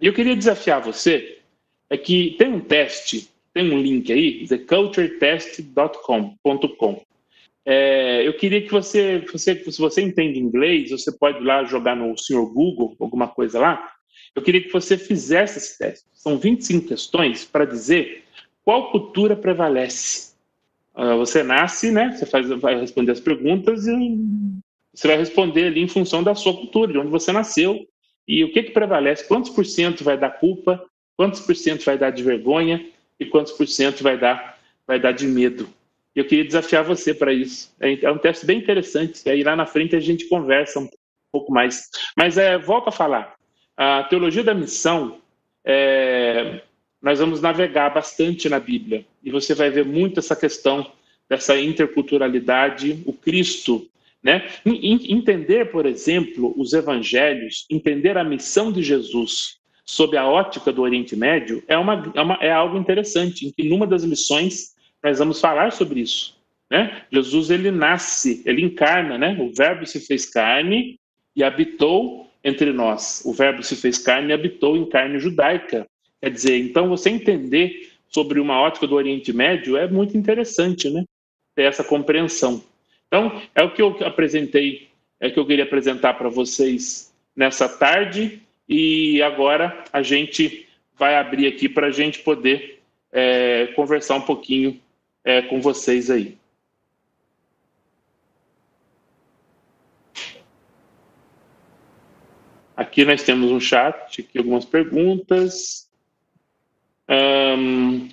E 0.00 0.06
eu 0.06 0.14
queria 0.14 0.36
desafiar 0.36 0.80
você 0.80 1.38
é 1.90 1.96
que 1.96 2.36
tem 2.38 2.52
um 2.52 2.60
teste, 2.60 3.28
tem 3.52 3.72
um 3.72 3.80
link 3.80 4.12
aí, 4.12 4.46
theculturetest.com. 4.46 6.36
É, 7.70 8.26
eu 8.26 8.32
queria 8.32 8.62
que 8.62 8.72
você, 8.72 9.18
você, 9.30 9.54
se 9.70 9.78
você 9.78 10.00
entende 10.00 10.40
inglês, 10.40 10.90
você 10.90 11.12
pode 11.12 11.36
ir 11.36 11.44
lá 11.44 11.64
jogar 11.64 11.94
no 11.94 12.16
senhor 12.16 12.50
Google, 12.50 12.96
alguma 12.98 13.28
coisa 13.28 13.60
lá. 13.60 13.92
Eu 14.34 14.40
queria 14.40 14.62
que 14.62 14.72
você 14.72 14.96
fizesse 14.96 15.58
esse 15.58 15.76
teste. 15.76 16.06
São 16.14 16.38
25 16.38 16.88
questões 16.88 17.44
para 17.44 17.66
dizer 17.66 18.24
qual 18.64 18.90
cultura 18.90 19.36
prevalece. 19.36 20.32
Uh, 20.94 21.18
você 21.18 21.42
nasce, 21.42 21.90
né? 21.90 22.16
Você 22.16 22.24
faz, 22.24 22.48
vai 22.48 22.80
responder 22.80 23.12
as 23.12 23.20
perguntas 23.20 23.86
e 23.86 24.18
você 24.94 25.06
vai 25.06 25.18
responder 25.18 25.66
ali 25.66 25.82
em 25.82 25.88
função 25.88 26.22
da 26.22 26.34
sua 26.34 26.54
cultura, 26.54 26.90
de 26.90 26.98
onde 26.98 27.10
você 27.10 27.32
nasceu 27.32 27.86
e 28.26 28.42
o 28.44 28.50
que, 28.50 28.62
que 28.62 28.70
prevalece. 28.70 29.28
Quantos 29.28 29.50
por 29.50 29.66
cento 29.66 30.02
vai 30.02 30.16
dar 30.16 30.30
culpa? 30.30 30.82
Quantos 31.18 31.40
por 31.40 31.54
cento 31.54 31.84
vai 31.84 31.98
dar 31.98 32.12
de 32.12 32.22
vergonha? 32.22 32.82
E 33.20 33.26
quantos 33.26 33.52
por 33.52 33.68
cento 33.68 34.02
vai 34.02 34.18
dar, 34.18 34.58
vai 34.86 34.98
dar 34.98 35.12
de 35.12 35.26
medo? 35.26 35.68
Eu 36.14 36.24
queria 36.24 36.44
desafiar 36.44 36.84
você 36.84 37.14
para 37.14 37.32
isso. 37.32 37.74
É, 37.80 38.04
é 38.04 38.10
um 38.10 38.18
teste 38.18 38.44
bem 38.44 38.58
interessante. 38.58 39.22
E 39.24 39.30
aí 39.30 39.42
lá 39.42 39.54
na 39.54 39.66
frente 39.66 39.94
a 39.94 40.00
gente 40.00 40.28
conversa 40.28 40.80
um 40.80 40.88
pouco 41.32 41.52
mais. 41.52 41.88
Mas 42.16 42.36
é, 42.36 42.58
volto 42.58 42.88
a 42.88 42.92
falar. 42.92 43.34
A 43.76 44.02
teologia 44.04 44.42
da 44.42 44.54
missão, 44.54 45.20
é, 45.64 46.62
nós 47.00 47.20
vamos 47.20 47.40
navegar 47.40 47.90
bastante 47.90 48.48
na 48.48 48.58
Bíblia. 48.58 49.06
E 49.22 49.30
você 49.30 49.54
vai 49.54 49.70
ver 49.70 49.84
muito 49.84 50.18
essa 50.18 50.34
questão 50.34 50.90
dessa 51.28 51.58
interculturalidade, 51.60 53.02
o 53.06 53.12
Cristo. 53.12 53.88
Né? 54.22 54.48
Entender, 54.66 55.70
por 55.70 55.86
exemplo, 55.86 56.52
os 56.56 56.72
evangelhos, 56.72 57.66
entender 57.70 58.18
a 58.18 58.24
missão 58.24 58.72
de 58.72 58.82
Jesus 58.82 59.58
sob 59.84 60.16
a 60.16 60.26
ótica 60.26 60.70
do 60.72 60.82
Oriente 60.82 61.16
Médio 61.16 61.62
é, 61.66 61.78
uma, 61.78 62.12
é, 62.14 62.20
uma, 62.20 62.34
é 62.42 62.52
algo 62.52 62.76
interessante, 62.76 63.46
em 63.46 63.52
que 63.52 63.68
numa 63.68 63.86
das 63.86 64.02
lições 64.02 64.74
nós 65.02 65.18
vamos 65.18 65.40
falar 65.40 65.72
sobre 65.72 66.00
isso. 66.00 66.36
Né? 66.70 67.02
Jesus 67.10 67.50
ele 67.50 67.70
nasce, 67.70 68.42
ele 68.44 68.62
encarna, 68.62 69.16
né? 69.16 69.36
O 69.40 69.52
Verbo 69.52 69.86
se 69.86 70.00
fez 70.00 70.26
carne 70.26 70.98
e 71.34 71.42
habitou 71.42 72.28
entre 72.44 72.72
nós. 72.72 73.22
O 73.24 73.32
Verbo 73.32 73.62
se 73.62 73.74
fez 73.76 73.98
carne 73.98 74.30
e 74.30 74.32
habitou 74.32 74.76
em 74.76 74.86
carne 74.86 75.18
judaica. 75.18 75.86
Quer 76.20 76.30
dizer, 76.30 76.58
então 76.58 76.88
você 76.88 77.10
entender 77.10 77.92
sobre 78.08 78.40
uma 78.40 78.60
ótica 78.60 78.86
do 78.86 78.94
Oriente 78.94 79.32
Médio 79.32 79.76
é 79.76 79.88
muito 79.88 80.16
interessante, 80.16 80.90
né? 80.90 81.04
Ter 81.54 81.62
essa 81.62 81.84
compreensão. 81.84 82.62
Então, 83.06 83.40
é 83.54 83.62
o 83.62 83.72
que 83.72 83.80
eu 83.80 83.96
apresentei, 84.04 84.88
é 85.20 85.28
o 85.28 85.32
que 85.32 85.38
eu 85.38 85.46
queria 85.46 85.64
apresentar 85.64 86.14
para 86.14 86.28
vocês 86.28 87.14
nessa 87.34 87.68
tarde 87.68 88.42
e 88.68 89.22
agora 89.22 89.84
a 89.92 90.02
gente 90.02 90.66
vai 90.96 91.16
abrir 91.16 91.46
aqui 91.46 91.68
para 91.68 91.86
a 91.86 91.90
gente 91.90 92.18
poder 92.18 92.80
é, 93.12 93.68
conversar 93.68 94.16
um 94.16 94.20
pouquinho 94.20 94.78
é, 95.28 95.42
com 95.42 95.60
vocês 95.60 96.10
aí. 96.10 96.38
Aqui 102.74 103.04
nós 103.04 103.22
temos 103.22 103.50
um 103.50 103.60
chat, 103.60 104.22
aqui 104.22 104.38
algumas 104.38 104.64
perguntas. 104.64 105.86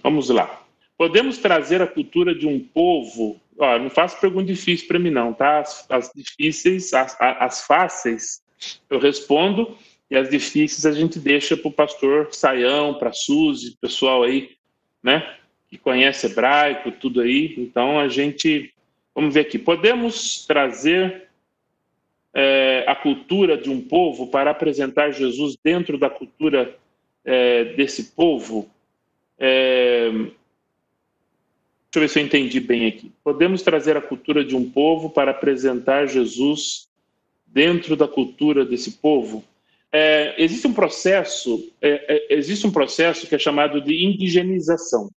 vamos 0.04 0.28
lá. 0.30 0.62
Podemos 0.98 1.38
trazer 1.38 1.82
a 1.82 1.88
cultura 1.88 2.36
de 2.36 2.46
um 2.46 2.60
povo? 2.60 3.40
Ó, 3.58 3.80
não 3.80 3.90
faço 3.90 4.20
pergunta 4.20 4.48
difícil 4.48 4.86
para 4.86 5.00
mim 5.00 5.12
não, 5.12 5.34
tá? 5.34 5.60
As, 5.60 5.90
as 5.90 6.12
difíceis, 6.14 6.94
as, 6.94 7.16
as, 7.22 7.66
fáceis, 7.66 8.44
eu 8.90 9.00
respondo 9.00 9.78
e 10.12 10.18
as 10.18 10.30
difíceis 10.30 10.86
a 10.86 10.92
gente 10.92 11.18
deixa 11.18 11.56
para 11.56 11.70
o 11.70 11.74
pastor 11.74 12.34
Saião, 12.34 12.96
para 12.96 13.12
a 13.12 13.14
Suzy, 13.14 13.78
pessoal 13.80 14.24
aí, 14.24 14.58
né? 15.02 15.38
Que 15.76 15.84
conhece 15.84 16.28
hebraico, 16.28 16.92
tudo 16.92 17.22
aí. 17.22 17.54
Então 17.58 18.00
a 18.00 18.08
gente, 18.08 18.74
vamos 19.14 19.34
ver 19.34 19.42
aqui, 19.42 19.60
podemos 19.60 20.46
trazer 20.46 21.28
é, 22.34 22.86
a 22.88 22.96
cultura 22.96 23.58
de 23.58 23.70
um 23.70 23.82
povo 23.82 24.28
para 24.28 24.52
apresentar 24.52 25.12
Jesus 25.12 25.58
dentro 25.62 25.98
da 25.98 26.10
cultura 26.10 26.76
é, 27.24 27.66
desse 27.76 28.16
povo. 28.16 28.70
É, 29.38 30.10
deixa 30.12 30.32
eu 31.96 32.02
ver 32.02 32.10
se 32.10 32.20
eu 32.20 32.24
entendi 32.24 32.60
bem 32.60 32.88
aqui. 32.88 33.12
Podemos 33.24 33.62
trazer 33.62 33.98
a 33.98 34.02
cultura 34.02 34.44
de 34.44 34.56
um 34.56 34.70
povo 34.70 35.10
para 35.10 35.32
apresentar 35.32 36.08
Jesus 36.08 36.88
dentro 37.46 37.96
da 37.96 38.08
cultura 38.08 38.66
desse 38.66 38.92
povo. 38.92 39.44
É, 39.92 40.36
existe 40.42 40.68
um 40.68 40.74
processo, 40.74 41.72
é, 41.82 42.28
existe 42.30 42.68
um 42.68 42.72
processo 42.72 43.28
que 43.28 43.36
é 43.36 43.40
chamado 43.40 43.82
de 43.82 44.06
indigenização 44.06 45.10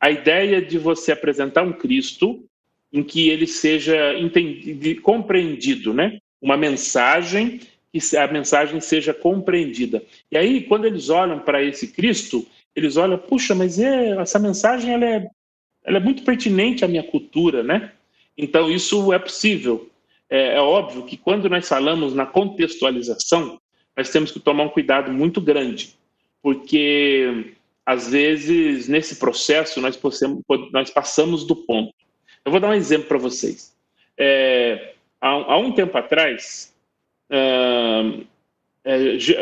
a 0.00 0.10
ideia 0.10 0.60
de 0.60 0.78
você 0.78 1.12
apresentar 1.12 1.62
um 1.62 1.72
Cristo 1.72 2.44
em 2.92 3.02
que 3.02 3.28
ele 3.28 3.46
seja 3.46 4.14
entendido, 4.18 5.00
compreendido, 5.02 5.92
né? 5.92 6.18
Uma 6.40 6.56
mensagem 6.56 7.60
que 7.92 8.16
a 8.16 8.26
mensagem 8.26 8.80
seja 8.80 9.14
compreendida. 9.14 10.02
E 10.30 10.36
aí, 10.36 10.62
quando 10.62 10.84
eles 10.84 11.08
olham 11.08 11.38
para 11.38 11.62
esse 11.62 11.88
Cristo, 11.88 12.46
eles 12.74 12.96
olham, 12.96 13.18
puxa, 13.18 13.54
mas 13.54 13.78
é, 13.78 14.10
essa 14.20 14.38
mensagem 14.38 14.92
ela 14.92 15.04
é, 15.04 15.26
ela 15.84 15.96
é 15.96 16.00
muito 16.00 16.22
pertinente 16.22 16.84
à 16.84 16.88
minha 16.88 17.02
cultura, 17.02 17.62
né? 17.62 17.92
Então 18.36 18.70
isso 18.70 19.12
é 19.12 19.18
possível. 19.18 19.90
É, 20.28 20.56
é 20.56 20.60
óbvio 20.60 21.04
que 21.04 21.16
quando 21.16 21.48
nós 21.48 21.66
falamos 21.66 22.14
na 22.14 22.26
contextualização, 22.26 23.58
nós 23.96 24.10
temos 24.10 24.30
que 24.30 24.38
tomar 24.38 24.64
um 24.64 24.68
cuidado 24.68 25.10
muito 25.10 25.40
grande, 25.40 25.94
porque 26.42 27.54
às 27.86 28.10
vezes, 28.10 28.88
nesse 28.88 29.14
processo, 29.14 29.80
nós, 29.80 29.96
possamos, 29.96 30.42
nós 30.72 30.90
passamos 30.90 31.46
do 31.46 31.54
ponto. 31.54 31.94
Eu 32.44 32.50
vou 32.50 32.60
dar 32.60 32.70
um 32.70 32.74
exemplo 32.74 33.06
para 33.06 33.16
vocês. 33.16 33.72
É, 34.18 34.94
há, 35.20 35.28
há, 35.28 35.56
um 35.56 35.72
tempo 35.72 35.96
atrás, 35.96 36.74
é, 37.30 38.24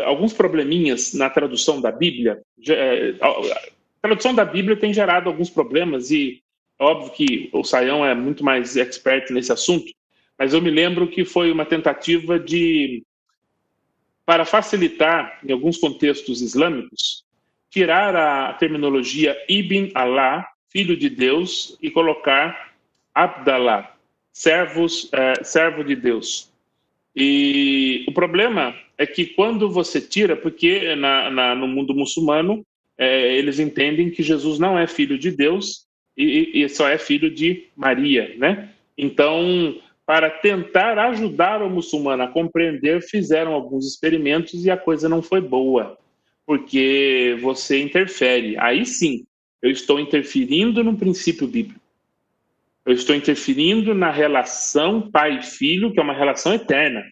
alguns 0.04 0.34
probleminhas 0.34 1.14
na 1.14 1.30
tradução 1.30 1.80
da 1.80 1.90
Bíblia. 1.90 2.42
É, 2.68 3.14
a 3.20 3.60
tradução 4.02 4.34
da 4.34 4.44
Bíblia 4.44 4.76
tem 4.76 4.92
gerado 4.92 5.30
alguns 5.30 5.48
problemas 5.48 6.10
e 6.10 6.42
é 6.78 6.84
óbvio 6.84 7.12
que 7.12 7.48
o 7.50 7.64
Saião 7.64 8.04
é 8.04 8.14
muito 8.14 8.44
mais 8.44 8.76
expert 8.76 9.30
nesse 9.30 9.52
assunto, 9.52 9.90
mas 10.38 10.52
eu 10.52 10.60
me 10.60 10.70
lembro 10.70 11.08
que 11.08 11.24
foi 11.24 11.50
uma 11.50 11.64
tentativa 11.64 12.38
de, 12.38 13.02
para 14.26 14.44
facilitar, 14.44 15.40
em 15.46 15.52
alguns 15.52 15.78
contextos 15.78 16.42
islâmicos, 16.42 17.23
tirar 17.74 18.14
a 18.14 18.52
terminologia 18.52 19.36
Ibn 19.48 19.90
Allah, 19.96 20.46
filho 20.70 20.96
de 20.96 21.10
Deus, 21.10 21.76
e 21.82 21.90
colocar 21.90 22.72
Abdallah, 23.12 23.96
servos, 24.32 25.10
é, 25.12 25.42
servo 25.42 25.82
de 25.82 25.96
Deus. 25.96 26.52
E 27.16 28.04
o 28.06 28.12
problema 28.12 28.76
é 28.96 29.04
que 29.04 29.26
quando 29.26 29.68
você 29.68 30.00
tira, 30.00 30.36
porque 30.36 30.94
na, 30.94 31.28
na, 31.30 31.54
no 31.56 31.66
mundo 31.66 31.92
muçulmano 31.92 32.64
é, 32.96 33.36
eles 33.36 33.58
entendem 33.58 34.08
que 34.08 34.22
Jesus 34.22 34.60
não 34.60 34.78
é 34.78 34.86
filho 34.86 35.18
de 35.18 35.32
Deus 35.32 35.88
e, 36.16 36.62
e, 36.62 36.68
só 36.68 36.88
é 36.88 36.96
filho 36.96 37.28
de 37.28 37.70
Maria, 37.74 38.36
né? 38.38 38.70
Então, 38.96 39.80
para 40.06 40.30
tentar 40.30 40.96
ajudar 40.96 41.60
o 41.60 41.68
muçulmano 41.68 42.22
a 42.22 42.28
compreender, 42.28 43.02
fizeram 43.02 43.52
alguns 43.52 43.84
experimentos 43.84 44.64
e 44.64 44.70
a 44.70 44.76
coisa 44.76 45.08
não 45.08 45.20
foi 45.20 45.40
boa 45.40 45.98
porque 46.46 47.38
você 47.40 47.80
interfere. 47.80 48.56
Aí 48.58 48.84
sim, 48.84 49.24
eu 49.62 49.70
estou 49.70 49.98
interferindo 49.98 50.84
no 50.84 50.96
princípio 50.96 51.46
bíblico. 51.46 51.80
Eu 52.84 52.92
estou 52.92 53.16
interferindo 53.16 53.94
na 53.94 54.10
relação 54.10 55.10
pai 55.10 55.38
e 55.38 55.42
filho, 55.42 55.92
que 55.92 55.98
é 55.98 56.02
uma 56.02 56.12
relação 56.12 56.52
eterna. 56.52 57.02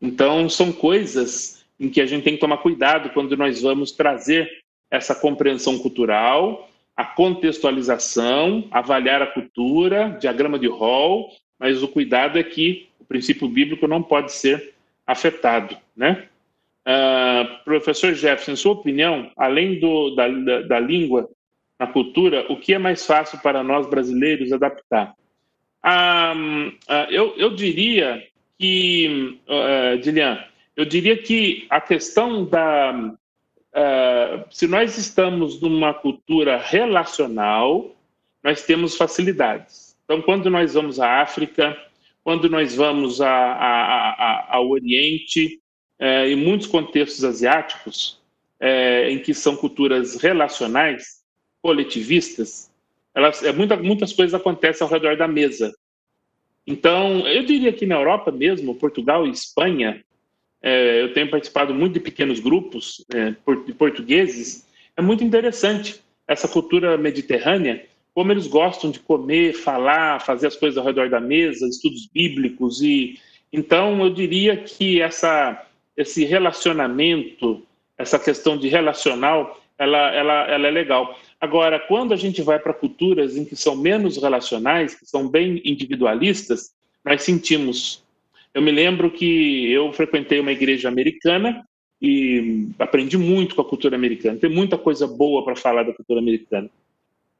Então, 0.00 0.48
são 0.48 0.72
coisas 0.72 1.64
em 1.78 1.88
que 1.88 2.00
a 2.00 2.06
gente 2.06 2.24
tem 2.24 2.34
que 2.34 2.40
tomar 2.40 2.58
cuidado 2.58 3.10
quando 3.10 3.36
nós 3.36 3.62
vamos 3.62 3.92
trazer 3.92 4.50
essa 4.90 5.14
compreensão 5.14 5.78
cultural, 5.78 6.68
a 6.96 7.04
contextualização, 7.04 8.66
avaliar 8.70 9.22
a 9.22 9.26
cultura, 9.26 10.16
diagrama 10.20 10.58
de 10.58 10.66
Hall, 10.66 11.30
mas 11.58 11.82
o 11.82 11.88
cuidado 11.88 12.38
é 12.38 12.42
que 12.42 12.88
o 12.98 13.04
princípio 13.04 13.48
bíblico 13.48 13.86
não 13.86 14.02
pode 14.02 14.32
ser 14.32 14.74
afetado, 15.06 15.76
né? 15.96 16.28
Uh, 16.86 17.62
professor 17.64 18.12
Jefferson, 18.12 18.52
em 18.52 18.56
sua 18.56 18.72
opinião, 18.72 19.30
além 19.36 19.78
do, 19.78 20.14
da, 20.16 20.28
da, 20.28 20.60
da 20.62 20.80
língua, 20.80 21.28
na 21.78 21.86
cultura, 21.86 22.46
o 22.50 22.56
que 22.56 22.74
é 22.74 22.78
mais 22.78 23.06
fácil 23.06 23.38
para 23.40 23.62
nós 23.62 23.88
brasileiros 23.88 24.52
adaptar? 24.52 25.14
Ah, 25.82 26.34
eu, 27.10 27.34
eu, 27.36 27.50
diria 27.50 28.22
que, 28.56 29.40
uh, 29.48 29.98
Dilian, 29.98 30.44
eu 30.76 30.84
diria 30.84 31.16
que 31.16 31.66
a 31.68 31.80
questão 31.80 32.44
da. 32.44 33.14
Uh, 33.74 34.44
se 34.50 34.68
nós 34.68 34.96
estamos 34.98 35.60
numa 35.60 35.92
cultura 35.94 36.58
relacional, 36.58 37.96
nós 38.44 38.64
temos 38.64 38.96
facilidades. 38.96 39.96
Então, 40.04 40.20
quando 40.22 40.50
nós 40.50 40.74
vamos 40.74 41.00
à 41.00 41.22
África, 41.22 41.76
quando 42.22 42.48
nós 42.48 42.76
vamos 42.76 43.20
a, 43.20 43.28
a, 43.28 44.10
a, 44.10 44.56
ao 44.56 44.68
Oriente, 44.68 45.61
eh, 46.02 46.30
em 46.30 46.34
muitos 46.34 46.66
contextos 46.66 47.24
asiáticos, 47.24 48.20
eh, 48.58 49.08
em 49.08 49.20
que 49.20 49.32
são 49.32 49.54
culturas 49.54 50.16
relacionais, 50.16 51.22
coletivistas, 51.62 52.72
elas, 53.14 53.40
é, 53.44 53.52
muita, 53.52 53.76
muitas 53.76 54.12
coisas 54.12 54.34
acontecem 54.34 54.84
ao 54.84 54.92
redor 54.92 55.16
da 55.16 55.28
mesa. 55.28 55.72
Então, 56.66 57.20
eu 57.28 57.44
diria 57.44 57.72
que 57.72 57.86
na 57.86 57.94
Europa 57.94 58.32
mesmo, 58.32 58.74
Portugal 58.74 59.24
e 59.28 59.30
Espanha, 59.30 60.04
é, 60.60 61.02
eu 61.02 61.14
tenho 61.14 61.30
participado 61.30 61.72
muito 61.72 61.94
de 61.94 62.00
pequenos 62.00 62.40
grupos 62.40 63.04
é, 63.14 63.30
de 63.64 63.72
portugueses, 63.72 64.66
é 64.96 65.02
muito 65.02 65.22
interessante 65.22 66.02
essa 66.26 66.48
cultura 66.48 66.98
mediterrânea, 66.98 67.86
como 68.12 68.32
eles 68.32 68.48
gostam 68.48 68.90
de 68.90 68.98
comer, 68.98 69.52
falar, 69.52 70.20
fazer 70.20 70.48
as 70.48 70.56
coisas 70.56 70.76
ao 70.76 70.84
redor 70.84 71.08
da 71.08 71.20
mesa, 71.20 71.68
estudos 71.68 72.08
bíblicos 72.12 72.82
e 72.82 73.20
então 73.52 74.02
eu 74.02 74.10
diria 74.10 74.56
que 74.56 75.00
essa 75.00 75.64
esse 76.02 76.24
relacionamento, 76.24 77.62
essa 77.96 78.18
questão 78.18 78.56
de 78.56 78.68
relacional, 78.68 79.60
ela, 79.78 80.14
ela, 80.14 80.46
ela 80.48 80.68
é 80.68 80.70
legal. 80.70 81.18
Agora, 81.40 81.80
quando 81.80 82.12
a 82.12 82.16
gente 82.16 82.42
vai 82.42 82.58
para 82.58 82.72
culturas 82.72 83.36
em 83.36 83.44
que 83.44 83.56
são 83.56 83.74
menos 83.74 84.16
relacionais, 84.16 84.94
que 84.94 85.06
são 85.06 85.28
bem 85.28 85.60
individualistas, 85.64 86.72
nós 87.04 87.22
sentimos. 87.22 88.02
Eu 88.54 88.62
me 88.62 88.70
lembro 88.70 89.10
que 89.10 89.72
eu 89.72 89.92
frequentei 89.92 90.38
uma 90.38 90.52
igreja 90.52 90.88
americana 90.88 91.66
e 92.00 92.68
aprendi 92.78 93.16
muito 93.16 93.54
com 93.54 93.62
a 93.62 93.68
cultura 93.68 93.96
americana. 93.96 94.38
Tem 94.38 94.50
muita 94.50 94.76
coisa 94.76 95.06
boa 95.06 95.44
para 95.44 95.56
falar 95.56 95.84
da 95.84 95.92
cultura 95.92 96.20
americana. 96.20 96.68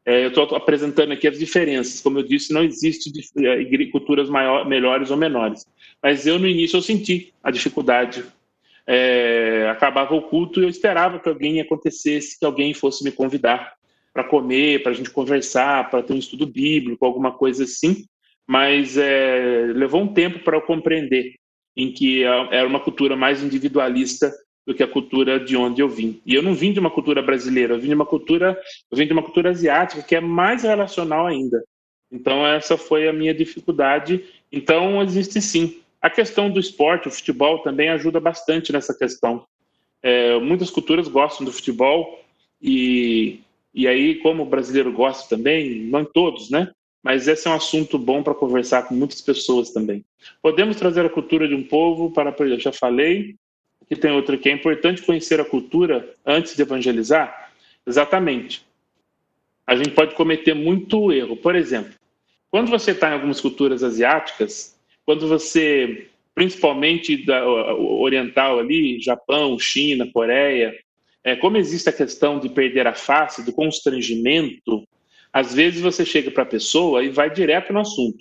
É, 0.04 0.24
eu 0.24 0.28
estou 0.28 0.44
apresentando 0.56 1.12
aqui 1.12 1.28
as 1.28 1.38
diferenças. 1.38 2.00
Como 2.00 2.18
eu 2.18 2.22
disse, 2.22 2.52
não 2.52 2.64
existe 2.64 3.12
é, 3.38 3.86
culturas 3.86 4.28
maior, 4.28 4.66
melhores 4.68 5.10
ou 5.10 5.16
menores. 5.16 5.64
Mas 6.02 6.26
eu, 6.26 6.38
no 6.38 6.48
início, 6.48 6.76
eu 6.76 6.82
senti 6.82 7.32
a 7.42 7.50
dificuldade. 7.50 8.24
É, 8.87 9.68
acabava 9.70 10.14
o 10.14 10.22
culto 10.22 10.61
e 10.61 10.64
eu 10.64 10.68
esperava 10.68 11.18
que 11.18 11.28
alguém 11.28 11.61
acontecesse, 11.61 12.39
que 12.39 12.45
alguém 12.45 12.74
fosse 12.74 13.05
me 13.05 13.12
convidar 13.12 13.74
para 14.12 14.24
comer, 14.24 14.83
para 14.83 14.93
a 14.93 14.95
gente 14.95 15.11
conversar, 15.11 15.89
para 15.89 16.03
ter 16.03 16.12
um 16.12 16.18
estudo 16.18 16.47
bíblico, 16.47 17.05
alguma 17.05 17.33
coisa 17.33 17.64
assim, 17.64 18.05
mas 18.47 18.97
é, 18.97 19.72
levou 19.74 20.03
um 20.03 20.12
tempo 20.12 20.41
para 20.41 20.57
eu 20.57 20.62
compreender 20.62 21.35
em 21.76 21.93
que 21.93 22.22
era 22.22 22.66
uma 22.66 22.80
cultura 22.80 23.16
mais 23.16 23.43
individualista 23.43 24.30
do 24.66 24.74
que 24.74 24.83
a 24.83 24.89
cultura 24.89 25.41
de 25.41 25.57
onde 25.57 25.80
eu 25.80 25.89
vim. 25.89 26.20
E 26.24 26.35
eu 26.35 26.43
não 26.43 26.55
vim 26.55 26.72
de 26.72 26.78
uma 26.78 26.91
cultura 26.91 27.22
brasileira, 27.22 27.74
eu 27.74 27.80
vim 27.80 27.89
de 27.89 27.95
uma 27.95 28.07
cultura, 28.07 28.59
eu 28.91 28.99
vim 28.99 29.07
de 29.07 29.12
uma 29.12 29.22
cultura 29.22 29.51
asiática 29.51 30.03
que 30.03 30.14
é 30.14 30.20
mais 30.20 30.62
relacional 30.62 31.26
ainda. 31.26 31.62
Então 32.11 32.47
essa 32.47 32.76
foi 32.76 33.09
a 33.09 33.12
minha 33.12 33.35
dificuldade. 33.35 34.24
Então 34.51 35.03
existe 35.03 35.41
sim. 35.41 35.82
A 36.03 36.11
questão 36.11 36.50
do 36.50 36.61
esporte, 36.61 37.09
o 37.09 37.11
futebol 37.11 37.61
também 37.61 37.88
ajuda 37.88 38.18
bastante 38.18 38.72
nessa 38.72 38.92
questão. 38.92 39.46
É, 40.03 40.38
muitas 40.40 40.68
culturas 40.68 41.07
gostam 41.07 41.44
do 41.46 41.53
futebol 41.53 42.20
e 42.61 43.40
e 43.74 43.88
aí, 43.88 44.16
como 44.16 44.42
o 44.42 44.46
brasileiro 44.46 44.92
gosta 44.92 45.34
também, 45.34 45.80
não 45.84 46.05
todos, 46.05 46.50
né? 46.50 46.70
Mas 47.03 47.26
esse 47.26 47.48
é 47.48 47.50
um 47.50 47.55
assunto 47.55 47.98
bom 47.98 48.22
para 48.22 48.34
conversar 48.34 48.86
com 48.86 48.94
muitas 48.94 49.20
pessoas 49.20 49.70
também. 49.70 50.05
Podemos 50.42 50.76
trazer 50.76 51.05
a 51.05 51.09
cultura 51.09 51.48
de 51.48 51.55
um 51.55 51.62
povo 51.62 52.11
para. 52.11 52.34
Eu 52.38 52.61
já 52.61 52.70
falei. 52.70 53.34
Aqui 53.80 53.96
tem 53.96 54.12
outra 54.12 54.36
que 54.36 54.48
é 54.48 54.53
importante 54.53 55.03
conhecer 55.03 55.40
a 55.40 55.44
cultura 55.44 56.14
antes 56.24 56.55
de 56.55 56.62
evangelizar. 56.62 57.50
Exatamente. 57.86 58.64
A 59.66 59.74
gente 59.74 59.90
pode 59.90 60.14
cometer 60.14 60.55
muito 60.55 61.11
erro. 61.11 61.36
Por 61.36 61.57
exemplo, 61.57 61.92
quando 62.50 62.70
você 62.70 62.92
está 62.92 63.11
em 63.11 63.14
algumas 63.14 63.40
culturas 63.40 63.82
asiáticas, 63.82 64.78
quando 65.05 65.28
você, 65.28 66.09
principalmente 66.34 67.24
da 67.24 67.46
oriental 67.46 68.59
ali, 68.59 69.00
Japão, 69.00 69.59
China, 69.59 70.09
Coreia, 70.12 70.74
é, 71.24 71.36
como 71.36 71.57
existe 71.57 71.88
a 71.88 71.92
questão 71.92 72.38
de 72.38 72.48
perder 72.48 72.86
a 72.86 72.94
face, 72.94 73.44
do 73.44 73.53
constrangimento, 73.53 74.86
às 75.32 75.55
vezes 75.55 75.80
você 75.80 76.05
chega 76.05 76.30
para 76.30 76.42
a 76.42 76.46
pessoa 76.46 77.05
e 77.05 77.09
vai 77.09 77.30
direto 77.30 77.72
no 77.72 77.80
assunto. 77.80 78.18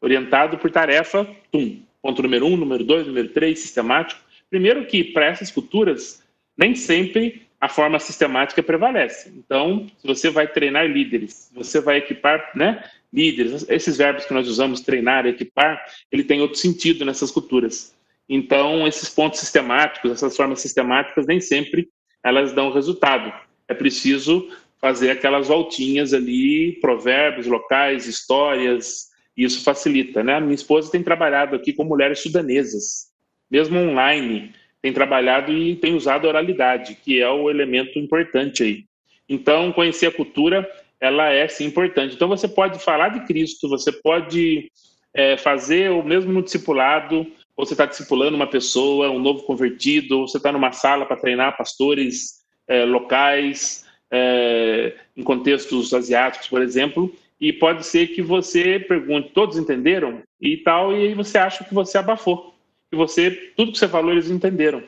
Orientado 0.00 0.58
por 0.58 0.70
tarefa, 0.70 1.26
tum. 1.50 1.82
Ponto 2.02 2.22
número 2.22 2.46
um, 2.46 2.56
número 2.56 2.84
dois, 2.84 3.06
número 3.06 3.28
três, 3.28 3.60
sistemático. 3.60 4.20
Primeiro 4.48 4.86
que 4.86 5.02
para 5.04 5.26
essas 5.26 5.50
culturas, 5.50 6.22
nem 6.56 6.74
sempre 6.74 7.46
a 7.60 7.68
forma 7.68 7.98
sistemática 7.98 8.62
prevalece. 8.62 9.32
Então, 9.36 9.86
se 9.98 10.06
você 10.06 10.30
vai 10.30 10.46
treinar 10.46 10.86
líderes, 10.86 11.50
você 11.54 11.80
vai 11.80 11.98
equipar 11.98 12.52
né, 12.54 12.82
líderes, 13.12 13.64
esses 13.68 13.96
verbos 13.96 14.24
que 14.24 14.34
nós 14.34 14.48
usamos, 14.48 14.80
treinar, 14.80 15.26
equipar, 15.26 15.82
ele 16.10 16.24
tem 16.24 16.40
outro 16.40 16.58
sentido 16.58 17.04
nessas 17.04 17.30
culturas. 17.30 17.94
Então, 18.28 18.86
esses 18.86 19.08
pontos 19.08 19.40
sistemáticos, 19.40 20.10
essas 20.10 20.36
formas 20.36 20.60
sistemáticas, 20.60 21.26
nem 21.26 21.40
sempre 21.40 21.88
elas 22.24 22.52
dão 22.52 22.72
resultado. 22.72 23.32
É 23.68 23.74
preciso 23.74 24.48
fazer 24.80 25.10
aquelas 25.10 25.48
voltinhas 25.48 26.12
ali, 26.12 26.78
provérbios 26.80 27.46
locais, 27.46 28.06
histórias, 28.06 29.10
e 29.36 29.44
isso 29.44 29.62
facilita, 29.62 30.24
né? 30.24 30.40
Minha 30.40 30.54
esposa 30.54 30.90
tem 30.90 31.02
trabalhado 31.02 31.54
aqui 31.54 31.72
com 31.72 31.84
mulheres 31.84 32.20
sudanesas, 32.20 33.08
mesmo 33.50 33.78
online, 33.78 34.52
tem 34.82 34.92
trabalhado 34.92 35.52
e 35.52 35.76
tem 35.76 35.94
usado 35.94 36.26
a 36.26 36.28
oralidade, 36.28 36.96
que 37.04 37.20
é 37.20 37.28
o 37.28 37.50
elemento 37.50 37.98
importante 37.98 38.62
aí. 38.62 38.84
Então, 39.28 39.72
conhecer 39.72 40.06
a 40.06 40.12
cultura, 40.12 40.68
ela 41.06 41.30
é 41.30 41.48
sim 41.48 41.64
importante. 41.64 42.14
Então, 42.14 42.28
você 42.28 42.48
pode 42.48 42.78
falar 42.78 43.10
de 43.10 43.26
Cristo, 43.26 43.68
você 43.68 43.90
pode 43.92 44.70
é, 45.14 45.36
fazer 45.36 45.90
o 45.90 46.02
mesmo 46.02 46.32
no 46.32 46.42
discipulado, 46.42 47.26
você 47.56 47.72
está 47.72 47.86
discipulando 47.86 48.36
uma 48.36 48.46
pessoa, 48.46 49.10
um 49.10 49.18
novo 49.18 49.42
convertido, 49.44 50.26
você 50.26 50.36
está 50.36 50.52
numa 50.52 50.72
sala 50.72 51.06
para 51.06 51.16
treinar 51.16 51.56
pastores 51.56 52.44
é, 52.68 52.84
locais, 52.84 53.86
é, 54.10 54.94
em 55.16 55.22
contextos 55.22 55.94
asiáticos, 55.94 56.48
por 56.48 56.60
exemplo, 56.60 57.12
e 57.40 57.52
pode 57.52 57.84
ser 57.86 58.08
que 58.08 58.22
você 58.22 58.78
pergunte, 58.78 59.30
todos 59.32 59.58
entenderam? 59.58 60.22
E 60.40 60.58
tal, 60.58 60.96
e 60.96 61.08
aí 61.08 61.14
você 61.14 61.38
acha 61.38 61.64
que 61.64 61.74
você 61.74 61.98
abafou, 61.98 62.54
que 62.90 62.96
você, 62.96 63.30
tudo 63.56 63.72
que 63.72 63.78
você 63.78 63.88
falou 63.88 64.12
eles 64.12 64.30
entenderam. 64.30 64.82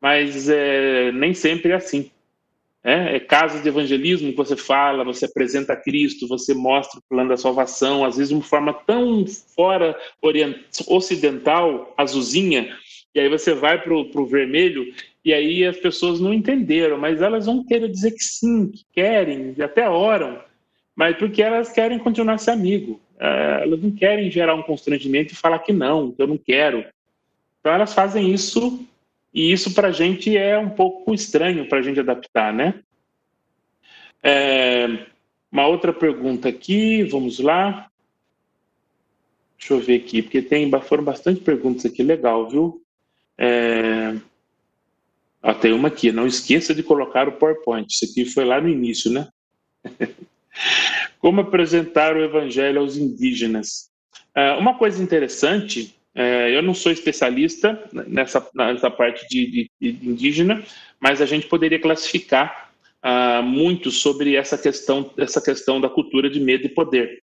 Mas 0.00 0.48
é, 0.48 1.12
nem 1.12 1.34
sempre 1.34 1.72
é 1.72 1.76
assim. 1.76 2.10
É, 2.82 3.16
é 3.16 3.20
casos 3.20 3.62
de 3.62 3.68
evangelismo 3.68 4.30
que 4.30 4.36
você 4.36 4.56
fala, 4.56 5.04
você 5.04 5.26
apresenta 5.26 5.76
Cristo, 5.76 6.26
você 6.26 6.54
mostra 6.54 6.98
o 6.98 7.02
plano 7.08 7.28
da 7.28 7.36
salvação, 7.36 8.04
às 8.04 8.16
vezes 8.16 8.30
de 8.30 8.34
uma 8.34 8.42
forma 8.42 8.72
tão 8.72 9.26
fora 9.54 9.94
ocidental, 10.88 11.92
azulzinha, 11.96 12.74
e 13.14 13.20
aí 13.20 13.28
você 13.28 13.52
vai 13.52 13.80
para 13.82 13.92
o 13.92 14.26
vermelho 14.26 14.94
e 15.24 15.34
aí 15.34 15.64
as 15.64 15.76
pessoas 15.76 16.20
não 16.20 16.32
entenderam, 16.32 16.96
mas 16.96 17.20
elas 17.20 17.46
vão 17.46 17.64
querer 17.64 17.88
dizer 17.88 18.12
que 18.12 18.22
sim, 18.22 18.68
que 18.68 18.84
querem, 18.94 19.54
até 19.60 19.88
oram, 19.88 20.40
mas 20.96 21.16
porque 21.16 21.42
elas 21.42 21.70
querem 21.70 21.98
continuar 21.98 22.38
ser 22.38 22.52
amigo. 22.52 23.00
É, 23.18 23.62
elas 23.62 23.82
não 23.82 23.90
querem 23.90 24.30
gerar 24.30 24.54
um 24.54 24.62
constrangimento 24.62 25.34
e 25.34 25.36
falar 25.36 25.58
que 25.58 25.72
não, 25.72 26.12
que 26.12 26.22
eu 26.22 26.26
não 26.26 26.38
quero. 26.38 26.84
Então 27.60 27.74
elas 27.74 27.92
fazem 27.92 28.32
isso 28.32 28.86
e 29.32 29.52
isso 29.52 29.74
para 29.74 29.88
a 29.88 29.92
gente 29.92 30.36
é 30.36 30.58
um 30.58 30.70
pouco 30.70 31.14
estranho 31.14 31.68
para 31.68 31.78
a 31.78 31.82
gente 31.82 32.00
adaptar, 32.00 32.52
né? 32.52 32.82
É, 34.22 35.06
uma 35.50 35.66
outra 35.66 35.92
pergunta 35.92 36.48
aqui, 36.48 37.02
vamos 37.04 37.38
lá. 37.38 37.88
Deixa 39.58 39.74
eu 39.74 39.80
ver 39.80 39.96
aqui, 39.96 40.22
porque 40.22 40.42
tem, 40.42 40.70
foram 40.82 41.04
bastante 41.04 41.40
perguntas 41.40 41.84
aqui, 41.84 42.02
legal, 42.02 42.48
viu? 42.48 42.82
É, 43.38 44.16
tem 45.60 45.72
uma 45.72 45.88
aqui, 45.88 46.12
não 46.12 46.26
esqueça 46.26 46.74
de 46.74 46.82
colocar 46.82 47.28
o 47.28 47.32
PowerPoint. 47.32 47.86
Isso 47.90 48.04
aqui 48.04 48.24
foi 48.24 48.44
lá 48.44 48.60
no 48.60 48.68
início, 48.68 49.10
né? 49.10 49.28
Como 51.18 51.40
apresentar 51.40 52.16
o 52.16 52.22
evangelho 52.22 52.80
aos 52.80 52.96
indígenas? 52.96 53.90
Uh, 54.36 54.58
uma 54.58 54.76
coisa 54.76 55.02
interessante, 55.02 55.94
uh, 56.16 56.48
eu 56.48 56.62
não 56.62 56.74
sou 56.74 56.90
especialista 56.92 57.82
nessa, 57.92 58.46
nessa 58.54 58.90
parte 58.90 59.26
de, 59.28 59.68
de, 59.80 59.92
de 59.92 60.08
indígena, 60.08 60.62
mas 61.00 61.20
a 61.20 61.26
gente 61.26 61.46
poderia 61.46 61.78
classificar 61.78 62.70
uh, 63.04 63.42
muito 63.42 63.90
sobre 63.90 64.36
essa 64.36 64.56
questão, 64.56 65.10
essa 65.16 65.40
questão 65.40 65.80
da 65.80 65.88
cultura 65.88 66.28
de 66.28 66.40
medo 66.40 66.66
e 66.66 66.68
poder. 66.68 67.22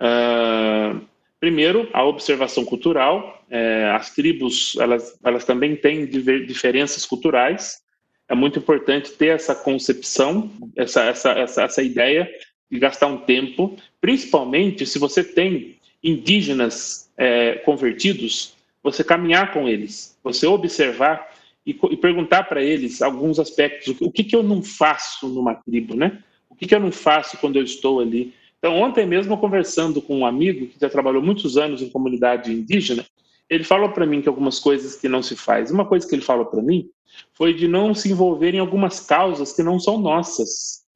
Uh, 0.00 1.00
primeiro, 1.40 1.88
a 1.92 2.04
observação 2.04 2.64
cultural. 2.64 3.42
É, 3.50 3.90
as 3.90 4.14
tribos, 4.14 4.76
elas, 4.78 5.18
elas 5.24 5.44
também 5.44 5.74
têm 5.74 6.06
diferenças 6.06 7.04
culturais. 7.04 7.82
É 8.28 8.34
muito 8.34 8.60
importante 8.60 9.10
ter 9.12 9.34
essa 9.34 9.56
concepção, 9.56 10.48
essa, 10.76 11.02
essa, 11.02 11.30
essa, 11.32 11.62
essa 11.64 11.82
ideia 11.82 12.30
de 12.70 12.78
gastar 12.78 13.08
um 13.08 13.16
tempo, 13.16 13.76
principalmente 14.00 14.86
se 14.86 15.00
você 15.00 15.24
tem 15.24 15.76
indígenas 16.02 17.09
é, 17.20 17.56
convertidos, 17.66 18.54
você 18.82 19.04
caminhar 19.04 19.52
com 19.52 19.68
eles, 19.68 20.18
você 20.24 20.46
observar 20.46 21.28
e, 21.66 21.78
e 21.90 21.96
perguntar 21.98 22.44
para 22.44 22.62
eles 22.62 23.02
alguns 23.02 23.38
aspectos. 23.38 23.94
O 24.00 24.10
que, 24.10 24.24
que 24.24 24.34
eu 24.34 24.42
não 24.42 24.62
faço 24.62 25.28
numa 25.28 25.54
tribo, 25.54 25.94
né? 25.94 26.24
O 26.48 26.54
que, 26.54 26.66
que 26.66 26.74
eu 26.74 26.80
não 26.80 26.90
faço 26.90 27.36
quando 27.36 27.56
eu 27.56 27.62
estou 27.62 28.00
ali? 28.00 28.32
Então, 28.58 28.74
ontem 28.80 29.04
mesmo, 29.04 29.36
conversando 29.36 30.00
com 30.00 30.20
um 30.20 30.26
amigo 30.26 30.66
que 30.66 30.80
já 30.80 30.88
trabalhou 30.88 31.22
muitos 31.22 31.58
anos 31.58 31.82
em 31.82 31.90
comunidade 31.90 32.50
indígena, 32.50 33.04
ele 33.50 33.64
falou 33.64 33.90
para 33.90 34.06
mim 34.06 34.22
que 34.22 34.28
algumas 34.28 34.58
coisas 34.58 34.96
que 34.96 35.08
não 35.08 35.22
se 35.22 35.36
faz. 35.36 35.70
Uma 35.70 35.84
coisa 35.84 36.08
que 36.08 36.14
ele 36.14 36.22
falou 36.22 36.46
para 36.46 36.62
mim 36.62 36.88
foi 37.34 37.52
de 37.52 37.68
não 37.68 37.94
se 37.94 38.10
envolver 38.10 38.54
em 38.54 38.60
algumas 38.60 38.98
causas 38.98 39.52
que 39.52 39.62
não 39.62 39.78
são 39.78 39.98
nossas. 39.98 40.86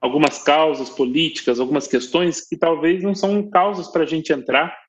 Algumas 0.00 0.42
causas 0.42 0.88
políticas, 0.88 1.60
algumas 1.60 1.86
questões 1.86 2.40
que 2.40 2.56
talvez 2.56 3.02
não 3.02 3.14
são 3.14 3.50
causas 3.50 3.88
para 3.88 4.04
a 4.04 4.06
gente 4.06 4.32
entrar, 4.32 4.81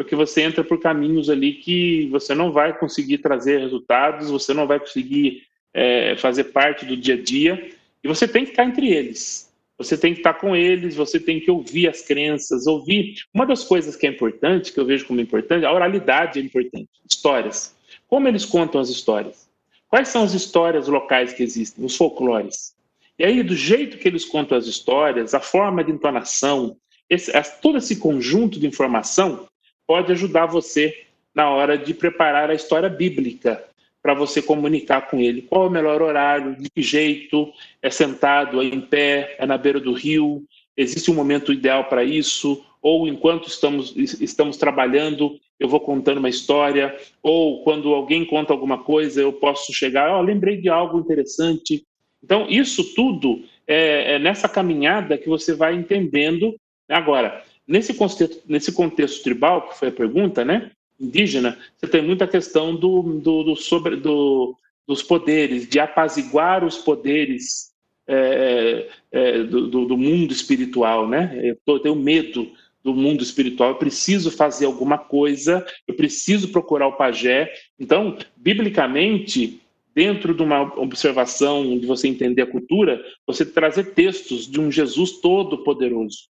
porque 0.00 0.16
você 0.16 0.40
entra 0.40 0.64
por 0.64 0.80
caminhos 0.80 1.28
ali 1.28 1.52
que 1.52 2.08
você 2.10 2.34
não 2.34 2.50
vai 2.50 2.72
conseguir 2.72 3.18
trazer 3.18 3.60
resultados, 3.60 4.30
você 4.30 4.54
não 4.54 4.66
vai 4.66 4.80
conseguir 4.80 5.42
é, 5.74 6.16
fazer 6.16 6.44
parte 6.44 6.86
do 6.86 6.96
dia 6.96 7.16
a 7.16 7.22
dia, 7.22 7.70
e 8.02 8.08
você 8.08 8.26
tem 8.26 8.46
que 8.46 8.52
estar 8.52 8.64
entre 8.64 8.88
eles. 8.90 9.52
Você 9.76 9.98
tem 9.98 10.14
que 10.14 10.20
estar 10.20 10.32
com 10.32 10.56
eles, 10.56 10.96
você 10.96 11.20
tem 11.20 11.38
que 11.38 11.50
ouvir 11.50 11.86
as 11.86 12.00
crenças, 12.00 12.66
ouvir. 12.66 13.16
Uma 13.34 13.44
das 13.44 13.62
coisas 13.62 13.94
que 13.94 14.06
é 14.06 14.10
importante, 14.10 14.72
que 14.72 14.80
eu 14.80 14.86
vejo 14.86 15.04
como 15.04 15.20
importante, 15.20 15.66
a 15.66 15.72
oralidade 15.72 16.40
é 16.40 16.42
importante. 16.42 16.88
Histórias. 17.06 17.76
Como 18.08 18.26
eles 18.26 18.46
contam 18.46 18.80
as 18.80 18.88
histórias? 18.88 19.50
Quais 19.86 20.08
são 20.08 20.22
as 20.22 20.32
histórias 20.32 20.88
locais 20.88 21.34
que 21.34 21.42
existem, 21.42 21.84
os 21.84 21.94
folclores? 21.94 22.74
E 23.18 23.24
aí, 23.26 23.42
do 23.42 23.54
jeito 23.54 23.98
que 23.98 24.08
eles 24.08 24.24
contam 24.24 24.56
as 24.56 24.66
histórias, 24.66 25.34
a 25.34 25.40
forma 25.40 25.84
de 25.84 25.92
entonação, 25.92 26.74
esse, 27.10 27.30
todo 27.60 27.76
esse 27.76 27.96
conjunto 27.96 28.58
de 28.58 28.66
informação 28.66 29.49
pode 29.90 30.12
ajudar 30.12 30.46
você 30.46 30.96
na 31.34 31.50
hora 31.50 31.76
de 31.76 31.92
preparar 31.92 32.48
a 32.48 32.54
história 32.54 32.88
bíblica 32.88 33.64
para 34.00 34.14
você 34.14 34.40
comunicar 34.40 35.10
com 35.10 35.18
ele 35.18 35.42
qual 35.42 35.64
é 35.64 35.66
o 35.66 35.70
melhor 35.70 36.00
horário, 36.00 36.54
de 36.54 36.70
que 36.70 36.80
jeito, 36.80 37.52
é 37.82 37.90
sentado, 37.90 38.62
é 38.62 38.66
em 38.66 38.80
pé, 38.80 39.34
é 39.36 39.44
na 39.44 39.58
beira 39.58 39.80
do 39.80 39.92
rio, 39.92 40.44
existe 40.76 41.10
um 41.10 41.14
momento 41.14 41.52
ideal 41.52 41.86
para 41.86 42.04
isso, 42.04 42.64
ou 42.80 43.08
enquanto 43.08 43.48
estamos, 43.48 43.92
estamos 43.96 44.56
trabalhando, 44.56 45.36
eu 45.58 45.68
vou 45.68 45.80
contando 45.80 46.18
uma 46.18 46.28
história, 46.28 46.96
ou 47.20 47.64
quando 47.64 47.92
alguém 47.92 48.24
conta 48.24 48.52
alguma 48.52 48.78
coisa, 48.84 49.20
eu 49.20 49.32
posso 49.32 49.72
chegar, 49.72 50.16
oh, 50.16 50.22
lembrei 50.22 50.58
de 50.58 50.68
algo 50.68 51.00
interessante. 51.00 51.84
Então, 52.22 52.46
isso 52.48 52.94
tudo 52.94 53.42
é, 53.66 54.14
é 54.14 54.18
nessa 54.20 54.48
caminhada 54.48 55.18
que 55.18 55.28
você 55.28 55.52
vai 55.52 55.74
entendendo. 55.74 56.54
Agora, 56.88 57.42
Nesse 57.70 57.94
contexto, 57.94 58.42
nesse 58.48 58.72
contexto 58.72 59.22
tribal, 59.22 59.68
que 59.68 59.78
foi 59.78 59.88
a 59.88 59.92
pergunta, 59.92 60.44
né, 60.44 60.72
indígena, 60.98 61.56
você 61.76 61.86
tem 61.86 62.02
muita 62.02 62.26
questão 62.26 62.74
do, 62.74 63.00
do, 63.20 63.44
do 63.44 63.54
sobre, 63.54 63.94
do, 63.94 64.56
dos 64.88 65.04
poderes, 65.04 65.68
de 65.68 65.78
apaziguar 65.78 66.64
os 66.64 66.78
poderes 66.78 67.70
é, 68.08 68.88
é, 69.12 69.42
do, 69.44 69.86
do, 69.86 69.96
mundo 69.96 70.32
espiritual, 70.32 71.08
né? 71.08 71.54
Eu 71.64 71.78
tenho 71.78 71.94
medo 71.94 72.50
do 72.82 72.92
mundo 72.92 73.22
espiritual, 73.22 73.70
eu 73.70 73.76
preciso 73.76 74.32
fazer 74.32 74.66
alguma 74.66 74.98
coisa, 74.98 75.64
eu 75.86 75.94
preciso 75.94 76.48
procurar 76.48 76.88
o 76.88 76.96
pajé. 76.96 77.52
Então, 77.78 78.18
biblicamente, 78.36 79.60
dentro 79.94 80.34
de 80.34 80.42
uma 80.42 80.76
observação 80.76 81.78
de 81.78 81.86
você 81.86 82.08
entender 82.08 82.42
a 82.42 82.50
cultura, 82.50 83.00
você 83.24 83.46
trazer 83.46 83.94
textos 83.94 84.50
de 84.50 84.58
um 84.58 84.72
Jesus 84.72 85.20
todo 85.20 85.62
poderoso 85.62 86.29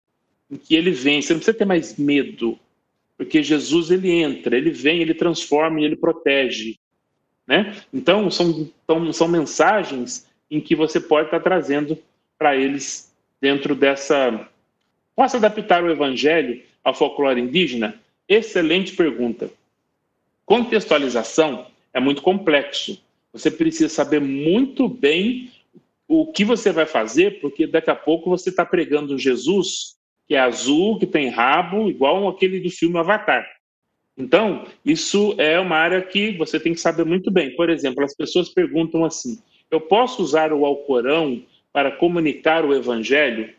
em 0.51 0.57
que 0.57 0.75
ele 0.75 0.91
vem. 0.91 1.21
Você 1.21 1.33
não 1.33 1.41
precisa 1.41 1.57
ter 1.57 1.65
mais 1.65 1.97
medo, 1.97 2.59
porque 3.17 3.43
Jesus 3.43 3.91
ele 3.91 4.11
entra, 4.11 4.57
ele 4.57 4.71
vem, 4.71 5.01
ele 5.01 5.15
transforma 5.15 5.81
e 5.81 5.85
ele 5.85 5.97
protege. 5.97 6.79
Né? 7.47 7.77
Então, 7.93 8.31
são, 8.31 8.71
são, 8.87 9.13
são 9.13 9.29
mensagens 9.29 10.29
em 10.51 10.61
que 10.61 10.75
você 10.75 11.01
pode 11.01 11.27
estar 11.27 11.41
trazendo 11.41 11.99
para 12.39 12.57
eles 12.57 13.15
dentro 13.41 13.75
dessa. 13.75 14.49
Posso 15.15 15.37
adaptar 15.37 15.83
o 15.83 15.91
evangelho 15.91 16.63
ao 16.85 16.95
folclore 16.95 17.41
indígena? 17.41 18.01
Excelente 18.29 18.95
pergunta. 18.95 19.51
Contextualização 20.45 21.67
é 21.93 22.01
muito 22.01 22.23
complexo. 22.23 23.03
Você 23.33 23.51
precisa 23.51 23.89
saber 23.89 24.21
muito 24.21 24.89
bem 24.89 25.51
o 26.07 26.33
que 26.33 26.45
você 26.45 26.73
vai 26.73 26.87
fazer, 26.87 27.41
porque 27.41 27.67
daqui 27.67 27.91
a 27.91 27.95
pouco 27.95 28.31
você 28.31 28.49
está 28.49 28.65
pregando 28.65 29.19
Jesus 29.19 29.98
que 30.29 30.35
é 30.35 30.39
azul, 30.39 30.99
que 30.99 31.07
tem 31.07 31.31
rabo, 31.31 31.89
igual 31.89 32.29
aquele 32.29 32.61
do 32.61 32.71
filme 32.71 32.99
Avatar. 32.99 33.49
Então, 34.17 34.65
isso 34.85 35.35
é 35.39 35.59
uma 35.59 35.77
área 35.77 36.03
que 36.03 36.33
você 36.33 36.61
tem 36.61 36.75
que 36.75 36.81
saber 36.81 37.05
muito 37.05 37.31
bem. 37.31 37.57
Por 37.57 37.71
exemplo, 37.71 38.05
as 38.05 38.15
pessoas 38.15 38.49
perguntam 38.49 39.05
assim: 39.05 39.39
eu 39.71 39.81
posso 39.81 40.23
usar 40.23 40.53
o 40.53 40.67
Alcorão 40.67 41.43
para 41.73 41.93
comunicar 41.93 42.65
o 42.65 42.75
Evangelho? 42.75 43.55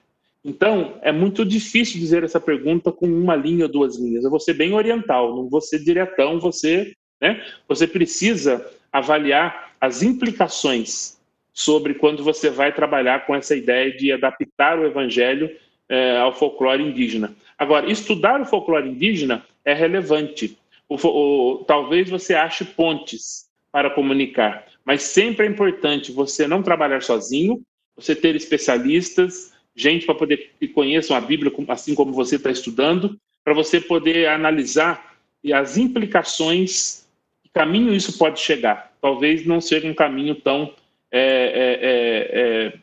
Então, 0.45 0.99
é 1.01 1.11
muito 1.11 1.43
difícil 1.43 1.99
dizer 1.99 2.23
essa 2.23 2.39
pergunta 2.39 2.91
com 2.91 3.07
uma 3.07 3.35
linha 3.35 3.65
ou 3.65 3.71
duas 3.71 3.97
linhas. 3.97 4.23
Eu 4.23 4.29
vou 4.29 4.39
ser 4.39 4.53
bem 4.53 4.73
oriental, 4.73 5.35
não 5.35 5.49
vou 5.49 5.61
ser 5.61 5.79
diretão, 5.79 6.39
você, 6.39 6.93
né? 7.21 7.43
Você 7.67 7.87
precisa 7.87 8.65
avaliar 8.91 9.73
as 9.81 10.03
implicações 10.03 11.17
sobre 11.53 11.93
quando 11.93 12.23
você 12.23 12.49
vai 12.49 12.73
trabalhar 12.73 13.25
com 13.25 13.35
essa 13.35 13.55
ideia 13.55 13.95
de 13.95 14.11
adaptar 14.11 14.79
o 14.79 14.85
evangelho 14.85 15.49
é, 15.89 16.17
ao 16.17 16.31
folclore 16.33 16.83
indígena. 16.83 17.35
Agora, 17.57 17.91
estudar 17.91 18.39
o 18.39 18.45
folclore 18.45 18.87
indígena 18.87 19.43
é 19.65 19.73
relevante. 19.73 20.57
O, 20.87 20.95
o, 20.95 21.63
talvez 21.65 22.09
você 22.09 22.35
ache 22.35 22.63
pontes 22.63 23.49
para 23.71 23.89
comunicar, 23.89 24.65
mas 24.85 25.03
sempre 25.03 25.45
é 25.45 25.49
importante 25.49 26.11
você 26.11 26.47
não 26.47 26.63
trabalhar 26.63 27.01
sozinho, 27.01 27.61
você 27.95 28.15
ter 28.15 28.35
especialistas, 28.35 29.53
gente 29.75 30.05
para 30.05 30.15
poder 30.15 30.51
que 30.59 30.67
conheçam 30.67 31.15
a 31.15 31.21
Bíblia, 31.21 31.51
assim 31.67 31.93
como 31.93 32.13
você 32.13 32.37
está 32.37 32.49
estudando, 32.49 33.19
para 33.43 33.53
você 33.53 33.79
poder 33.79 34.27
analisar 34.27 35.17
e 35.43 35.53
as 35.53 35.77
implicações, 35.77 37.07
que 37.43 37.49
caminho 37.53 37.93
isso 37.93 38.17
pode 38.17 38.39
chegar. 38.39 38.93
Talvez 39.01 39.45
não 39.45 39.61
seja 39.61 39.87
um 39.87 39.93
caminho 39.93 40.35
tão 40.35 40.73
é, 41.11 41.21
é, 41.21 41.79
é, 41.81 42.67
é 42.67 42.73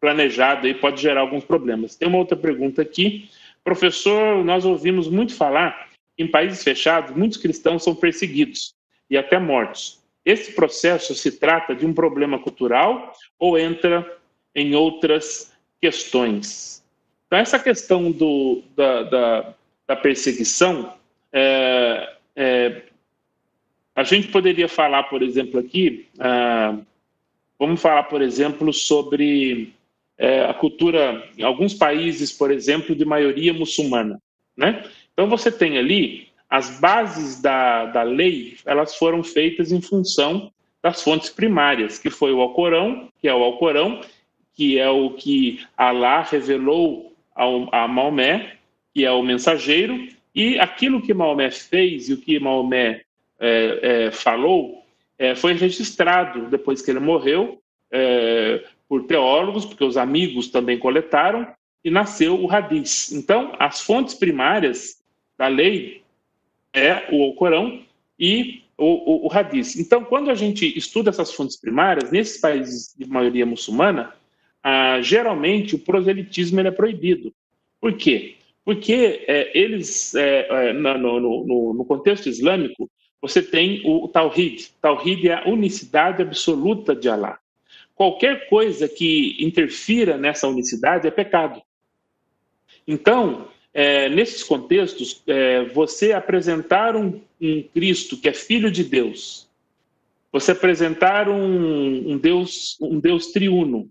planejado 0.00 0.66
aí 0.66 0.74
pode 0.74 1.00
gerar 1.00 1.20
alguns 1.20 1.44
problemas. 1.44 1.94
Tem 1.94 2.08
uma 2.08 2.18
outra 2.18 2.36
pergunta 2.36 2.80
aqui. 2.80 3.28
Professor, 3.62 4.42
nós 4.44 4.64
ouvimos 4.64 5.08
muito 5.08 5.34
falar 5.34 5.88
que 6.16 6.22
em 6.24 6.26
países 6.26 6.62
fechados, 6.64 7.14
muitos 7.14 7.38
cristãos 7.38 7.84
são 7.84 7.94
perseguidos 7.94 8.74
e 9.08 9.16
até 9.16 9.38
mortos. 9.38 10.00
Esse 10.24 10.52
processo 10.52 11.14
se 11.14 11.38
trata 11.38 11.74
de 11.74 11.86
um 11.86 11.92
problema 11.92 12.38
cultural 12.38 13.12
ou 13.38 13.58
entra 13.58 14.18
em 14.54 14.74
outras 14.74 15.52
questões? 15.80 16.84
Então, 17.26 17.38
essa 17.38 17.58
questão 17.58 18.10
do, 18.10 18.62
da, 18.74 19.02
da, 19.04 19.54
da 19.86 19.96
perseguição, 19.96 20.94
é, 21.32 22.14
é, 22.34 22.82
a 23.94 24.02
gente 24.02 24.28
poderia 24.28 24.68
falar, 24.68 25.04
por 25.04 25.22
exemplo, 25.22 25.60
aqui, 25.60 26.08
ah, 26.18 26.76
vamos 27.58 27.80
falar, 27.80 28.04
por 28.04 28.22
exemplo, 28.22 28.72
sobre 28.72 29.72
é, 30.20 30.44
a 30.44 30.52
cultura, 30.52 31.26
em 31.38 31.42
alguns 31.42 31.72
países, 31.72 32.30
por 32.30 32.50
exemplo, 32.50 32.94
de 32.94 33.06
maioria 33.06 33.54
muçulmana. 33.54 34.20
Né? 34.54 34.84
Então 35.14 35.26
você 35.26 35.50
tem 35.50 35.78
ali 35.78 36.28
as 36.48 36.78
bases 36.78 37.40
da, 37.40 37.86
da 37.86 38.02
lei, 38.02 38.58
elas 38.66 38.96
foram 38.96 39.24
feitas 39.24 39.72
em 39.72 39.80
função 39.80 40.52
das 40.82 41.02
fontes 41.02 41.30
primárias, 41.30 41.98
que 41.98 42.10
foi 42.10 42.32
o 42.34 42.40
Alcorão, 42.40 43.08
que 43.18 43.28
é 43.28 43.34
o 43.34 43.42
Alcorão, 43.42 44.02
que 44.54 44.78
é 44.78 44.90
o 44.90 45.10
que 45.10 45.60
Alá 45.74 46.20
revelou 46.20 47.14
ao, 47.34 47.74
a 47.74 47.88
Maomé, 47.88 48.56
que 48.92 49.06
é 49.06 49.10
o 49.10 49.22
mensageiro, 49.22 50.06
e 50.34 50.58
aquilo 50.58 51.00
que 51.00 51.14
Maomé 51.14 51.50
fez 51.50 52.10
e 52.10 52.12
o 52.12 52.20
que 52.20 52.38
Maomé 52.38 53.02
é, 53.38 53.78
é, 53.82 54.10
falou 54.10 54.84
é, 55.18 55.34
foi 55.34 55.54
registrado 55.54 56.50
depois 56.50 56.82
que 56.82 56.90
ele 56.90 57.00
morreu 57.00 57.58
é, 57.90 58.62
por 58.90 59.06
teólogos, 59.06 59.64
porque 59.64 59.84
os 59.84 59.96
amigos 59.96 60.48
também 60.48 60.76
coletaram, 60.76 61.46
e 61.84 61.90
nasceu 61.90 62.34
o 62.34 62.50
Hadith. 62.50 63.12
Então, 63.12 63.54
as 63.56 63.80
fontes 63.80 64.14
primárias 64.14 65.00
da 65.38 65.46
lei 65.46 66.02
é 66.74 67.06
o 67.12 67.32
Corão 67.34 67.82
e 68.18 68.64
o, 68.76 68.86
o, 68.86 69.26
o 69.28 69.32
Hadith. 69.32 69.76
Então, 69.78 70.04
quando 70.04 70.28
a 70.28 70.34
gente 70.34 70.76
estuda 70.76 71.10
essas 71.10 71.32
fontes 71.32 71.56
primárias, 71.56 72.10
nesses 72.10 72.40
países 72.40 72.92
de 72.98 73.08
maioria 73.08 73.46
muçulmana, 73.46 74.12
ah, 74.60 75.00
geralmente 75.00 75.76
o 75.76 75.78
proselitismo 75.78 76.58
é 76.60 76.70
proibido. 76.72 77.32
Por 77.80 77.94
quê? 77.96 78.34
Porque 78.64 79.24
é, 79.28 79.56
eles, 79.56 80.16
é, 80.16 80.48
é 80.50 80.72
no, 80.72 81.20
no, 81.20 81.74
no, 81.74 81.84
contexto 81.84 82.28
islâmico, 82.28 82.90
você 83.22 83.40
tem 83.40 83.82
o 83.84 84.08
Tawhid. 84.08 84.72
Tawhid 84.82 85.28
é 85.28 85.34
a 85.34 85.48
unicidade 85.48 86.22
absoluta 86.22 86.94
de 86.94 87.08
Allah. 87.08 87.38
Qualquer 88.00 88.48
coisa 88.48 88.88
que 88.88 89.36
interfira 89.38 90.16
nessa 90.16 90.48
unicidade 90.48 91.06
é 91.06 91.10
pecado. 91.10 91.60
Então, 92.88 93.48
é, 93.74 94.08
nesses 94.08 94.42
contextos, 94.42 95.22
é, 95.26 95.64
você 95.64 96.14
apresentar 96.14 96.96
um, 96.96 97.20
um, 97.38 97.62
Cristo 97.62 98.16
que 98.16 98.26
é 98.26 98.32
filho 98.32 98.70
de 98.70 98.84
Deus, 98.84 99.50
você 100.32 100.52
apresentar 100.52 101.28
um, 101.28 102.12
um 102.12 102.16
Deus, 102.16 102.78
um 102.80 102.98
Deus 102.98 103.32
triuno, 103.32 103.86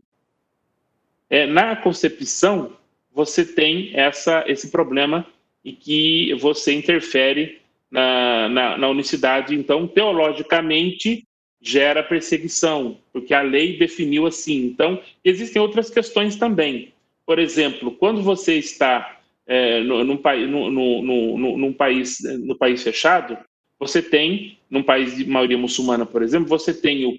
é, 1.30 1.46
na 1.46 1.76
concepção 1.76 2.76
você 3.14 3.46
tem 3.46 3.92
essa, 3.94 4.44
esse 4.48 4.72
problema 4.72 5.24
e 5.64 5.72
que 5.72 6.34
você 6.42 6.74
interfere 6.74 7.62
na, 7.92 8.50
na, 8.50 8.76
na 8.76 8.90
unicidade. 8.90 9.54
Então, 9.54 9.88
teologicamente, 9.88 11.28
gera 11.62 12.02
perseguição, 12.02 12.98
porque 13.12 13.34
a 13.34 13.42
lei 13.42 13.78
definiu 13.78 14.26
assim. 14.26 14.66
Então, 14.66 15.02
existem 15.24 15.62
outras 15.62 15.90
questões 15.90 16.36
também. 16.36 16.94
Por 17.26 17.38
exemplo, 17.38 17.92
quando 17.92 18.22
você 18.22 18.56
está 18.56 19.20
é, 19.46 19.82
num, 19.82 20.04
no, 20.04 20.72
no, 21.02 21.58
num, 21.58 21.74
país, 21.74 22.20
no 22.40 22.56
país 22.56 22.82
fechado, 22.82 23.38
você 23.80 24.02
tem, 24.02 24.58
num 24.70 24.84
país 24.84 25.16
de 25.16 25.26
maioria 25.26 25.58
muçulmana, 25.58 26.06
por 26.06 26.22
exemplo, 26.22 26.48
você 26.48 26.74
tem 26.74 27.06
o 27.06 27.18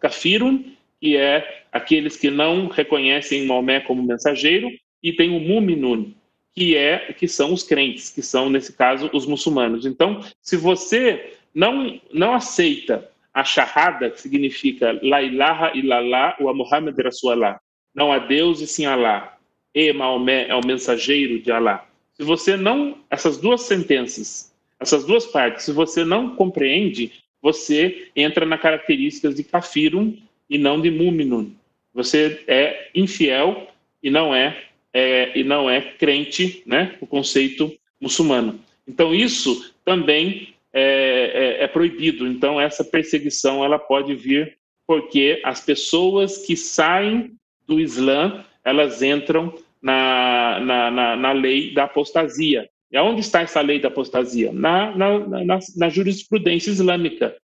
kafirun, 0.00 0.64
que 1.00 1.16
é 1.16 1.64
aqueles 1.72 2.16
que 2.16 2.30
não 2.30 2.66
reconhecem 2.66 3.46
Maomé 3.46 3.80
como 3.80 4.02
mensageiro, 4.02 4.68
e 5.02 5.12
tem 5.12 5.30
o 5.30 5.40
muminun, 5.40 6.12
que 6.54 6.76
é 6.76 7.12
que 7.12 7.28
são 7.28 7.52
os 7.52 7.62
crentes, 7.62 8.10
que 8.10 8.22
são 8.22 8.50
nesse 8.50 8.72
caso 8.72 9.08
os 9.12 9.26
muçulmanos. 9.26 9.86
Então, 9.86 10.20
se 10.42 10.56
você 10.56 11.34
não 11.54 12.00
não 12.12 12.34
aceita 12.34 13.08
a 13.32 13.44
shahada, 13.44 14.10
que 14.10 14.20
significa 14.20 14.98
la 15.02 15.22
ilaha 15.22 15.72
illallah 15.74 16.36
wa 16.40 16.54
Muhammad 16.54 16.96
Rasulallah, 16.98 17.58
não 17.94 18.12
há 18.12 18.18
Deus 18.18 18.60
e 18.60 18.66
sim 18.66 18.86
Allah, 18.86 19.36
e 19.74 19.92
Maomé 19.92 20.48
é 20.48 20.54
o 20.54 20.66
mensageiro 20.66 21.40
de 21.40 21.50
Allah. 21.50 21.86
Se 22.12 22.22
você 22.24 22.56
não 22.56 22.98
essas 23.10 23.38
duas 23.38 23.62
sentenças, 23.62 24.52
essas 24.80 25.04
duas 25.04 25.26
partes, 25.26 25.64
se 25.64 25.72
você 25.72 26.04
não 26.04 26.34
compreende, 26.34 27.12
você 27.40 28.08
entra 28.14 28.44
na 28.44 28.58
características 28.58 29.34
de 29.34 29.44
kafirun 29.44 30.16
e 30.50 30.58
não 30.58 30.80
de 30.80 30.90
muminun. 30.90 31.52
Você 31.94 32.42
é 32.46 32.90
infiel 32.94 33.68
e 34.02 34.10
não 34.10 34.34
é 34.34 34.68
é, 34.92 35.38
e 35.38 35.44
não 35.44 35.68
é 35.68 35.80
crente, 35.80 36.62
né, 36.66 36.96
o 37.00 37.06
conceito 37.06 37.72
muçulmano. 38.00 38.58
Então 38.86 39.14
isso 39.14 39.74
também 39.84 40.54
é, 40.72 41.58
é, 41.60 41.64
é, 41.64 41.66
proibido. 41.66 42.26
Então 42.26 42.60
essa 42.60 42.84
perseguição 42.84 43.64
ela 43.64 43.78
pode 43.78 44.14
vir 44.14 44.58
porque 44.86 45.40
as 45.44 45.60
pessoas 45.60 46.38
que 46.46 46.56
saem 46.56 47.32
do 47.66 47.78
Islã 47.78 48.44
elas 48.64 49.02
entram 49.02 49.54
na, 49.82 50.60
na, 50.60 50.90
na, 50.90 51.16
na 51.16 51.32
lei 51.32 51.72
da 51.72 51.84
apostasia. 51.84 52.68
E 52.90 52.96
aonde 52.96 53.20
está 53.20 53.42
essa 53.42 53.60
lei 53.60 53.78
da 53.78 53.88
apostasia? 53.88 54.52
Na, 54.52 54.94
na, 54.96 55.44
na, 55.44 55.58
na 55.76 55.88
jurisprudência 55.88 56.70
islâmica. 56.70 57.36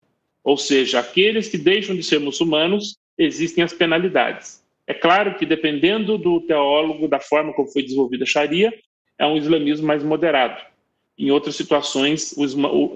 Ou 0.43 0.57
seja, 0.57 0.99
aqueles 0.99 1.47
que 1.47 1.57
deixam 1.57 1.95
de 1.95 2.03
ser 2.03 2.19
muçulmanos, 2.19 2.97
existem 3.17 3.63
as 3.63 3.73
penalidades. 3.73 4.63
É 4.85 4.93
claro 4.93 5.35
que, 5.35 5.45
dependendo 5.45 6.17
do 6.17 6.41
teólogo, 6.41 7.07
da 7.07 7.19
forma 7.19 7.53
como 7.53 7.69
foi 7.69 7.83
desenvolvida 7.83 8.23
a 8.23 8.27
Sharia, 8.27 8.73
é 9.17 9.25
um 9.25 9.37
islamismo 9.37 9.87
mais 9.87 10.03
moderado. 10.03 10.61
Em 11.17 11.31
outras 11.31 11.55
situações, 11.55 12.35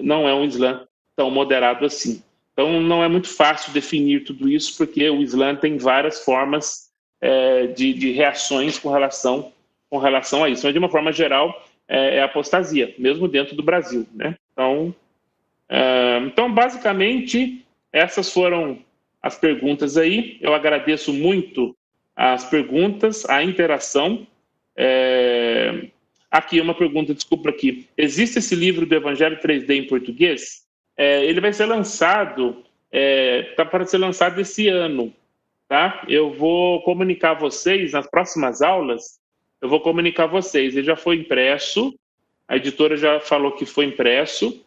não 0.02 0.28
é 0.28 0.34
um 0.34 0.44
islã 0.44 0.86
tão 1.14 1.30
moderado 1.30 1.84
assim. 1.84 2.22
Então, 2.52 2.80
não 2.80 3.04
é 3.04 3.08
muito 3.08 3.28
fácil 3.28 3.72
definir 3.72 4.24
tudo 4.24 4.48
isso, 4.48 4.76
porque 4.76 5.08
o 5.08 5.22
Islã 5.22 5.54
tem 5.54 5.78
várias 5.78 6.24
formas 6.24 6.90
é, 7.20 7.68
de, 7.68 7.94
de, 7.94 8.10
reações 8.10 8.76
com 8.76 8.90
relação, 8.90 9.52
com 9.88 9.98
relação 9.98 10.42
a 10.42 10.48
isso. 10.48 10.64
Mas, 10.64 10.72
de 10.72 10.78
uma 10.80 10.88
forma 10.88 11.12
geral, 11.12 11.64
é, 11.86 12.16
é 12.16 12.22
apostasia, 12.22 12.92
mesmo 12.98 13.28
dentro 13.28 13.54
do 13.54 13.62
Brasil. 13.62 14.04
Né? 14.12 14.34
Então, 14.52 14.92
é, 15.68 16.18
então, 16.26 16.52
basicamente, 16.52 17.64
essas 17.92 18.32
foram 18.32 18.78
as 19.22 19.38
perguntas 19.38 19.96
aí. 19.96 20.36
Eu 20.40 20.52
agradeço 20.52 21.12
muito 21.12 21.76
as 22.16 22.44
perguntas, 22.44 23.24
a 23.28 23.42
interação. 23.44 24.26
É... 24.76 25.86
Aqui 26.30 26.60
uma 26.60 26.74
pergunta, 26.74 27.14
desculpa 27.14 27.48
aqui. 27.48 27.88
Existe 27.96 28.38
esse 28.38 28.54
livro 28.54 28.84
do 28.84 28.94
Evangelho 28.94 29.40
3D 29.40 29.70
em 29.70 29.86
português? 29.86 30.66
É, 30.96 31.24
ele 31.24 31.40
vai 31.40 31.52
ser 31.52 31.64
lançado, 31.64 32.50
está 32.50 32.66
é, 32.92 33.42
tá 33.56 33.64
para 33.64 33.86
ser 33.86 33.98
lançado 33.98 34.38
esse 34.40 34.68
ano, 34.68 35.14
tá? 35.66 36.04
Eu 36.06 36.34
vou 36.34 36.82
comunicar 36.82 37.34
vocês 37.34 37.92
nas 37.92 38.06
próximas 38.06 38.60
aulas. 38.60 39.18
Eu 39.60 39.68
vou 39.68 39.80
comunicar 39.80 40.26
vocês. 40.26 40.76
Ele 40.76 40.86
já 40.86 40.96
foi 40.96 41.16
impresso. 41.16 41.98
A 42.46 42.56
editora 42.56 42.96
já 42.96 43.20
falou 43.20 43.52
que 43.52 43.64
foi 43.64 43.86
impresso. 43.86 44.62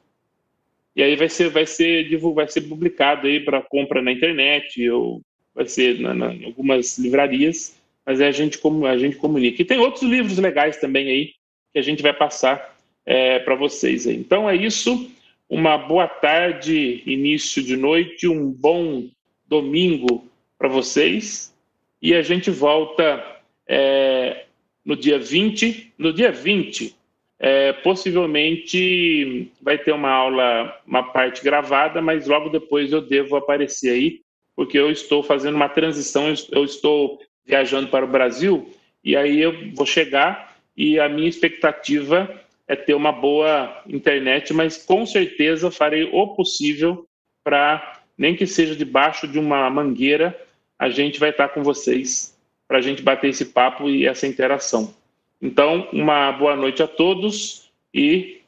E 0.95 1.03
aí 1.03 1.15
vai 1.15 1.29
ser, 1.29 1.49
vai 1.49 1.65
ser, 1.65 2.17
vai 2.33 2.47
ser 2.47 2.61
publicado 2.61 3.27
aí 3.27 3.39
para 3.39 3.61
compra 3.61 4.01
na 4.01 4.11
internet 4.11 4.89
ou 4.89 5.21
vai 5.53 5.67
ser 5.67 5.99
na, 5.99 6.13
na, 6.13 6.33
em 6.33 6.45
algumas 6.45 6.97
livrarias, 6.97 7.79
mas 8.05 8.19
é 8.19 8.27
a 8.27 8.31
gente 8.31 8.59
a 8.87 8.97
gente 8.97 9.15
comunica. 9.15 9.61
E 9.61 9.65
tem 9.65 9.79
outros 9.79 10.03
livros 10.03 10.37
legais 10.37 10.77
também 10.77 11.07
aí 11.07 11.40
que 11.71 11.79
a 11.79 11.81
gente 11.81 12.01
vai 12.03 12.13
passar 12.13 12.75
é, 13.05 13.39
para 13.39 13.55
vocês. 13.55 14.07
Aí. 14.07 14.15
Então 14.15 14.49
é 14.49 14.55
isso. 14.55 15.09
Uma 15.49 15.77
boa 15.77 16.07
tarde, 16.07 17.03
início 17.05 17.61
de 17.61 17.75
noite, 17.75 18.27
um 18.27 18.51
bom 18.51 19.09
domingo 19.47 20.25
para 20.57 20.69
vocês. 20.69 21.53
E 22.01 22.13
a 22.15 22.21
gente 22.21 22.49
volta 22.49 23.23
é, 23.67 24.45
no 24.85 24.95
dia 24.95 25.19
20. 25.19 25.93
No 25.97 26.13
dia 26.13 26.31
20, 26.31 26.95
é, 27.39 27.73
possivelmente 27.73 29.51
vai 29.61 29.77
ter 29.77 29.91
uma 29.91 30.09
aula, 30.09 30.79
uma 30.85 31.03
parte 31.11 31.43
gravada, 31.43 32.01
mas 32.01 32.27
logo 32.27 32.49
depois 32.49 32.91
eu 32.91 33.01
devo 33.01 33.35
aparecer 33.35 33.91
aí 33.91 34.21
porque 34.55 34.77
eu 34.77 34.91
estou 34.91 35.23
fazendo 35.23 35.55
uma 35.55 35.69
transição, 35.69 36.31
eu 36.51 36.63
estou 36.63 37.19
viajando 37.45 37.87
para 37.87 38.05
o 38.05 38.07
Brasil 38.07 38.69
e 39.03 39.15
aí 39.15 39.41
eu 39.41 39.73
vou 39.73 39.85
chegar 39.85 40.50
e 40.75 40.99
a 40.99 41.09
minha 41.09 41.29
expectativa 41.29 42.41
é 42.67 42.75
ter 42.75 42.93
uma 42.93 43.11
boa 43.11 43.83
internet, 43.87 44.53
mas 44.53 44.77
com 44.77 45.05
certeza 45.05 45.69
farei 45.69 46.09
o 46.11 46.27
possível 46.35 47.05
para, 47.43 48.01
nem 48.17 48.35
que 48.35 48.47
seja 48.47 48.75
debaixo 48.75 49.27
de 49.27 49.37
uma 49.37 49.69
mangueira, 49.69 50.39
a 50.79 50.89
gente 50.89 51.19
vai 51.19 51.31
estar 51.31 51.49
com 51.49 51.63
vocês 51.63 52.37
para 52.67 52.77
a 52.77 52.81
gente 52.81 53.01
bater 53.01 53.29
esse 53.29 53.45
papo 53.45 53.89
e 53.89 54.07
essa 54.07 54.25
interação. 54.25 54.93
Então, 55.41 55.89
uma 55.91 56.31
boa 56.31 56.55
noite 56.55 56.81
a 56.81 56.87
todos 56.87 57.69
e 57.93 58.41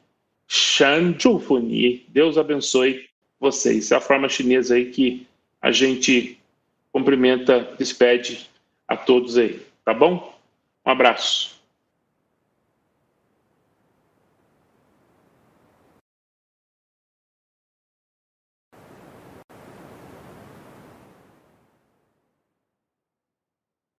Shan. 0.46 1.14
Deus 2.08 2.38
abençoe 2.38 3.08
vocês. 3.38 3.90
É 3.92 3.96
a 3.96 4.00
forma 4.00 4.28
chinesa 4.28 4.76
aí 4.76 4.86
que 4.86 5.26
a 5.60 5.70
gente 5.70 6.38
cumprimenta, 6.92 7.74
despede 7.78 8.48
a 8.86 8.96
todos 8.96 9.36
aí, 9.36 9.60
tá 9.84 9.92
bom? 9.92 10.38
Um 10.86 10.90
abraço. 10.90 11.53